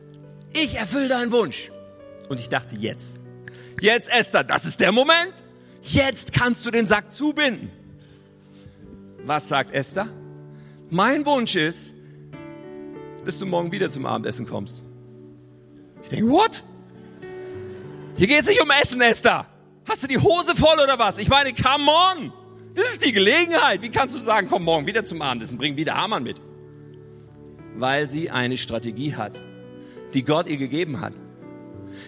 Ich 0.54 0.76
erfülle 0.76 1.08
deinen 1.08 1.32
Wunsch. 1.32 1.72
Und 2.30 2.40
ich 2.40 2.50
dachte, 2.50 2.76
jetzt. 2.76 3.20
Jetzt, 3.82 4.10
Esther, 4.10 4.44
das 4.44 4.66
ist 4.66 4.80
der 4.80 4.92
Moment. 4.92 5.34
Jetzt 5.82 6.34
kannst 6.34 6.66
du 6.66 6.72
den 6.72 6.88
Sack 6.88 7.12
zubinden. 7.12 7.72
Was 9.24 9.48
sagt 9.48 9.72
Esther? 9.72 10.08
Mein 10.90 11.26
Wunsch 11.26 11.56
ist, 11.56 11.94
dass 13.26 13.40
du 13.40 13.46
morgen 13.46 13.72
wieder 13.72 13.90
zum 13.90 14.06
Abendessen 14.06 14.48
kommst. 14.48 14.84
Ich 16.04 16.10
denke, 16.10 16.30
what? 16.30 16.64
Hier 18.18 18.28
geht 18.28 18.42
es 18.42 18.48
nicht 18.48 18.62
um 18.62 18.70
Essen, 18.70 19.02
Esther. 19.02 19.46
Hast 19.88 20.04
du 20.04 20.08
die 20.08 20.18
Hose 20.18 20.56
voll 20.56 20.80
oder 20.80 20.98
was? 20.98 21.18
Ich 21.18 21.28
meine, 21.28 21.54
come 21.54 21.92
on. 21.92 22.34
Das 22.74 22.92
ist 22.92 23.06
die 23.06 23.12
Gelegenheit. 23.12 23.82
Wie 23.82 23.90
kannst 23.90 24.16
du 24.16 24.20
sagen, 24.20 24.48
komm 24.50 24.64
morgen 24.64 24.88
wieder 24.88 25.04
zum 25.04 25.22
Abendessen, 25.22 25.58
bring 25.58 25.76
wieder 25.76 25.96
Hamann 25.96 26.24
mit? 26.24 26.42
Weil 27.76 28.10
sie 28.10 28.30
eine 28.30 28.58
Strategie 28.58 29.16
hat, 29.16 29.40
die 30.14 30.24
Gott 30.24 30.48
ihr 30.48 30.58
gegeben 30.58 31.02
hat. 31.02 31.14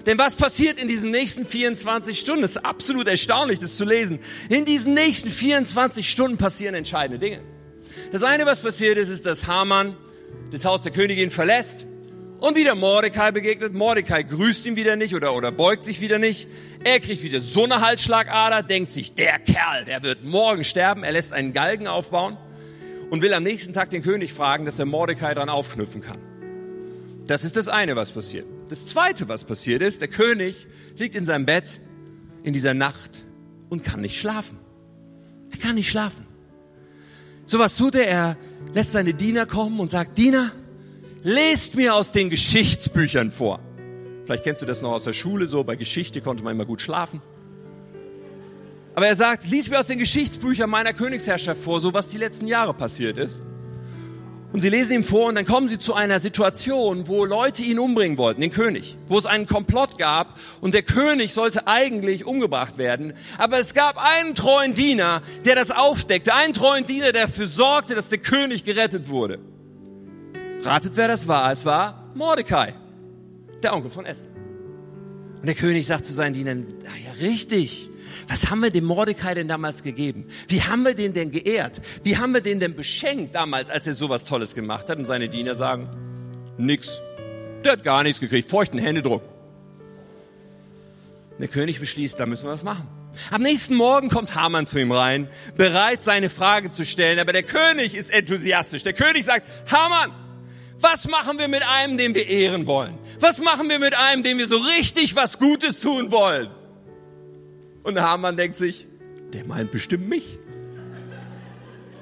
Denn 0.06 0.17
was 0.17 0.36
passiert 0.36 0.82
in 0.82 0.88
diesen 0.88 1.12
nächsten 1.12 1.46
24 1.46 2.17
Stunden? 2.17 2.41
Das 2.41 2.52
ist 2.52 2.65
absolut 2.65 3.08
erstaunlich, 3.08 3.60
das 3.60 3.76
zu 3.76 3.84
lesen. 3.84 4.20
In 4.50 4.63
diesen 4.63 4.93
nächsten 4.93 5.30
24 5.30 6.10
Stunden 6.10 6.38
passieren 6.38 6.76
entscheidende 6.76 7.20
Dinge. 7.20 7.41
Das 8.13 8.24
eine, 8.24 8.46
was 8.46 8.62
passiert 8.62 8.98
ist, 8.98 9.10
ist, 9.10 9.26
dass 9.26 9.48
Haman 9.48 9.98
das 10.52 10.63
Haus 10.63 10.84
der 10.84 10.93
Königin 10.93 11.32
verlässt 11.32 11.86
und 12.39 12.56
wieder 12.56 12.76
Mordecai 12.76 13.32
begegnet. 13.32 13.73
Mordecai 13.73 14.23
grüßt 14.23 14.65
ihn 14.65 14.76
wieder 14.76 14.95
nicht 14.95 15.15
oder, 15.15 15.34
oder 15.34 15.52
beugt 15.52 15.84
sich 15.84 16.02
wieder 16.02 16.19
nicht. 16.19 16.47
Er 16.84 17.00
kriegt 17.00 17.23
wieder 17.23 17.41
so 17.41 17.63
eine 17.63 17.82
Halsschlagader, 17.82 18.63
denkt 18.63 18.91
sich, 18.91 19.13
der 19.13 19.39
Kerl, 19.39 19.86
der 19.86 20.04
wird 20.04 20.23
morgen 20.23 20.63
sterben. 20.63 21.04
Er 21.04 21.12
lässt 21.12 21.34
einen 21.34 21.54
Galgen 21.54 21.88
aufbauen 21.88 22.38
und 23.10 23.21
will 23.21 23.34
am 23.34 23.43
nächsten 23.43 23.73
Tag 23.73 23.89
den 23.89 24.04
König 24.04 24.34
fragen, 24.34 24.65
dass 24.65 24.80
er 24.80 24.86
Mordecai 24.86 25.34
dran 25.34 25.50
aufknüpfen 25.50 26.02
kann. 26.02 26.19
Das 27.26 27.43
ist 27.43 27.58
das 27.58 27.67
eine, 27.67 27.95
was 27.95 28.12
passiert. 28.12 28.45
Das 28.69 28.86
zweite, 28.86 29.28
was 29.28 29.43
passiert 29.43 29.82
ist, 29.82 30.02
der 30.02 30.08
König 30.08 30.67
liegt 30.95 31.15
in 31.15 31.26
seinem 31.26 31.45
Bett 31.45 31.80
in 32.43 32.54
dieser 32.54 32.73
Nacht 32.73 33.23
und 33.69 33.84
kann 33.84 34.02
nicht 34.02 34.17
schlafen. 34.17 34.60
Er 35.52 35.58
kann 35.58 35.76
nicht 35.76 35.89
schlafen. 35.89 36.26
So 37.45 37.60
was 37.60 37.76
tut 37.76 37.95
er, 37.95 38.08
er 38.08 38.38
lässt 38.73 38.91
seine 38.91 39.13
Diener 39.13 39.45
kommen 39.45 39.80
und 39.80 39.89
sagt, 39.89 40.17
Diener, 40.17 40.52
lest 41.24 41.76
mir 41.76 41.96
aus 41.96 42.12
den 42.12 42.30
Geschichtsbüchern 42.30 43.32
vor. 43.32 43.60
Vielleicht 44.26 44.44
kennst 44.44 44.62
du 44.62 44.66
das 44.66 44.82
noch 44.82 44.92
aus 44.92 45.06
der 45.06 45.14
Schule 45.14 45.48
so, 45.48 45.64
bei 45.64 45.76
Geschichte 45.76 46.22
konnte 46.22 46.44
man 46.44 46.54
immer 46.54 46.66
gut 46.66 46.82
schlafen. 46.82 47.22
Aber 48.96 49.08
er 49.08 49.16
sagt, 49.16 49.50
lies 49.50 49.70
mir 49.70 49.80
aus 49.80 49.88
den 49.88 50.00
Geschichtsbüchern 50.00 50.70
meiner 50.70 50.92
Königsherrschaft 50.92 51.62
vor, 51.62 51.80
so 51.80 51.94
was 51.94 52.10
die 52.10 52.18
letzten 52.18 52.48
Jahre 52.48 52.74
passiert 52.74 53.18
ist. 53.18 53.42
Und 54.54 54.62
sie 54.62 54.70
lesen 54.70 54.96
ihm 54.96 55.04
vor 55.04 55.28
und 55.28 55.36
dann 55.36 55.46
kommen 55.46 55.68
sie 55.68 55.78
zu 55.78 55.94
einer 55.94 56.20
Situation, 56.20 57.08
wo 57.08 57.26
Leute 57.26 57.62
ihn 57.62 57.80
umbringen 57.80 58.18
wollten, 58.18 58.42
den 58.42 58.50
König, 58.50 58.98
wo 59.08 59.18
es 59.18 59.26
einen 59.26 59.46
Komplott 59.46 59.98
gab 59.98 60.40
und 60.62 60.74
der 60.74 60.84
König 60.84 61.32
sollte 61.34 61.68
eigentlich 61.68 62.26
umgebracht 62.26 62.78
werden. 62.78 63.14
Aber 63.38 63.60
es 63.60 63.74
gab 63.74 63.98
einen 63.98 64.36
treuen 64.36 64.74
Diener, 64.74 65.22
der 65.46 65.56
das 65.56 65.70
aufdeckte, 65.70 66.34
einen 66.34 66.54
treuen 66.54 66.86
Diener, 66.86 67.12
der 67.12 67.28
dafür 67.28 67.46
sorgte, 67.46 67.94
dass 67.94 68.10
der 68.10 68.18
König 68.18 68.64
gerettet 68.64 69.10
wurde. 69.10 69.40
Ratet, 70.63 70.93
wer 70.96 71.08
das 71.08 71.28
war? 71.28 71.52
Es 71.52 71.65
war 71.65 72.12
Mordecai, 72.15 72.74
der 73.63 73.76
Onkel 73.76 73.91
von 73.91 74.06
Esther. 74.06 74.32
Und 75.39 75.46
der 75.46 75.56
König 75.56 75.86
sagt 75.86 76.06
zu 76.06 76.13
seinen 76.13 76.34
Dienern, 76.34 76.65
ah 76.86 76.98
ja, 77.06 77.28
richtig. 77.28 77.89
Was 78.28 78.50
haben 78.50 78.62
wir 78.62 78.72
dem 78.72 78.84
Mordecai 78.84 79.36
denn 79.36 79.48
damals 79.48 79.84
gegeben? 79.84 80.26
Wie 80.48 80.62
haben 80.62 80.84
wir 80.84 80.96
den 80.96 81.13
denn 81.13 81.32
geehrt? 81.32 81.82
Wie 82.04 82.17
haben 82.17 82.34
wir 82.34 82.41
den 82.41 82.60
denn 82.60 82.76
beschenkt 82.76 83.36
damals, 83.36 83.70
als 83.70 83.88
er 83.88 83.93
sowas 83.93 84.26
Tolles 84.26 84.56
gemacht 84.56 84.89
hat? 84.89 84.98
Und 84.98 85.06
seine 85.06 85.30
Diener 85.30 85.56
sagen, 85.56 85.89
nix. 86.58 87.00
Der 87.63 87.74
hat 87.74 87.84
gar 87.84 88.04
nichts 88.04 88.20
gekriegt, 88.20 88.50
feuchten 88.50 88.80
Händedruck. 88.80 89.22
Der 91.39 91.48
König 91.48 91.80
beschließt, 91.80 92.20
da 92.20 92.26
müssen 92.26 92.46
wir 92.46 92.52
was 92.52 92.63
machen. 92.63 92.88
Am 93.32 93.41
nächsten 93.41 93.76
Morgen 93.76 94.10
kommt 94.10 94.36
Haman 94.36 94.65
zu 94.65 94.80
ihm 94.80 94.91
rein, 94.91 95.30
bereit, 95.56 96.04
seine 96.04 96.30
Frage 96.30 96.72
zu 96.72 96.84
stellen. 96.84 97.20
Aber 97.20 97.32
der 97.32 97.43
König 97.43 97.96
ist 97.96 98.12
enthusiastisch. 98.12 98.84
Der 98.84 98.93
König 98.93 99.24
sagt, 99.24 99.48
Haman, 99.72 100.12
was 100.80 101.08
machen 101.08 101.40
wir 101.40 101.48
mit 101.48 101.63
einem, 101.68 101.98
den 101.98 102.13
wir 102.13 102.28
ehren 102.28 102.68
wollen? 102.68 102.98
Was 103.20 103.40
machen 103.40 103.70
wir 103.70 103.80
mit 103.80 103.98
einem, 103.98 104.24
dem 104.24 104.38
wir 104.38 104.48
so 104.48 104.58
richtig 104.58 105.16
was 105.16 105.40
Gutes 105.40 105.80
tun 105.80 106.12
wollen? 106.12 106.50
Und 107.84 108.00
Hamann 108.00 108.38
denkt 108.38 108.56
sich, 108.56 108.88
der 109.34 109.46
meint 109.46 109.72
bestimmt 109.72 110.08
mich. 110.08 110.40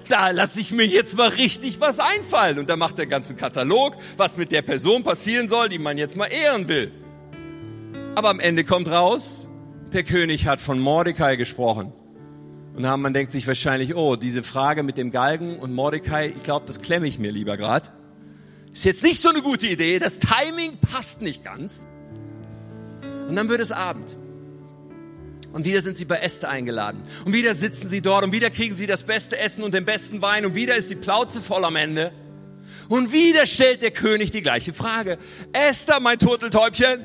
Da 0.09 0.29
lasse 0.31 0.59
ich 0.59 0.71
mir 0.71 0.85
jetzt 0.85 1.15
mal 1.15 1.29
richtig 1.29 1.79
was 1.79 1.99
einfallen. 1.99 2.59
Und 2.59 2.69
dann 2.69 2.79
macht 2.79 2.97
der 2.97 3.07
ganzen 3.07 3.35
Katalog, 3.37 3.95
was 4.17 4.37
mit 4.37 4.51
der 4.51 4.61
Person 4.61 5.03
passieren 5.03 5.47
soll, 5.47 5.69
die 5.69 5.79
man 5.79 5.97
jetzt 5.97 6.15
mal 6.15 6.27
ehren 6.27 6.67
will. 6.67 6.91
Aber 8.13 8.29
am 8.29 8.39
Ende 8.39 8.63
kommt 8.63 8.89
raus, 8.89 9.49
der 9.93 10.03
König 10.03 10.47
hat 10.47 10.61
von 10.61 10.79
Mordecai 10.79 11.37
gesprochen. 11.37 11.91
Und 12.75 12.85
Hamann 12.85 13.13
denkt 13.13 13.31
sich 13.31 13.47
wahrscheinlich, 13.47 13.95
oh, 13.95 14.15
diese 14.15 14.43
Frage 14.43 14.83
mit 14.83 14.97
dem 14.97 15.11
Galgen 15.11 15.57
und 15.57 15.73
Mordecai, 15.73 16.33
ich 16.35 16.43
glaube, 16.43 16.65
das 16.65 16.81
klemme 16.81 17.07
ich 17.07 17.19
mir 17.19 17.31
lieber 17.31 17.57
grad. 17.57 17.93
Ist 18.75 18.83
jetzt 18.83 19.03
nicht 19.03 19.21
so 19.21 19.29
eine 19.29 19.41
gute 19.41 19.67
Idee, 19.67 19.99
das 19.99 20.19
Timing 20.19 20.77
passt 20.79 21.21
nicht 21.21 21.45
ganz. 21.45 21.87
Und 23.29 23.37
dann 23.37 23.47
wird 23.47 23.61
es 23.61 23.71
Abend. 23.71 24.17
Und 25.53 25.63
wieder 25.63 25.79
sind 25.79 25.97
sie 25.97 26.03
bei 26.03 26.17
Esther 26.17 26.49
eingeladen. 26.49 27.01
Und 27.23 27.31
wieder 27.31 27.55
sitzen 27.55 27.87
sie 27.87 28.01
dort 28.01 28.25
und 28.25 28.33
wieder 28.33 28.49
kriegen 28.49 28.75
sie 28.75 28.85
das 28.85 29.03
beste 29.03 29.39
Essen 29.39 29.63
und 29.63 29.73
den 29.73 29.85
besten 29.85 30.21
Wein 30.21 30.45
und 30.45 30.55
wieder 30.55 30.75
ist 30.75 30.89
die 30.89 30.95
Plauze 30.95 31.41
voll 31.41 31.63
am 31.63 31.77
Ende. 31.77 32.11
Und 32.89 33.13
wieder 33.13 33.45
stellt 33.45 33.81
der 33.81 33.91
König 33.91 34.31
die 34.31 34.41
gleiche 34.41 34.73
Frage. 34.73 35.19
Esther, 35.53 36.01
mein 36.01 36.19
Turteltäubchen, 36.19 37.01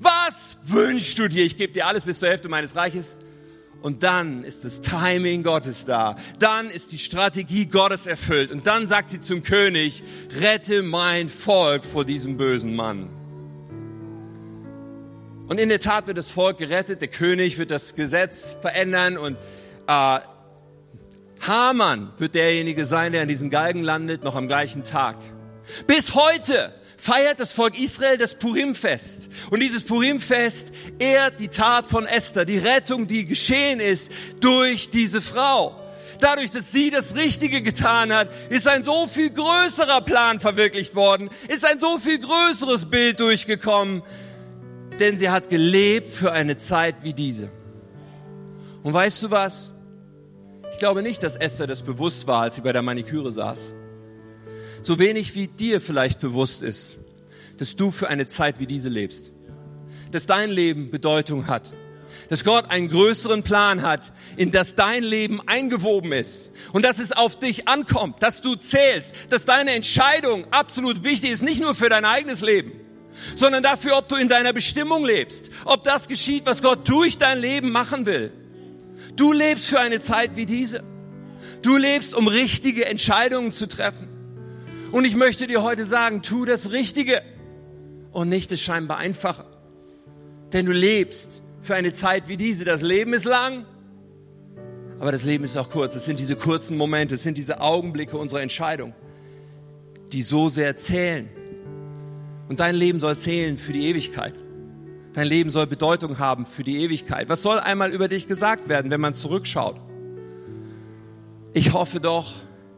was 0.00 0.58
wünschst 0.64 1.20
du 1.20 1.28
dir? 1.28 1.44
Ich 1.44 1.56
gebe 1.56 1.72
dir 1.72 1.86
alles 1.86 2.02
bis 2.02 2.18
zur 2.18 2.30
Hälfte 2.30 2.48
meines 2.48 2.74
Reiches. 2.74 3.16
Und 3.82 4.02
dann 4.02 4.44
ist 4.44 4.64
das 4.64 4.80
Timing 4.82 5.42
Gottes 5.42 5.86
da. 5.86 6.16
Dann 6.38 6.70
ist 6.70 6.92
die 6.92 6.98
Strategie 6.98 7.66
Gottes 7.66 8.06
erfüllt. 8.06 8.50
Und 8.50 8.66
dann 8.66 8.86
sagt 8.86 9.10
sie 9.10 9.20
zum 9.20 9.42
König, 9.42 10.02
rette 10.40 10.82
mein 10.82 11.28
Volk 11.28 11.84
vor 11.84 12.04
diesem 12.04 12.36
bösen 12.36 12.76
Mann. 12.76 13.08
Und 15.48 15.58
in 15.58 15.68
der 15.68 15.80
Tat 15.80 16.06
wird 16.06 16.18
das 16.18 16.30
Volk 16.30 16.58
gerettet. 16.58 17.00
Der 17.00 17.08
König 17.08 17.58
wird 17.58 17.70
das 17.70 17.94
Gesetz 17.94 18.56
verändern 18.60 19.16
und 19.16 19.36
äh, 19.88 20.18
Haman 21.40 22.12
wird 22.18 22.34
derjenige 22.34 22.84
sein, 22.84 23.12
der 23.12 23.22
in 23.22 23.28
diesem 23.28 23.50
Galgen 23.50 23.82
landet, 23.82 24.22
noch 24.22 24.36
am 24.36 24.46
gleichen 24.46 24.84
Tag. 24.84 25.16
Bis 25.86 26.14
heute 26.14 26.74
feiert 27.00 27.40
das 27.40 27.52
Volk 27.52 27.78
Israel 27.78 28.18
das 28.18 28.34
Purimfest. 28.34 29.30
Und 29.50 29.60
dieses 29.60 29.82
Purimfest 29.82 30.72
ehrt 30.98 31.40
die 31.40 31.48
Tat 31.48 31.86
von 31.86 32.06
Esther, 32.06 32.44
die 32.44 32.58
Rettung, 32.58 33.06
die 33.06 33.24
geschehen 33.24 33.80
ist 33.80 34.12
durch 34.40 34.90
diese 34.90 35.22
Frau. 35.22 35.76
Dadurch, 36.20 36.50
dass 36.50 36.70
sie 36.70 36.90
das 36.90 37.16
Richtige 37.16 37.62
getan 37.62 38.12
hat, 38.12 38.28
ist 38.50 38.68
ein 38.68 38.84
so 38.84 39.06
viel 39.06 39.30
größerer 39.30 40.02
Plan 40.02 40.38
verwirklicht 40.38 40.94
worden, 40.94 41.30
ist 41.48 41.64
ein 41.64 41.78
so 41.78 41.98
viel 41.98 42.18
größeres 42.18 42.90
Bild 42.90 43.20
durchgekommen, 43.20 44.02
denn 44.98 45.16
sie 45.16 45.30
hat 45.30 45.48
gelebt 45.48 46.08
für 46.08 46.32
eine 46.32 46.58
Zeit 46.58 46.96
wie 47.02 47.14
diese. 47.14 47.50
Und 48.82 48.92
weißt 48.92 49.22
du 49.22 49.30
was? 49.30 49.72
Ich 50.72 50.78
glaube 50.78 51.02
nicht, 51.02 51.22
dass 51.22 51.36
Esther 51.36 51.66
das 51.66 51.80
bewusst 51.80 52.26
war, 52.26 52.42
als 52.42 52.56
sie 52.56 52.60
bei 52.60 52.72
der 52.72 52.82
Maniküre 52.82 53.32
saß 53.32 53.72
so 54.82 54.98
wenig 54.98 55.34
wie 55.34 55.48
dir 55.48 55.80
vielleicht 55.80 56.20
bewusst 56.20 56.62
ist, 56.62 56.96
dass 57.58 57.76
du 57.76 57.90
für 57.90 58.08
eine 58.08 58.26
Zeit 58.26 58.58
wie 58.58 58.66
diese 58.66 58.88
lebst. 58.88 59.32
Dass 60.10 60.26
dein 60.26 60.50
Leben 60.50 60.90
Bedeutung 60.90 61.46
hat. 61.46 61.72
Dass 62.28 62.44
Gott 62.44 62.70
einen 62.70 62.88
größeren 62.88 63.42
Plan 63.42 63.82
hat, 63.82 64.12
in 64.36 64.50
das 64.50 64.74
dein 64.74 65.02
Leben 65.02 65.40
eingewoben 65.46 66.12
ist. 66.12 66.50
Und 66.72 66.84
dass 66.84 66.98
es 66.98 67.12
auf 67.12 67.38
dich 67.38 67.68
ankommt, 67.68 68.22
dass 68.22 68.40
du 68.40 68.54
zählst, 68.54 69.14
dass 69.30 69.44
deine 69.44 69.72
Entscheidung 69.72 70.46
absolut 70.52 71.04
wichtig 71.04 71.30
ist, 71.30 71.42
nicht 71.42 71.60
nur 71.60 71.74
für 71.74 71.88
dein 71.88 72.04
eigenes 72.04 72.40
Leben, 72.40 72.72
sondern 73.34 73.62
dafür, 73.62 73.98
ob 73.98 74.08
du 74.08 74.16
in 74.16 74.28
deiner 74.28 74.52
Bestimmung 74.52 75.04
lebst, 75.04 75.50
ob 75.64 75.84
das 75.84 76.08
geschieht, 76.08 76.46
was 76.46 76.62
Gott 76.62 76.88
durch 76.88 77.18
dein 77.18 77.38
Leben 77.38 77.70
machen 77.70 78.06
will. 78.06 78.32
Du 79.16 79.32
lebst 79.32 79.68
für 79.68 79.80
eine 79.80 80.00
Zeit 80.00 80.36
wie 80.36 80.46
diese. 80.46 80.82
Du 81.62 81.76
lebst, 81.76 82.14
um 82.14 82.26
richtige 82.26 82.86
Entscheidungen 82.86 83.52
zu 83.52 83.68
treffen. 83.68 84.09
Und 84.92 85.04
ich 85.04 85.14
möchte 85.14 85.46
dir 85.46 85.62
heute 85.62 85.84
sagen, 85.84 86.22
tu 86.22 86.44
das 86.44 86.72
Richtige 86.72 87.22
und 88.12 88.28
nicht 88.28 88.50
das 88.50 88.60
scheinbar 88.60 88.98
Einfache. 88.98 89.44
Denn 90.52 90.66
du 90.66 90.72
lebst 90.72 91.42
für 91.60 91.76
eine 91.76 91.92
Zeit 91.92 92.26
wie 92.26 92.36
diese. 92.36 92.64
Das 92.64 92.82
Leben 92.82 93.12
ist 93.12 93.24
lang, 93.24 93.66
aber 94.98 95.12
das 95.12 95.22
Leben 95.22 95.44
ist 95.44 95.56
auch 95.56 95.70
kurz. 95.70 95.94
Es 95.94 96.04
sind 96.04 96.18
diese 96.18 96.34
kurzen 96.34 96.76
Momente, 96.76 97.14
es 97.14 97.22
sind 97.22 97.38
diese 97.38 97.60
Augenblicke 97.60 98.18
unserer 98.18 98.42
Entscheidung, 98.42 98.92
die 100.12 100.22
so 100.22 100.48
sehr 100.48 100.76
zählen. 100.76 101.28
Und 102.48 102.58
dein 102.58 102.74
Leben 102.74 102.98
soll 102.98 103.16
zählen 103.16 103.56
für 103.58 103.72
die 103.72 103.86
Ewigkeit. 103.86 104.34
Dein 105.12 105.26
Leben 105.28 105.50
soll 105.50 105.66
Bedeutung 105.66 106.18
haben 106.18 106.46
für 106.46 106.64
die 106.64 106.82
Ewigkeit. 106.82 107.28
Was 107.28 107.42
soll 107.42 107.60
einmal 107.60 107.92
über 107.92 108.08
dich 108.08 108.26
gesagt 108.26 108.68
werden, 108.68 108.90
wenn 108.90 109.00
man 109.00 109.14
zurückschaut? 109.14 109.76
Ich 111.52 111.72
hoffe 111.72 112.00
doch, 112.00 112.32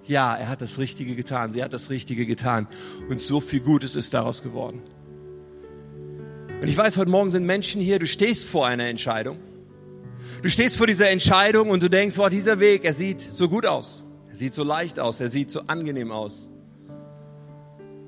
ja, 0.05 0.35
er 0.37 0.49
hat 0.49 0.61
das 0.61 0.79
Richtige 0.79 1.15
getan, 1.15 1.53
sie 1.53 1.63
hat 1.63 1.73
das 1.73 1.91
Richtige 1.91 2.27
getan 2.27 2.67
und 3.09 3.21
so 3.21 3.41
viel 3.41 3.61
Gutes 3.61 3.97
ist 3.97 4.15
daraus 4.15 4.43
geworden. 4.43 4.83
Und 6.61 6.69
ich 6.69 6.77
weiß, 6.77 6.97
heute 6.97 7.11
Morgen 7.11 7.31
sind 7.31 7.45
Menschen 7.45 7.81
hier, 7.81 7.99
du 7.99 8.07
stehst 8.07 8.47
vor 8.47 8.67
einer 8.67 8.87
Entscheidung. 8.87 9.39
Du 10.43 10.49
stehst 10.49 10.77
vor 10.77 10.87
dieser 10.87 11.11
Entscheidung 11.11 11.71
und 11.71 11.83
du 11.83 11.91
denkst, 11.91 12.19
wow, 12.19 12.29
dieser 12.29 12.59
Weg, 12.61 12.85
er 12.85 12.95
sieht 12.95 13.21
so 13.21 13.49
gut 13.49 13.67
aus. 13.67 14.05
Er 14.29 14.35
sieht 14.35 14.55
so 14.55 14.65
leicht 14.65 14.99
aus, 14.99 15.21
er 15.21 15.29
sieht 15.29 15.51
so 15.51 15.63
angenehm 15.67 16.11
aus. 16.11 16.51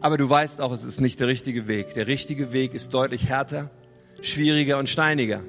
Aber 0.00 0.16
du 0.16 0.28
weißt 0.28 0.60
auch, 0.60 0.72
es 0.72 0.84
ist 0.84 1.00
nicht 1.00 1.20
der 1.20 1.28
richtige 1.28 1.66
Weg. 1.66 1.94
Der 1.94 2.06
richtige 2.06 2.52
Weg 2.52 2.74
ist 2.74 2.92
deutlich 2.92 3.28
härter, 3.28 3.70
schwieriger 4.20 4.78
und 4.78 4.88
steiniger. 4.88 5.40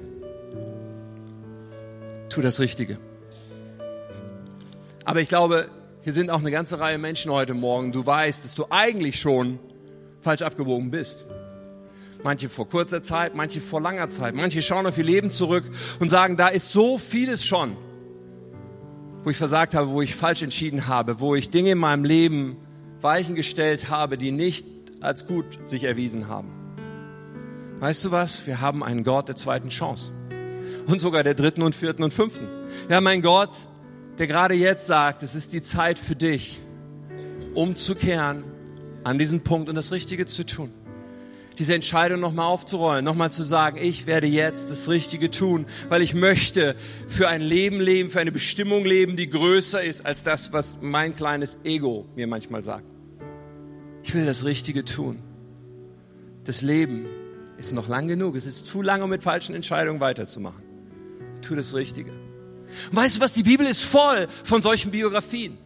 Tu 2.28 2.40
das 2.40 2.60
Richtige. 2.60 2.98
Aber 5.04 5.20
ich 5.20 5.28
glaube, 5.28 5.68
hier 6.06 6.12
sind 6.12 6.30
auch 6.30 6.38
eine 6.38 6.52
ganze 6.52 6.78
Reihe 6.78 6.98
Menschen 6.98 7.32
heute 7.32 7.52
Morgen. 7.52 7.90
Du 7.90 8.06
weißt, 8.06 8.44
dass 8.44 8.54
du 8.54 8.66
eigentlich 8.70 9.18
schon 9.18 9.58
falsch 10.20 10.42
abgewogen 10.42 10.92
bist. 10.92 11.24
Manche 12.22 12.48
vor 12.48 12.68
kurzer 12.68 13.02
Zeit, 13.02 13.34
manche 13.34 13.60
vor 13.60 13.80
langer 13.80 14.08
Zeit. 14.08 14.36
Manche 14.36 14.62
schauen 14.62 14.86
auf 14.86 14.96
ihr 14.98 15.02
Leben 15.02 15.32
zurück 15.32 15.68
und 15.98 16.08
sagen, 16.08 16.36
da 16.36 16.46
ist 16.46 16.70
so 16.70 16.96
vieles 16.96 17.44
schon, 17.44 17.76
wo 19.24 19.30
ich 19.30 19.36
versagt 19.36 19.74
habe, 19.74 19.90
wo 19.90 20.00
ich 20.00 20.14
falsch 20.14 20.42
entschieden 20.42 20.86
habe, 20.86 21.18
wo 21.18 21.34
ich 21.34 21.50
Dinge 21.50 21.72
in 21.72 21.78
meinem 21.78 22.04
Leben 22.04 22.56
Weichen 23.00 23.34
gestellt 23.34 23.90
habe, 23.90 24.16
die 24.16 24.30
nicht 24.30 24.64
als 25.00 25.26
gut 25.26 25.58
sich 25.66 25.82
erwiesen 25.82 26.28
haben. 26.28 26.52
Weißt 27.80 28.04
du 28.04 28.12
was? 28.12 28.46
Wir 28.46 28.60
haben 28.60 28.84
einen 28.84 29.02
Gott 29.02 29.26
der 29.26 29.34
zweiten 29.34 29.70
Chance. 29.70 30.12
Und 30.86 31.00
sogar 31.00 31.24
der 31.24 31.34
dritten 31.34 31.62
und 31.62 31.74
vierten 31.74 32.04
und 32.04 32.14
fünften. 32.14 32.46
Wir 32.86 32.94
haben 32.94 33.06
einen 33.08 33.22
Gott, 33.22 33.66
der 34.18 34.26
gerade 34.26 34.54
jetzt 34.54 34.86
sagt, 34.86 35.22
es 35.22 35.34
ist 35.34 35.52
die 35.52 35.62
Zeit 35.62 35.98
für 35.98 36.16
dich, 36.16 36.60
umzukehren 37.54 38.44
an 39.04 39.18
diesen 39.18 39.40
Punkt 39.42 39.68
und 39.68 39.74
das 39.74 39.92
Richtige 39.92 40.26
zu 40.26 40.44
tun. 40.44 40.72
Diese 41.58 41.74
Entscheidung 41.74 42.20
nochmal 42.20 42.46
aufzurollen, 42.46 43.04
nochmal 43.04 43.30
zu 43.32 43.42
sagen, 43.42 43.78
ich 43.80 44.06
werde 44.06 44.26
jetzt 44.26 44.70
das 44.70 44.90
Richtige 44.90 45.30
tun, 45.30 45.66
weil 45.88 46.02
ich 46.02 46.12
möchte 46.12 46.76
für 47.08 47.28
ein 47.28 47.40
Leben 47.40 47.80
leben, 47.80 48.10
für 48.10 48.20
eine 48.20 48.32
Bestimmung 48.32 48.84
leben, 48.84 49.16
die 49.16 49.30
größer 49.30 49.82
ist 49.82 50.04
als 50.04 50.22
das, 50.22 50.52
was 50.52 50.80
mein 50.82 51.14
kleines 51.14 51.58
Ego 51.64 52.04
mir 52.14 52.26
manchmal 52.26 52.62
sagt. 52.62 52.84
Ich 54.02 54.14
will 54.14 54.26
das 54.26 54.44
Richtige 54.44 54.84
tun. 54.84 55.22
Das 56.44 56.60
Leben 56.60 57.06
ist 57.56 57.72
noch 57.72 57.88
lang 57.88 58.06
genug. 58.06 58.36
Es 58.36 58.46
ist 58.46 58.66
zu 58.66 58.82
lange, 58.82 59.04
um 59.04 59.10
mit 59.10 59.22
falschen 59.22 59.54
Entscheidungen 59.54 60.00
weiterzumachen. 60.00 60.62
Tu 61.40 61.54
das 61.54 61.74
Richtige. 61.74 62.12
Und 62.90 62.96
weißt 62.96 63.16
du 63.16 63.20
was? 63.20 63.32
Die 63.32 63.42
Bibel 63.42 63.66
ist 63.66 63.82
voll 63.82 64.28
von 64.44 64.62
solchen 64.62 64.90
Biografien. 64.90 65.58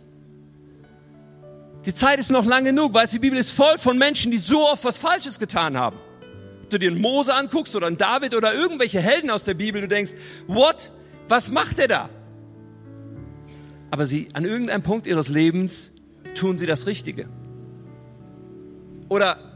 Die 1.86 1.94
Zeit 1.94 2.18
ist 2.18 2.30
noch 2.30 2.44
lang 2.44 2.64
genug, 2.64 2.92
weil 2.92 3.06
die 3.06 3.18
Bibel 3.18 3.38
ist 3.38 3.50
voll 3.50 3.78
von 3.78 3.96
Menschen, 3.96 4.30
die 4.30 4.38
so 4.38 4.68
oft 4.68 4.84
was 4.84 4.98
Falsches 4.98 5.38
getan 5.38 5.78
haben. 5.78 5.96
Ob 6.62 6.70
du 6.70 6.78
dir 6.78 6.90
einen 6.90 7.00
Mose 7.00 7.34
anguckst 7.34 7.74
oder 7.74 7.86
einen 7.86 7.96
David 7.96 8.34
oder 8.34 8.54
irgendwelche 8.54 9.00
Helden 9.00 9.30
aus 9.30 9.44
der 9.44 9.54
Bibel, 9.54 9.80
du 9.80 9.88
denkst, 9.88 10.12
what? 10.46 10.92
Was 11.28 11.48
macht 11.48 11.78
er 11.78 11.88
da? 11.88 12.10
Aber 13.90 14.06
sie, 14.06 14.28
an 14.34 14.44
irgendeinem 14.44 14.82
Punkt 14.82 15.06
ihres 15.06 15.28
Lebens 15.28 15.92
tun 16.34 16.58
sie 16.58 16.66
das 16.66 16.86
Richtige. 16.86 17.28
Oder 19.08 19.49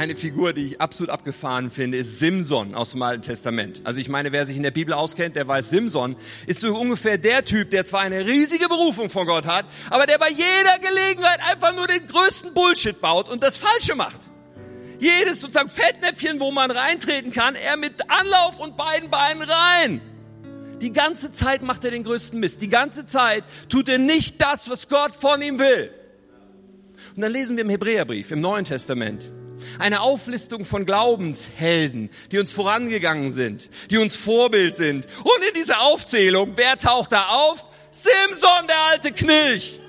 eine 0.00 0.16
Figur, 0.16 0.54
die 0.54 0.64
ich 0.64 0.80
absolut 0.80 1.10
abgefahren 1.10 1.70
finde, 1.70 1.98
ist 1.98 2.18
Simson 2.18 2.74
aus 2.74 2.92
dem 2.92 3.02
Alten 3.02 3.20
Testament. 3.20 3.82
Also 3.84 4.00
ich 4.00 4.08
meine, 4.08 4.32
wer 4.32 4.46
sich 4.46 4.56
in 4.56 4.62
der 4.62 4.70
Bibel 4.70 4.94
auskennt, 4.94 5.36
der 5.36 5.46
weiß, 5.46 5.68
Simson 5.68 6.16
ist 6.46 6.60
so 6.60 6.74
ungefähr 6.74 7.18
der 7.18 7.44
Typ, 7.44 7.68
der 7.68 7.84
zwar 7.84 8.00
eine 8.00 8.26
riesige 8.26 8.66
Berufung 8.66 9.10
von 9.10 9.26
Gott 9.26 9.44
hat, 9.44 9.66
aber 9.90 10.06
der 10.06 10.16
bei 10.16 10.30
jeder 10.30 10.78
Gelegenheit 10.80 11.40
einfach 11.50 11.76
nur 11.76 11.86
den 11.86 12.06
größten 12.06 12.54
Bullshit 12.54 12.98
baut 12.98 13.28
und 13.28 13.42
das 13.42 13.58
Falsche 13.58 13.94
macht. 13.94 14.30
Jedes 14.98 15.42
sozusagen 15.42 15.68
Fettnäpfchen, 15.68 16.40
wo 16.40 16.50
man 16.50 16.70
reintreten 16.70 17.30
kann, 17.30 17.54
er 17.54 17.76
mit 17.76 18.10
Anlauf 18.10 18.58
und 18.58 18.78
beiden 18.78 19.10
Beinen 19.10 19.42
rein. 19.42 20.00
Die 20.80 20.94
ganze 20.94 21.30
Zeit 21.30 21.60
macht 21.60 21.84
er 21.84 21.90
den 21.90 22.04
größten 22.04 22.40
Mist. 22.40 22.62
Die 22.62 22.70
ganze 22.70 23.04
Zeit 23.04 23.44
tut 23.68 23.86
er 23.90 23.98
nicht 23.98 24.40
das, 24.40 24.70
was 24.70 24.88
Gott 24.88 25.14
von 25.14 25.42
ihm 25.42 25.58
will. 25.58 25.90
Und 27.14 27.20
dann 27.20 27.32
lesen 27.32 27.58
wir 27.58 27.64
im 27.64 27.70
Hebräerbrief, 27.70 28.30
im 28.30 28.40
Neuen 28.40 28.64
Testament, 28.64 29.30
eine 29.80 30.00
Auflistung 30.02 30.64
von 30.64 30.86
Glaubenshelden, 30.86 32.10
die 32.30 32.38
uns 32.38 32.52
vorangegangen 32.52 33.32
sind, 33.32 33.70
die 33.90 33.98
uns 33.98 34.14
Vorbild 34.14 34.76
sind. 34.76 35.06
Und 35.18 35.44
in 35.48 35.54
dieser 35.54 35.80
Aufzählung, 35.82 36.52
wer 36.56 36.78
taucht 36.78 37.12
da 37.12 37.28
auf? 37.28 37.66
Simson, 37.90 38.66
der 38.68 38.78
alte 38.90 39.12
Knilch. 39.12 39.80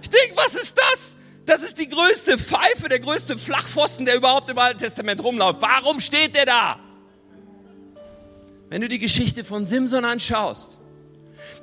Ich 0.00 0.10
denke, 0.10 0.36
was 0.36 0.54
ist 0.54 0.78
das? 0.78 1.16
Das 1.44 1.62
ist 1.62 1.78
die 1.78 1.88
größte 1.88 2.38
Pfeife, 2.38 2.88
der 2.88 3.00
größte 3.00 3.38
Flachpfosten, 3.38 4.06
der 4.06 4.16
überhaupt 4.16 4.50
im 4.50 4.58
Alten 4.58 4.78
Testament 4.78 5.22
rumläuft. 5.22 5.60
Warum 5.60 6.00
steht 6.00 6.34
der 6.34 6.46
da? 6.46 6.78
Wenn 8.68 8.80
du 8.80 8.88
die 8.88 8.98
Geschichte 8.98 9.44
von 9.44 9.64
Simson 9.66 10.04
anschaust, 10.04 10.80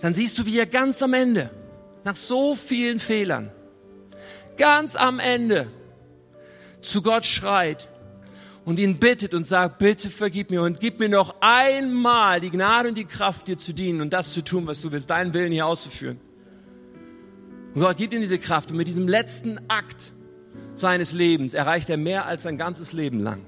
dann 0.02 0.14
siehst 0.14 0.38
du, 0.38 0.46
wie 0.46 0.58
er 0.58 0.66
ganz 0.66 1.02
am 1.02 1.14
Ende, 1.14 1.50
nach 2.04 2.16
so 2.16 2.56
vielen 2.56 3.00
Fehlern, 3.00 3.52
ganz 4.58 4.96
am 4.96 5.20
Ende 5.20 5.70
zu 6.86 7.02
Gott 7.02 7.26
schreit 7.26 7.90
und 8.66 8.80
ihn 8.80 8.98
bittet 8.98 9.34
und 9.34 9.46
sagt, 9.46 9.80
bitte 9.80 10.10
vergib 10.10 10.50
mir 10.52 10.62
und 10.62 10.80
gib 10.80 11.00
mir 11.00 11.10
noch 11.10 11.36
einmal 11.42 12.40
die 12.40 12.50
Gnade 12.50 12.90
und 12.90 12.98
die 12.98 13.06
Kraft, 13.06 13.48
dir 13.48 13.58
zu 13.58 13.74
dienen 13.74 14.02
und 14.02 14.14
das 14.14 14.34
zu 14.34 14.44
tun, 14.44 14.68
was 14.68 14.82
du 14.82 14.92
willst, 14.92 15.10
deinen 15.10 15.34
Willen 15.34 15.52
hier 15.52 15.66
auszuführen. 15.66 16.20
Und 17.74 17.82
Gott 17.82 17.98
gibt 17.98 18.14
ihm 18.14 18.22
diese 18.22 18.38
Kraft 18.38 18.72
und 18.72 18.78
mit 18.78 18.88
diesem 18.88 19.08
letzten 19.08 19.60
Akt 19.68 20.14
seines 20.76 21.12
Lebens 21.12 21.54
erreicht 21.54 21.90
er 21.90 21.98
mehr 21.98 22.26
als 22.26 22.44
sein 22.44 22.58
ganzes 22.58 22.94
Leben 22.94 23.20
lang. 23.20 23.44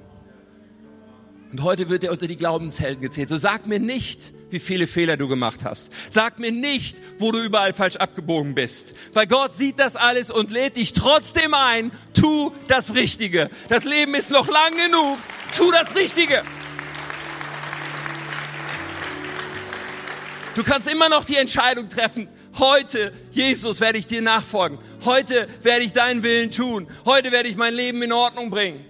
Und 1.52 1.64
heute 1.64 1.90
wird 1.90 2.04
er 2.04 2.12
unter 2.12 2.28
die 2.28 2.36
Glaubenshelden 2.36 3.02
gezählt. 3.02 3.30
So 3.30 3.38
sag 3.38 3.68
mir 3.68 3.80
nicht, 3.80 4.34
wie 4.50 4.60
viele 4.60 4.88
Fehler 4.88 5.18
du 5.18 5.28
gemacht 5.28 5.62
hast. 5.64 5.91
Sag 6.10 6.39
mir 6.39 6.52
nicht, 6.52 6.98
wo 7.20 7.32
du 7.32 7.39
überall 7.39 7.74
falsch 7.74 7.98
abgebogen 7.98 8.56
bist. 8.56 8.93
Weil 9.14 9.28
Gott 9.28 9.54
sieht 9.54 9.80
das 9.80 9.96
alles 9.96 10.32
und 10.32 10.52
lädt 10.52 10.78
dich 10.78 10.93
trotzdem 10.93 11.54
ein. 11.54 11.91
Tu 12.14 12.52
das 12.68 12.96
Richtige. 12.96 13.50
Das 13.70 13.86
Leben 13.86 14.16
ist 14.16 14.32
noch 14.32 14.48
lang 14.48 14.76
genug. 14.76 15.18
Tu 15.56 15.72
das 15.72 15.96
Richtige. 15.96 16.43
Du 20.56 20.64
kannst 20.64 20.91
immer 20.91 21.10
noch 21.10 21.26
die 21.26 21.36
Entscheidung 21.36 21.89
treffen. 21.89 22.30
Heute, 22.58 23.12
Jesus, 23.32 23.82
werde 23.82 23.98
ich 23.98 24.08
dir 24.08 24.22
nachfolgen. 24.22 24.80
Heute 25.04 25.50
werde 25.64 25.84
ich 25.84 25.91
deinen 25.91 26.24
Willen 26.24 26.52
tun. 26.52 26.88
Heute 27.06 27.32
werde 27.32 27.50
ich 27.50 27.58
mein 27.58 27.74
Leben 27.74 28.02
in 28.02 28.14
Ordnung 28.14 28.50
bringen 28.50 28.86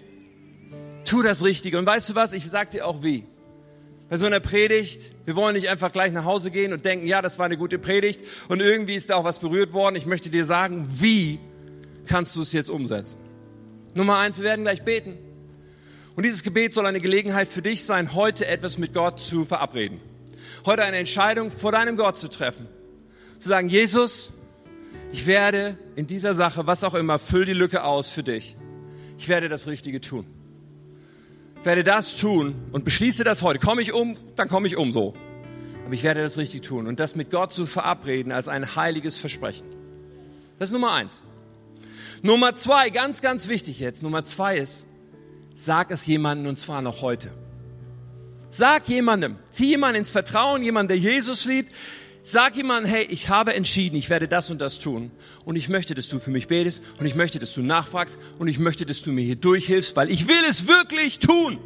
tu 1.05 1.21
das 1.21 1.43
Richtige. 1.43 1.79
Und 1.79 1.85
weißt 1.85 2.09
du 2.09 2.15
was? 2.15 2.33
Ich 2.33 2.43
sag 2.49 2.71
dir 2.71 2.85
auch 2.85 3.03
wie. 3.03 3.25
Bei 4.09 4.17
so 4.17 4.25
einer 4.25 4.39
Predigt, 4.39 5.13
wir 5.25 5.35
wollen 5.35 5.55
nicht 5.55 5.69
einfach 5.69 5.91
gleich 5.91 6.13
nach 6.13 6.25
Hause 6.25 6.51
gehen 6.51 6.71
und 6.71 6.85
denken, 6.85 7.07
ja, 7.07 7.21
das 7.21 7.39
war 7.39 7.47
eine 7.47 7.57
gute 7.57 7.79
Predigt 7.79 8.21
und 8.47 8.61
irgendwie 8.61 8.95
ist 8.95 9.09
da 9.09 9.15
auch 9.15 9.23
was 9.23 9.39
berührt 9.39 9.73
worden. 9.73 9.95
Ich 9.95 10.05
möchte 10.05 10.29
dir 10.29 10.45
sagen, 10.45 10.87
wie 10.99 11.39
kannst 12.05 12.35
du 12.35 12.41
es 12.41 12.53
jetzt 12.53 12.69
umsetzen? 12.69 13.19
Nummer 13.95 14.17
eins, 14.17 14.37
wir 14.37 14.43
werden 14.43 14.63
gleich 14.63 14.83
beten. 14.83 15.17
Und 16.15 16.23
dieses 16.23 16.43
Gebet 16.43 16.73
soll 16.73 16.85
eine 16.85 17.01
Gelegenheit 17.01 17.47
für 17.47 17.61
dich 17.61 17.83
sein, 17.83 18.13
heute 18.13 18.45
etwas 18.45 18.77
mit 18.77 18.93
Gott 18.93 19.19
zu 19.19 19.45
verabreden. 19.45 19.99
Heute 20.65 20.83
eine 20.83 20.97
Entscheidung 20.97 21.51
vor 21.51 21.71
deinem 21.71 21.97
Gott 21.97 22.17
zu 22.17 22.29
treffen. 22.29 22.67
Zu 23.39 23.49
sagen, 23.49 23.67
Jesus, 23.67 24.31
ich 25.11 25.25
werde 25.25 25.77
in 25.95 26.07
dieser 26.07 26.35
Sache, 26.35 26.67
was 26.67 26.83
auch 26.83 26.93
immer, 26.93 27.19
füll 27.19 27.45
die 27.45 27.53
Lücke 27.53 27.83
aus 27.83 28.09
für 28.09 28.23
dich. 28.23 28.55
Ich 29.17 29.27
werde 29.27 29.49
das 29.49 29.67
Richtige 29.67 29.99
tun 29.99 30.25
werde 31.65 31.83
das 31.83 32.15
tun 32.15 32.55
und 32.71 32.85
beschließe 32.85 33.23
das 33.23 33.41
heute. 33.41 33.59
Komme 33.59 33.81
ich 33.81 33.93
um, 33.93 34.17
dann 34.35 34.47
komme 34.47 34.67
ich 34.67 34.77
um 34.77 34.91
so. 34.91 35.13
Aber 35.85 35.93
ich 35.93 36.03
werde 36.03 36.21
das 36.21 36.37
richtig 36.37 36.61
tun 36.61 36.87
und 36.87 36.99
das 36.99 37.15
mit 37.15 37.31
Gott 37.31 37.53
zu 37.53 37.65
verabreden 37.65 38.31
als 38.31 38.47
ein 38.47 38.75
heiliges 38.75 39.17
Versprechen. 39.17 39.65
Das 40.57 40.69
ist 40.69 40.73
Nummer 40.73 40.93
eins. 40.93 41.21
Nummer 42.21 42.53
zwei, 42.53 42.89
ganz, 42.89 43.21
ganz 43.21 43.47
wichtig 43.47 43.79
jetzt. 43.79 44.01
Nummer 44.01 44.23
zwei 44.23 44.57
ist, 44.57 44.87
sag 45.53 45.91
es 45.91 46.07
jemandem 46.07 46.49
und 46.49 46.59
zwar 46.59 46.81
noch 46.81 47.01
heute. 47.01 47.33
Sag 48.49 48.87
jemandem, 48.87 49.37
zieh 49.49 49.67
jemanden 49.67 49.97
ins 49.97 50.09
Vertrauen, 50.09 50.63
jemand, 50.63 50.89
der 50.89 50.97
Jesus 50.97 51.45
liebt. 51.45 51.71
Sag 52.27 52.55
jemandem, 52.55 52.91
hey, 52.91 53.03
ich 53.03 53.29
habe 53.29 53.53
entschieden, 53.53 53.95
ich 53.95 54.09
werde 54.09 54.27
das 54.27 54.49
und 54.49 54.59
das 54.59 54.79
tun. 54.79 55.11
Und 55.45 55.57
ich 55.57 55.69
möchte, 55.69 55.93
dass 55.93 56.09
du 56.09 56.17
für 56.17 56.31
mich 56.31 56.47
betest. 56.47 56.81
Und 56.99 57.05
ich 57.05 57.13
möchte, 57.13 57.37
dass 57.37 57.53
du 57.53 57.61
nachfragst. 57.61 58.17
Und 58.39 58.47
ich 58.47 58.57
möchte, 58.57 58.83
dass 58.87 59.03
du 59.03 59.11
mir 59.11 59.23
hier 59.23 59.35
durchhilfst, 59.35 59.95
weil 59.95 60.09
ich 60.09 60.27
will 60.27 60.43
es 60.49 60.67
wirklich 60.67 61.19
tun. 61.19 61.59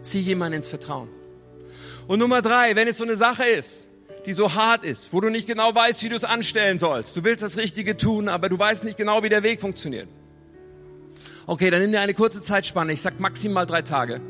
Zieh 0.00 0.20
jemanden 0.20 0.56
ins 0.56 0.68
Vertrauen. 0.68 1.10
Und 2.06 2.20
Nummer 2.20 2.40
drei, 2.40 2.74
wenn 2.74 2.88
es 2.88 2.96
so 2.96 3.04
eine 3.04 3.18
Sache 3.18 3.44
ist, 3.44 3.86
die 4.24 4.32
so 4.32 4.54
hart 4.54 4.82
ist, 4.82 5.12
wo 5.12 5.20
du 5.20 5.28
nicht 5.28 5.46
genau 5.46 5.74
weißt, 5.74 6.02
wie 6.02 6.08
du 6.08 6.16
es 6.16 6.24
anstellen 6.24 6.78
sollst. 6.78 7.14
Du 7.14 7.22
willst 7.22 7.42
das 7.42 7.58
Richtige 7.58 7.98
tun, 7.98 8.30
aber 8.30 8.48
du 8.48 8.58
weißt 8.58 8.84
nicht 8.84 8.96
genau, 8.96 9.22
wie 9.22 9.28
der 9.28 9.42
Weg 9.42 9.60
funktioniert. 9.60 10.08
Okay, 11.46 11.68
dann 11.68 11.82
nimm 11.82 11.92
dir 11.92 12.00
eine 12.00 12.14
kurze 12.14 12.40
Zeitspanne. 12.40 12.94
Ich 12.94 13.02
sag 13.02 13.20
maximal 13.20 13.66
drei 13.66 13.82
Tage. 13.82 14.22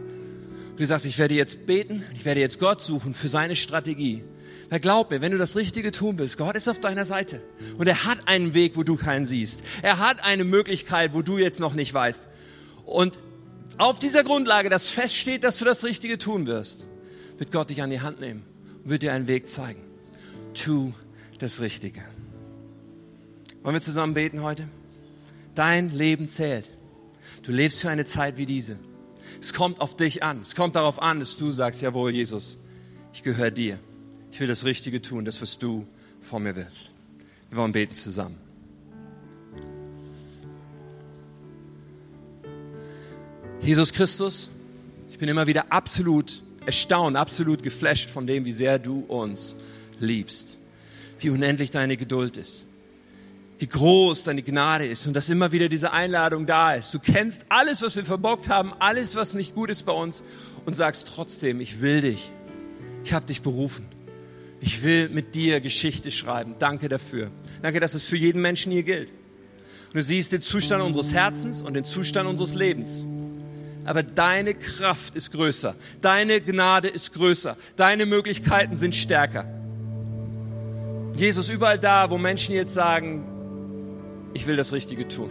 Du 0.76 0.84
sagst, 0.84 1.07
ich 1.07 1.18
werde 1.18 1.36
jetzt 1.36 1.66
beten, 1.66 2.05
ich 2.16 2.24
werde 2.24 2.40
jetzt 2.40 2.59
Gott 2.59 2.82
suchen 2.82 3.14
für 3.14 3.28
seine 3.28 3.55
Strategie. 3.55 4.24
Weil 4.71 4.81
glaub 4.81 5.11
mir, 5.11 5.21
wenn 5.21 5.33
du 5.33 5.39
das 5.39 5.57
Richtige 5.57 5.93
tun 5.93 6.19
willst, 6.19 6.37
Gott 6.37 6.55
ist 6.55 6.69
auf 6.69 6.79
deiner 6.79 7.05
Seite. 7.05 7.43
Und 7.79 7.87
er 7.87 8.05
hat 8.05 8.19
einen 8.27 8.53
Weg, 8.53 8.77
wo 8.77 8.83
du 8.83 8.97
keinen 8.97 9.25
siehst. 9.25 9.62
Er 9.83 9.99
hat 9.99 10.23
eine 10.23 10.45
Möglichkeit, 10.45 11.14
wo 11.14 11.23
du 11.23 11.39
jetzt 11.39 11.59
noch 11.59 11.75
nicht 11.75 11.95
weißt. 11.95 12.29
Und 12.85 13.19
auf 13.79 13.99
dieser 13.99 14.25
Grundlage, 14.25 14.69
dass 14.69 14.89
feststeht, 14.89 15.45
dass 15.45 15.59
du 15.59 15.64
das 15.64 15.85
Richtige 15.85 16.19
tun 16.19 16.47
wirst, 16.47 16.89
wird 17.39 17.53
Gott 17.53 17.71
dich 17.71 17.83
an 17.83 17.91
die 17.91 18.01
Hand 18.01 18.21
nehmen 18.21 18.45
und 18.85 18.91
wird 18.91 19.03
dir 19.03 19.12
einen 19.12 19.27
Weg 19.27 19.49
zeigen. 19.49 19.81
Tu 20.53 20.93
das 21.39 21.61
Richtige. 21.61 22.03
Wollen 23.62 23.75
wir 23.75 23.81
zusammen 23.81 24.14
beten 24.14 24.43
heute? 24.43 24.69
Dein 25.55 25.95
Leben 25.95 26.29
zählt. 26.29 26.73
Du 27.43 27.53
lebst 27.53 27.81
für 27.81 27.91
eine 27.91 28.05
Zeit 28.05 28.37
wie 28.37 28.47
diese. 28.47 28.79
Es 29.41 29.53
kommt 29.53 29.81
auf 29.81 29.97
dich 29.97 30.23
an. 30.23 30.41
Es 30.43 30.55
kommt 30.55 30.77
darauf 30.77 31.01
an, 31.01 31.21
dass 31.21 31.37
du 31.37 31.51
sagst, 31.53 31.81
jawohl, 31.81 32.11
Jesus, 32.11 32.59
ich 33.12 33.23
gehöre 33.23 33.51
dir. 33.51 33.79
Ich 34.31 34.41
will 34.41 34.47
das 34.47 34.64
Richtige 34.64 35.03
tun, 35.03 35.24
das, 35.24 35.41
was 35.43 35.59
du 35.59 35.87
von 36.20 36.43
mir 36.43 36.55
willst. 36.57 36.93
Wir 37.51 37.59
wollen 37.59 37.72
beten 37.72 37.95
zusammen. 37.95 38.39
Jesus 43.61 43.93
Christus, 43.93 44.51
ich 45.11 45.18
bin 45.18 45.29
immer 45.29 45.47
wieder 45.47 45.72
absolut 45.72 46.43
erstaunt, 46.64 47.16
absolut 47.16 47.62
geflasht 47.62 48.09
von 48.11 48.26
dem, 48.26 48.45
wie 48.45 48.53
sehr 48.53 48.79
du 48.79 49.01
uns 49.01 49.57
liebst, 49.99 50.59
wie 51.18 51.31
unendlich 51.31 51.70
deine 51.70 51.97
Geduld 51.97 52.37
ist, 52.37 52.66
wie 53.59 53.66
groß 53.66 54.24
deine 54.24 54.43
Gnade 54.43 54.87
ist 54.87 55.07
und 55.07 55.14
dass 55.14 55.29
immer 55.29 55.51
wieder 55.51 55.68
diese 55.68 55.93
Einladung 55.93 56.47
da 56.47 56.74
ist. 56.74 56.95
Du 56.95 56.99
kennst 56.99 57.47
alles, 57.49 57.83
was 57.83 57.97
wir 57.97 58.05
verbockt 58.05 58.49
haben, 58.49 58.72
alles, 58.79 59.16
was 59.16 59.35
nicht 59.35 59.55
gut 59.55 59.70
ist 59.70 59.85
bei 59.85 59.93
uns 59.93 60.22
und 60.64 60.74
sagst 60.74 61.09
trotzdem, 61.09 61.61
ich 61.61 61.81
will 61.81 62.01
dich. 62.01 62.31
Ich 63.05 63.12
habe 63.12 63.26
dich 63.26 63.43
berufen. 63.43 63.97
Ich 64.61 64.82
will 64.82 65.09
mit 65.09 65.34
dir 65.34 65.61
Geschichte 65.61 66.11
schreiben. 66.11 66.56
Danke 66.59 66.88
dafür. 66.88 67.30
Danke, 67.62 67.80
dass 67.80 67.94
es 67.94 68.04
für 68.04 68.16
jeden 68.16 68.42
Menschen 68.42 68.72
hier 68.72 68.82
gilt. 68.82 69.11
Du 69.92 70.02
siehst 70.02 70.32
den 70.32 70.42
Zustand 70.42 70.82
unseres 70.82 71.12
Herzens 71.12 71.62
und 71.62 71.74
den 71.74 71.84
Zustand 71.84 72.28
unseres 72.28 72.54
Lebens. 72.54 73.06
Aber 73.84 74.02
deine 74.02 74.52
Kraft 74.54 75.14
ist 75.14 75.32
größer. 75.32 75.74
Deine 76.00 76.40
Gnade 76.40 76.88
ist 76.88 77.14
größer. 77.14 77.56
Deine 77.76 78.04
Möglichkeiten 78.04 78.76
sind 78.76 78.94
stärker. 78.94 79.46
Jesus, 81.16 81.48
überall 81.48 81.78
da, 81.78 82.11
wo 82.11 82.18
Menschen 82.18 82.54
jetzt 82.54 82.74
sagen, 82.74 83.24
ich 84.34 84.46
will 84.46 84.56
das 84.56 84.72
Richtige 84.72 85.09
tun. 85.09 85.30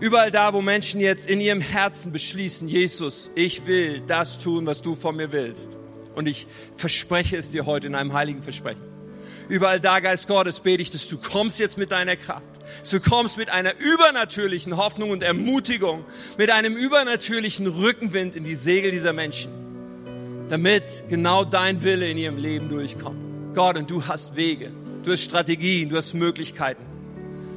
Überall 0.00 0.30
da, 0.30 0.52
wo 0.54 0.62
Menschen 0.62 1.00
jetzt 1.00 1.28
in 1.28 1.40
ihrem 1.40 1.60
Herzen 1.60 2.12
beschließen, 2.12 2.66
Jesus, 2.68 3.30
ich 3.34 3.66
will 3.66 4.02
das 4.06 4.38
tun, 4.38 4.66
was 4.66 4.80
du 4.80 4.94
von 4.94 5.16
mir 5.16 5.32
willst. 5.32 5.76
Und 6.20 6.26
ich 6.26 6.46
verspreche 6.76 7.38
es 7.38 7.48
dir 7.48 7.64
heute 7.64 7.86
in 7.86 7.94
einem 7.94 8.12
heiligen 8.12 8.42
Versprechen. 8.42 8.82
Überall 9.48 9.80
da, 9.80 10.00
Geist 10.00 10.28
Gottes, 10.28 10.60
bete 10.60 10.82
ich, 10.82 10.90
dass 10.90 11.08
du 11.08 11.16
kommst 11.16 11.58
jetzt 11.58 11.78
mit 11.78 11.92
deiner 11.92 12.14
Kraft. 12.14 12.44
Du 12.90 13.00
kommst 13.00 13.38
mit 13.38 13.48
einer 13.48 13.72
übernatürlichen 13.78 14.76
Hoffnung 14.76 15.12
und 15.12 15.22
Ermutigung, 15.22 16.04
mit 16.36 16.50
einem 16.50 16.76
übernatürlichen 16.76 17.66
Rückenwind 17.66 18.36
in 18.36 18.44
die 18.44 18.54
Segel 18.54 18.90
dieser 18.90 19.14
Menschen, 19.14 19.50
damit 20.50 21.04
genau 21.08 21.46
dein 21.46 21.82
Wille 21.82 22.10
in 22.10 22.18
ihrem 22.18 22.36
Leben 22.36 22.68
durchkommt. 22.68 23.54
Gott, 23.54 23.78
und 23.78 23.90
du 23.90 24.06
hast 24.06 24.36
Wege, 24.36 24.72
du 25.02 25.12
hast 25.12 25.22
Strategien, 25.22 25.88
du 25.88 25.96
hast 25.96 26.12
Möglichkeiten. 26.12 26.84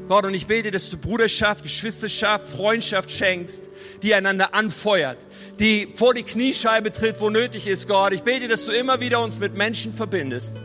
Gott, 0.07 0.25
und 0.25 0.33
ich 0.33 0.47
bete, 0.47 0.71
dass 0.71 0.89
du 0.89 0.97
Bruderschaft, 0.97 1.63
Geschwisterschaft, 1.63 2.47
Freundschaft 2.47 3.11
schenkst, 3.11 3.69
die 4.03 4.13
einander 4.13 4.53
anfeuert, 4.53 5.17
die 5.59 5.87
vor 5.93 6.13
die 6.13 6.23
Kniescheibe 6.23 6.91
tritt, 6.91 7.21
wo 7.21 7.29
nötig 7.29 7.67
ist, 7.67 7.87
Gott. 7.87 8.13
Ich 8.13 8.23
bete, 8.23 8.47
dass 8.47 8.65
du 8.65 8.71
immer 8.71 8.99
wieder 8.99 9.23
uns 9.23 9.39
mit 9.39 9.55
Menschen 9.55 9.93
verbindest, 9.93 10.61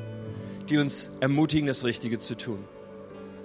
die 0.68 0.78
uns 0.78 1.10
ermutigen, 1.20 1.66
das 1.66 1.84
Richtige 1.84 2.18
zu 2.18 2.36
tun. 2.36 2.64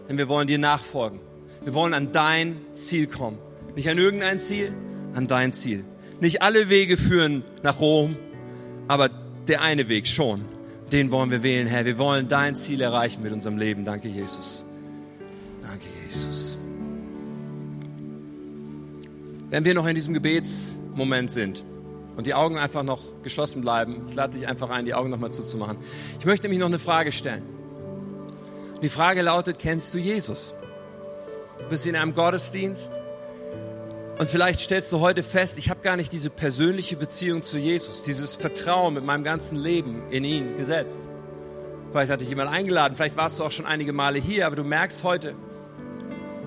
Denn 0.10 0.18
wir 0.18 0.28
wollen 0.30 0.48
dir 0.48 0.58
nachfolgen. 0.58 1.20
Wir 1.64 1.74
wollen 1.74 1.94
an 1.94 2.12
dein 2.12 2.58
Ziel 2.74 3.08
kommen. 3.08 3.38
Nicht 3.76 3.90
an 3.90 3.98
irgendein 3.98 4.40
Ziel, 4.40 4.74
an 5.14 5.28
dein 5.28 5.54
Ziel. 5.54 5.86
Nicht 6.20 6.42
alle 6.42 6.70
Wege 6.70 6.98
führen 6.98 7.44
nach 7.64 7.80
Rom, 7.80 8.16
aber 8.88 9.10
der 9.48 9.62
eine 9.62 9.88
Weg 9.90 10.08
schon. 10.08 10.46
Den 10.92 11.12
wollen 11.12 11.32
wir 11.32 11.44
wählen, 11.44 11.68
Herr. 11.68 11.86
Wir 11.86 11.98
wollen 11.98 12.28
dein 12.28 12.56
Ziel 12.56 12.82
erreichen 12.82 13.24
mit 13.24 13.34
unserem 13.34 13.58
Leben. 13.58 13.84
Danke, 13.84 14.08
Jesus. 14.08 14.66
Danke, 15.62 15.86
Jesus. 16.06 16.58
Wenn 19.50 19.66
wir 19.66 19.74
noch 19.74 19.88
in 19.88 19.96
diesem 19.96 20.14
Gebetsmoment 20.94 21.32
sind 21.32 21.66
und 22.16 22.28
die 22.28 22.34
Augen 22.34 22.58
einfach 22.58 22.84
noch 22.84 23.02
geschlossen 23.24 23.62
bleiben, 23.62 24.04
ich 24.08 24.16
lade 24.16 24.38
dich 24.38 24.48
einfach 24.48 24.70
ein, 24.70 24.86
die 24.86 24.94
Augen 24.94 25.10
nochmal 25.10 25.32
zuzumachen. 25.32 25.78
Ich 26.20 26.26
möchte 26.26 26.48
mich 26.48 26.60
noch 26.60 26.68
eine 26.68 26.80
Frage 26.80 27.12
stellen. 27.12 27.44
Die 28.82 28.90
Frage 28.90 29.22
lautet, 29.22 29.60
kennst 29.60 29.94
du 29.94 29.98
Jesus? 29.98 30.54
Du 31.60 31.68
bist 31.70 31.86
in 31.88 31.96
einem 31.96 32.14
Gottesdienst 32.14 32.92
und 34.20 34.30
vielleicht 34.30 34.60
stellst 34.60 34.92
du 34.92 35.00
heute 35.00 35.24
fest, 35.24 35.58
ich 35.58 35.70
habe 35.70 35.82
gar 35.82 35.96
nicht 35.96 36.12
diese 36.14 36.30
persönliche 36.30 36.96
Beziehung 36.96 37.42
zu 37.42 37.58
Jesus, 37.58 38.04
dieses 38.04 38.36
Vertrauen 38.36 38.94
mit 38.94 39.06
meinem 39.06 39.24
ganzen 39.24 39.58
Leben 39.58 40.04
in 40.12 40.24
ihn 40.24 40.58
gesetzt. 40.58 41.10
Vielleicht 41.92 42.12
hat 42.12 42.22
dich 42.22 42.30
jemand 42.30 42.52
eingeladen, 42.52 42.96
vielleicht 42.96 43.18
warst 43.18 43.40
du 43.40 43.44
auch 43.44 43.52
schon 43.52 43.66
einige 43.66 43.94
Male 43.94 44.20
hier, 44.20 44.48
aber 44.48 44.56
du 44.56 44.64
merkst 44.64 45.04
heute, 45.04 45.36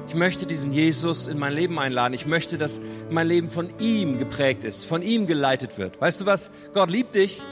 ich 0.08 0.14
möchte 0.14 0.46
diesen 0.46 0.72
Jesus 0.72 1.26
in 1.26 1.38
mein 1.38 1.52
Leben 1.52 1.78
einladen. 1.78 2.14
Ich 2.14 2.26
möchte, 2.26 2.58
dass 2.58 2.80
mein 3.10 3.26
Leben 3.26 3.50
von 3.50 3.70
ihm 3.80 4.18
geprägt 4.18 4.62
ist, 4.64 4.86
von 4.86 5.02
ihm 5.02 5.26
geleitet 5.26 5.78
wird. 5.78 6.00
Weißt 6.00 6.20
du 6.20 6.26
was? 6.26 6.50
Gott 6.74 6.90
liebt 6.90 7.14
dich. 7.14 7.42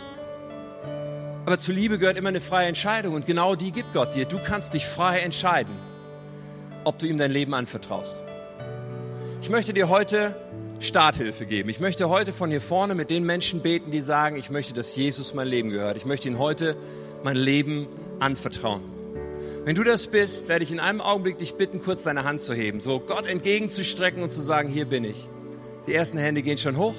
Aber 1.47 1.59
zur 1.59 1.75
Liebe 1.75 1.99
gehört 1.99 2.17
immer 2.17 2.31
eine 2.31 2.41
freie 2.41 2.69
Entscheidung 2.69 3.15
und 3.15 3.27
genau 3.27 3.55
die 3.55 3.73
gibt 3.73 3.93
Gott 3.93 4.15
dir. 4.15 4.25
Du 4.25 4.39
kannst 4.39 4.73
dich 4.73 4.87
frei 4.87 5.19
entscheiden, 5.19 5.75
ob 6.85 6.99
du 6.99 7.07
ihm 7.07 7.19
dein 7.19 7.33
Leben 7.33 7.55
anvertraust. 7.55 8.23
Ich 9.43 9.51
möchte 9.51 9.75
dir 9.75 9.89
heute 9.89 10.37
Starthilfe 10.79 11.47
geben. 11.47 11.69
Ich 11.69 11.81
möchte 11.81 12.09
heute 12.09 12.33
von 12.33 12.51
hier 12.51 12.61
vorne 12.61 12.95
mit 12.95 13.11
den 13.11 13.25
Menschen 13.25 13.61
beten, 13.61 13.91
die 13.91 14.01
sagen, 14.01 14.37
ich 14.37 14.49
möchte, 14.49 14.75
dass 14.75 14.95
Jesus 14.97 15.35
mein 15.35 15.49
Leben 15.49 15.71
gehört. 15.71 15.97
Ich 15.97 16.05
möchte 16.05 16.29
ihn 16.29 16.39
heute 16.39 16.77
mein 17.23 17.37
Leben 17.37 17.89
anvertrauen. 18.21 18.94
Wenn 19.65 19.75
du 19.75 19.83
das 19.83 20.07
bist, 20.09 20.49
werde 20.49 20.63
ich 20.63 20.71
in 20.71 20.79
einem 20.79 21.01
Augenblick 21.01 21.39
dich 21.39 21.55
bitten, 21.55 21.81
kurz 21.81 22.03
deine 22.03 22.25
Hand 22.25 22.43
zu 22.43 22.53
heben, 22.53 22.81
so 22.81 23.01
Gott 23.01 23.25
entgegenzustrecken 23.25 24.23
und 24.23 24.31
zu 24.31 24.43
sagen, 24.43 24.69
hier 24.69 24.85
bin 24.85 25.05
ich. 25.05 25.29
Die 25.87 25.95
ersten 25.95 26.19
Hände 26.19 26.43
gehen 26.43 26.59
schon 26.59 26.77
hoch. 26.77 26.95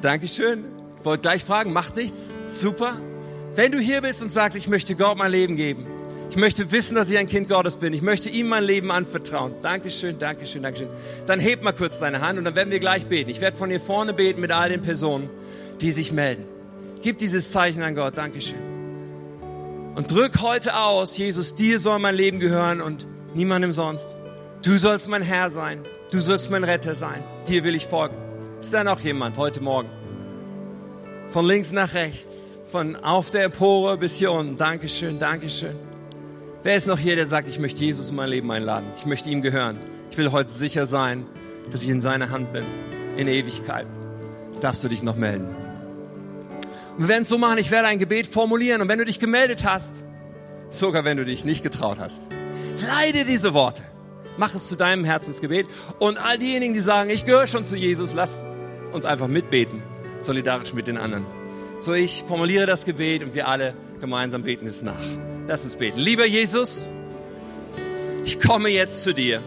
Dankeschön. 0.00 0.64
Ich 1.00 1.04
wollte 1.04 1.22
gleich 1.22 1.42
fragen, 1.42 1.72
macht 1.72 1.96
nichts? 1.96 2.32
Super. 2.44 3.00
Wenn 3.56 3.72
du 3.72 3.78
hier 3.78 4.02
bist 4.02 4.22
und 4.22 4.32
sagst, 4.32 4.56
ich 4.56 4.68
möchte 4.68 4.94
Gott 4.94 5.18
mein 5.18 5.32
Leben 5.32 5.56
geben, 5.56 5.84
ich 6.30 6.36
möchte 6.36 6.70
wissen, 6.70 6.94
dass 6.94 7.10
ich 7.10 7.18
ein 7.18 7.26
Kind 7.26 7.48
Gottes 7.48 7.78
bin, 7.78 7.92
ich 7.92 8.02
möchte 8.02 8.28
ihm 8.28 8.46
mein 8.46 8.62
Leben 8.62 8.92
anvertrauen. 8.92 9.54
Dankeschön, 9.62 10.18
Dankeschön, 10.20 10.62
Dankeschön. 10.62 10.88
Dann 11.26 11.40
heb 11.40 11.64
mal 11.64 11.72
kurz 11.72 11.98
deine 11.98 12.20
Hand 12.20 12.38
und 12.38 12.44
dann 12.44 12.54
werden 12.54 12.70
wir 12.70 12.78
gleich 12.78 13.06
beten. 13.06 13.30
Ich 13.30 13.40
werde 13.40 13.56
von 13.56 13.70
hier 13.70 13.80
vorne 13.80 14.14
beten 14.14 14.40
mit 14.40 14.52
all 14.52 14.68
den 14.68 14.82
Personen, 14.82 15.28
die 15.80 15.90
sich 15.90 16.12
melden. 16.12 16.44
Gib 17.02 17.18
dieses 17.18 17.50
Zeichen 17.50 17.82
an 17.82 17.96
Gott. 17.96 18.16
Dankeschön. 18.16 18.67
Und 19.98 20.12
drück 20.12 20.42
heute 20.42 20.76
aus, 20.76 21.18
Jesus, 21.18 21.56
dir 21.56 21.80
soll 21.80 21.98
mein 21.98 22.14
Leben 22.14 22.38
gehören 22.38 22.80
und 22.80 23.04
niemandem 23.34 23.72
sonst. 23.72 24.16
Du 24.62 24.78
sollst 24.78 25.08
mein 25.08 25.22
Herr 25.22 25.50
sein. 25.50 25.80
Du 26.12 26.20
sollst 26.20 26.52
mein 26.52 26.62
Retter 26.62 26.94
sein. 26.94 27.20
Dir 27.48 27.64
will 27.64 27.74
ich 27.74 27.88
folgen. 27.88 28.14
Ist 28.60 28.72
da 28.72 28.84
noch 28.84 29.00
jemand 29.00 29.36
heute 29.36 29.60
Morgen? 29.60 29.88
Von 31.30 31.46
links 31.46 31.72
nach 31.72 31.94
rechts, 31.94 32.60
von 32.70 32.94
auf 32.94 33.32
der 33.32 33.42
Empore 33.42 33.98
bis 33.98 34.14
hier 34.14 34.30
unten. 34.30 34.56
Dankeschön, 34.56 35.18
Dankeschön. 35.18 35.74
Wer 36.62 36.76
ist 36.76 36.86
noch 36.86 37.00
hier, 37.00 37.16
der 37.16 37.26
sagt, 37.26 37.48
ich 37.48 37.58
möchte 37.58 37.84
Jesus 37.84 38.10
in 38.10 38.14
mein 38.14 38.30
Leben 38.30 38.52
einladen? 38.52 38.86
Ich 38.98 39.04
möchte 39.04 39.28
ihm 39.30 39.42
gehören. 39.42 39.80
Ich 40.12 40.16
will 40.16 40.30
heute 40.30 40.50
sicher 40.50 40.86
sein, 40.86 41.26
dass 41.72 41.82
ich 41.82 41.88
in 41.88 42.02
seiner 42.02 42.30
Hand 42.30 42.52
bin. 42.52 42.64
In 43.16 43.26
Ewigkeit. 43.26 43.88
Darfst 44.60 44.84
du 44.84 44.88
dich 44.88 45.02
noch 45.02 45.16
melden? 45.16 45.67
Wir 46.98 47.06
werden 47.08 47.22
es 47.22 47.28
so 47.28 47.38
machen, 47.38 47.58
ich 47.58 47.70
werde 47.70 47.86
ein 47.88 48.00
Gebet 48.00 48.26
formulieren 48.26 48.82
und 48.82 48.88
wenn 48.88 48.98
du 48.98 49.04
dich 49.04 49.20
gemeldet 49.20 49.62
hast, 49.64 50.04
sogar 50.68 51.04
wenn 51.04 51.16
du 51.16 51.24
dich 51.24 51.44
nicht 51.44 51.62
getraut 51.62 51.98
hast, 52.00 52.22
leide 52.86 53.24
diese 53.24 53.54
Worte. 53.54 53.84
Mach 54.36 54.54
es 54.54 54.68
zu 54.68 54.76
deinem 54.76 55.04
Herzensgebet 55.04 55.66
und 56.00 56.18
all 56.18 56.38
diejenigen, 56.38 56.74
die 56.74 56.80
sagen, 56.80 57.10
ich 57.10 57.24
gehöre 57.24 57.46
schon 57.46 57.64
zu 57.64 57.76
Jesus, 57.76 58.14
lass 58.14 58.42
uns 58.92 59.04
einfach 59.04 59.28
mitbeten, 59.28 59.82
solidarisch 60.20 60.72
mit 60.72 60.88
den 60.88 60.98
anderen. 60.98 61.24
So, 61.78 61.92
ich 61.94 62.24
formuliere 62.26 62.66
das 62.66 62.84
Gebet 62.84 63.22
und 63.22 63.34
wir 63.34 63.46
alle 63.46 63.74
gemeinsam 64.00 64.42
beten 64.42 64.66
es 64.66 64.82
nach. 64.82 64.94
Lass 65.46 65.64
uns 65.64 65.76
beten. 65.76 65.98
Lieber 65.98 66.26
Jesus, 66.26 66.88
ich 68.24 68.40
komme 68.40 68.68
jetzt 68.68 69.04
zu 69.04 69.14
dir, 69.14 69.40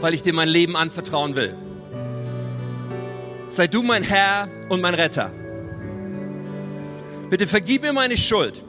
weil 0.00 0.12
ich 0.12 0.22
dir 0.22 0.34
mein 0.34 0.48
Leben 0.48 0.76
anvertrauen 0.76 1.36
will. 1.36 1.56
sei 3.48 3.66
du 3.66 3.82
mein 3.82 4.02
Herr 4.02 4.48
und 4.68 4.82
mein 4.82 4.94
Retter. 4.94 5.30
Bitte 7.30 7.46
vergib 7.46 7.82
mir 7.82 7.92
meine 7.92 8.16
Schuld. 8.16 8.62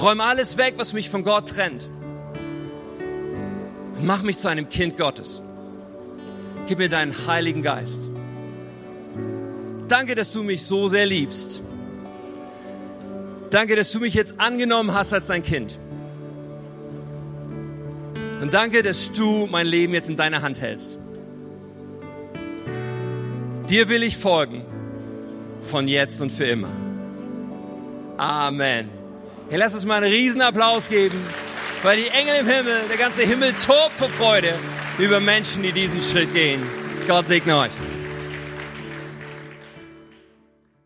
Räum 0.00 0.20
alles 0.20 0.56
weg, 0.56 0.74
was 0.76 0.92
mich 0.92 1.08
von 1.08 1.24
Gott 1.24 1.48
trennt. 1.48 1.88
Und 3.96 4.04
mach 4.04 4.22
mich 4.22 4.38
zu 4.38 4.48
einem 4.48 4.68
Kind 4.68 4.96
Gottes. 4.96 5.42
Gib 6.66 6.78
mir 6.78 6.88
deinen 6.88 7.26
Heiligen 7.26 7.62
Geist. 7.62 8.10
Danke, 9.88 10.14
dass 10.14 10.32
du 10.32 10.42
mich 10.42 10.64
so 10.64 10.88
sehr 10.88 11.06
liebst. 11.06 11.62
Danke, 13.50 13.76
dass 13.76 13.92
du 13.92 14.00
mich 14.00 14.14
jetzt 14.14 14.40
angenommen 14.40 14.92
hast 14.92 15.12
als 15.12 15.28
dein 15.28 15.42
Kind. 15.42 15.78
Und 18.40 18.52
danke, 18.52 18.82
dass 18.82 19.12
du 19.12 19.46
mein 19.50 19.66
Leben 19.66 19.94
jetzt 19.94 20.10
in 20.10 20.16
deiner 20.16 20.42
Hand 20.42 20.60
hältst. 20.60 20.98
Dir 23.70 23.88
will 23.88 24.02
ich 24.02 24.16
folgen, 24.16 24.64
von 25.62 25.88
jetzt 25.88 26.20
und 26.20 26.30
für 26.30 26.44
immer. 26.44 26.68
Amen. 28.18 28.90
Hey, 29.50 29.58
lass 29.58 29.74
uns 29.74 29.84
mal 29.84 30.02
einen 30.02 30.12
Riesenapplaus 30.12 30.88
geben, 30.88 31.20
weil 31.82 31.98
die 31.98 32.08
Engel 32.08 32.36
im 32.40 32.46
Himmel, 32.46 32.80
der 32.88 32.96
ganze 32.96 33.22
Himmel 33.22 33.52
tobt 33.52 33.92
vor 33.96 34.08
Freude 34.08 34.54
über 34.98 35.20
Menschen, 35.20 35.62
die 35.62 35.72
diesen 35.72 36.00
Schritt 36.00 36.32
gehen. 36.32 36.62
Gott 37.06 37.26
segne 37.26 37.58
euch. 37.58 37.95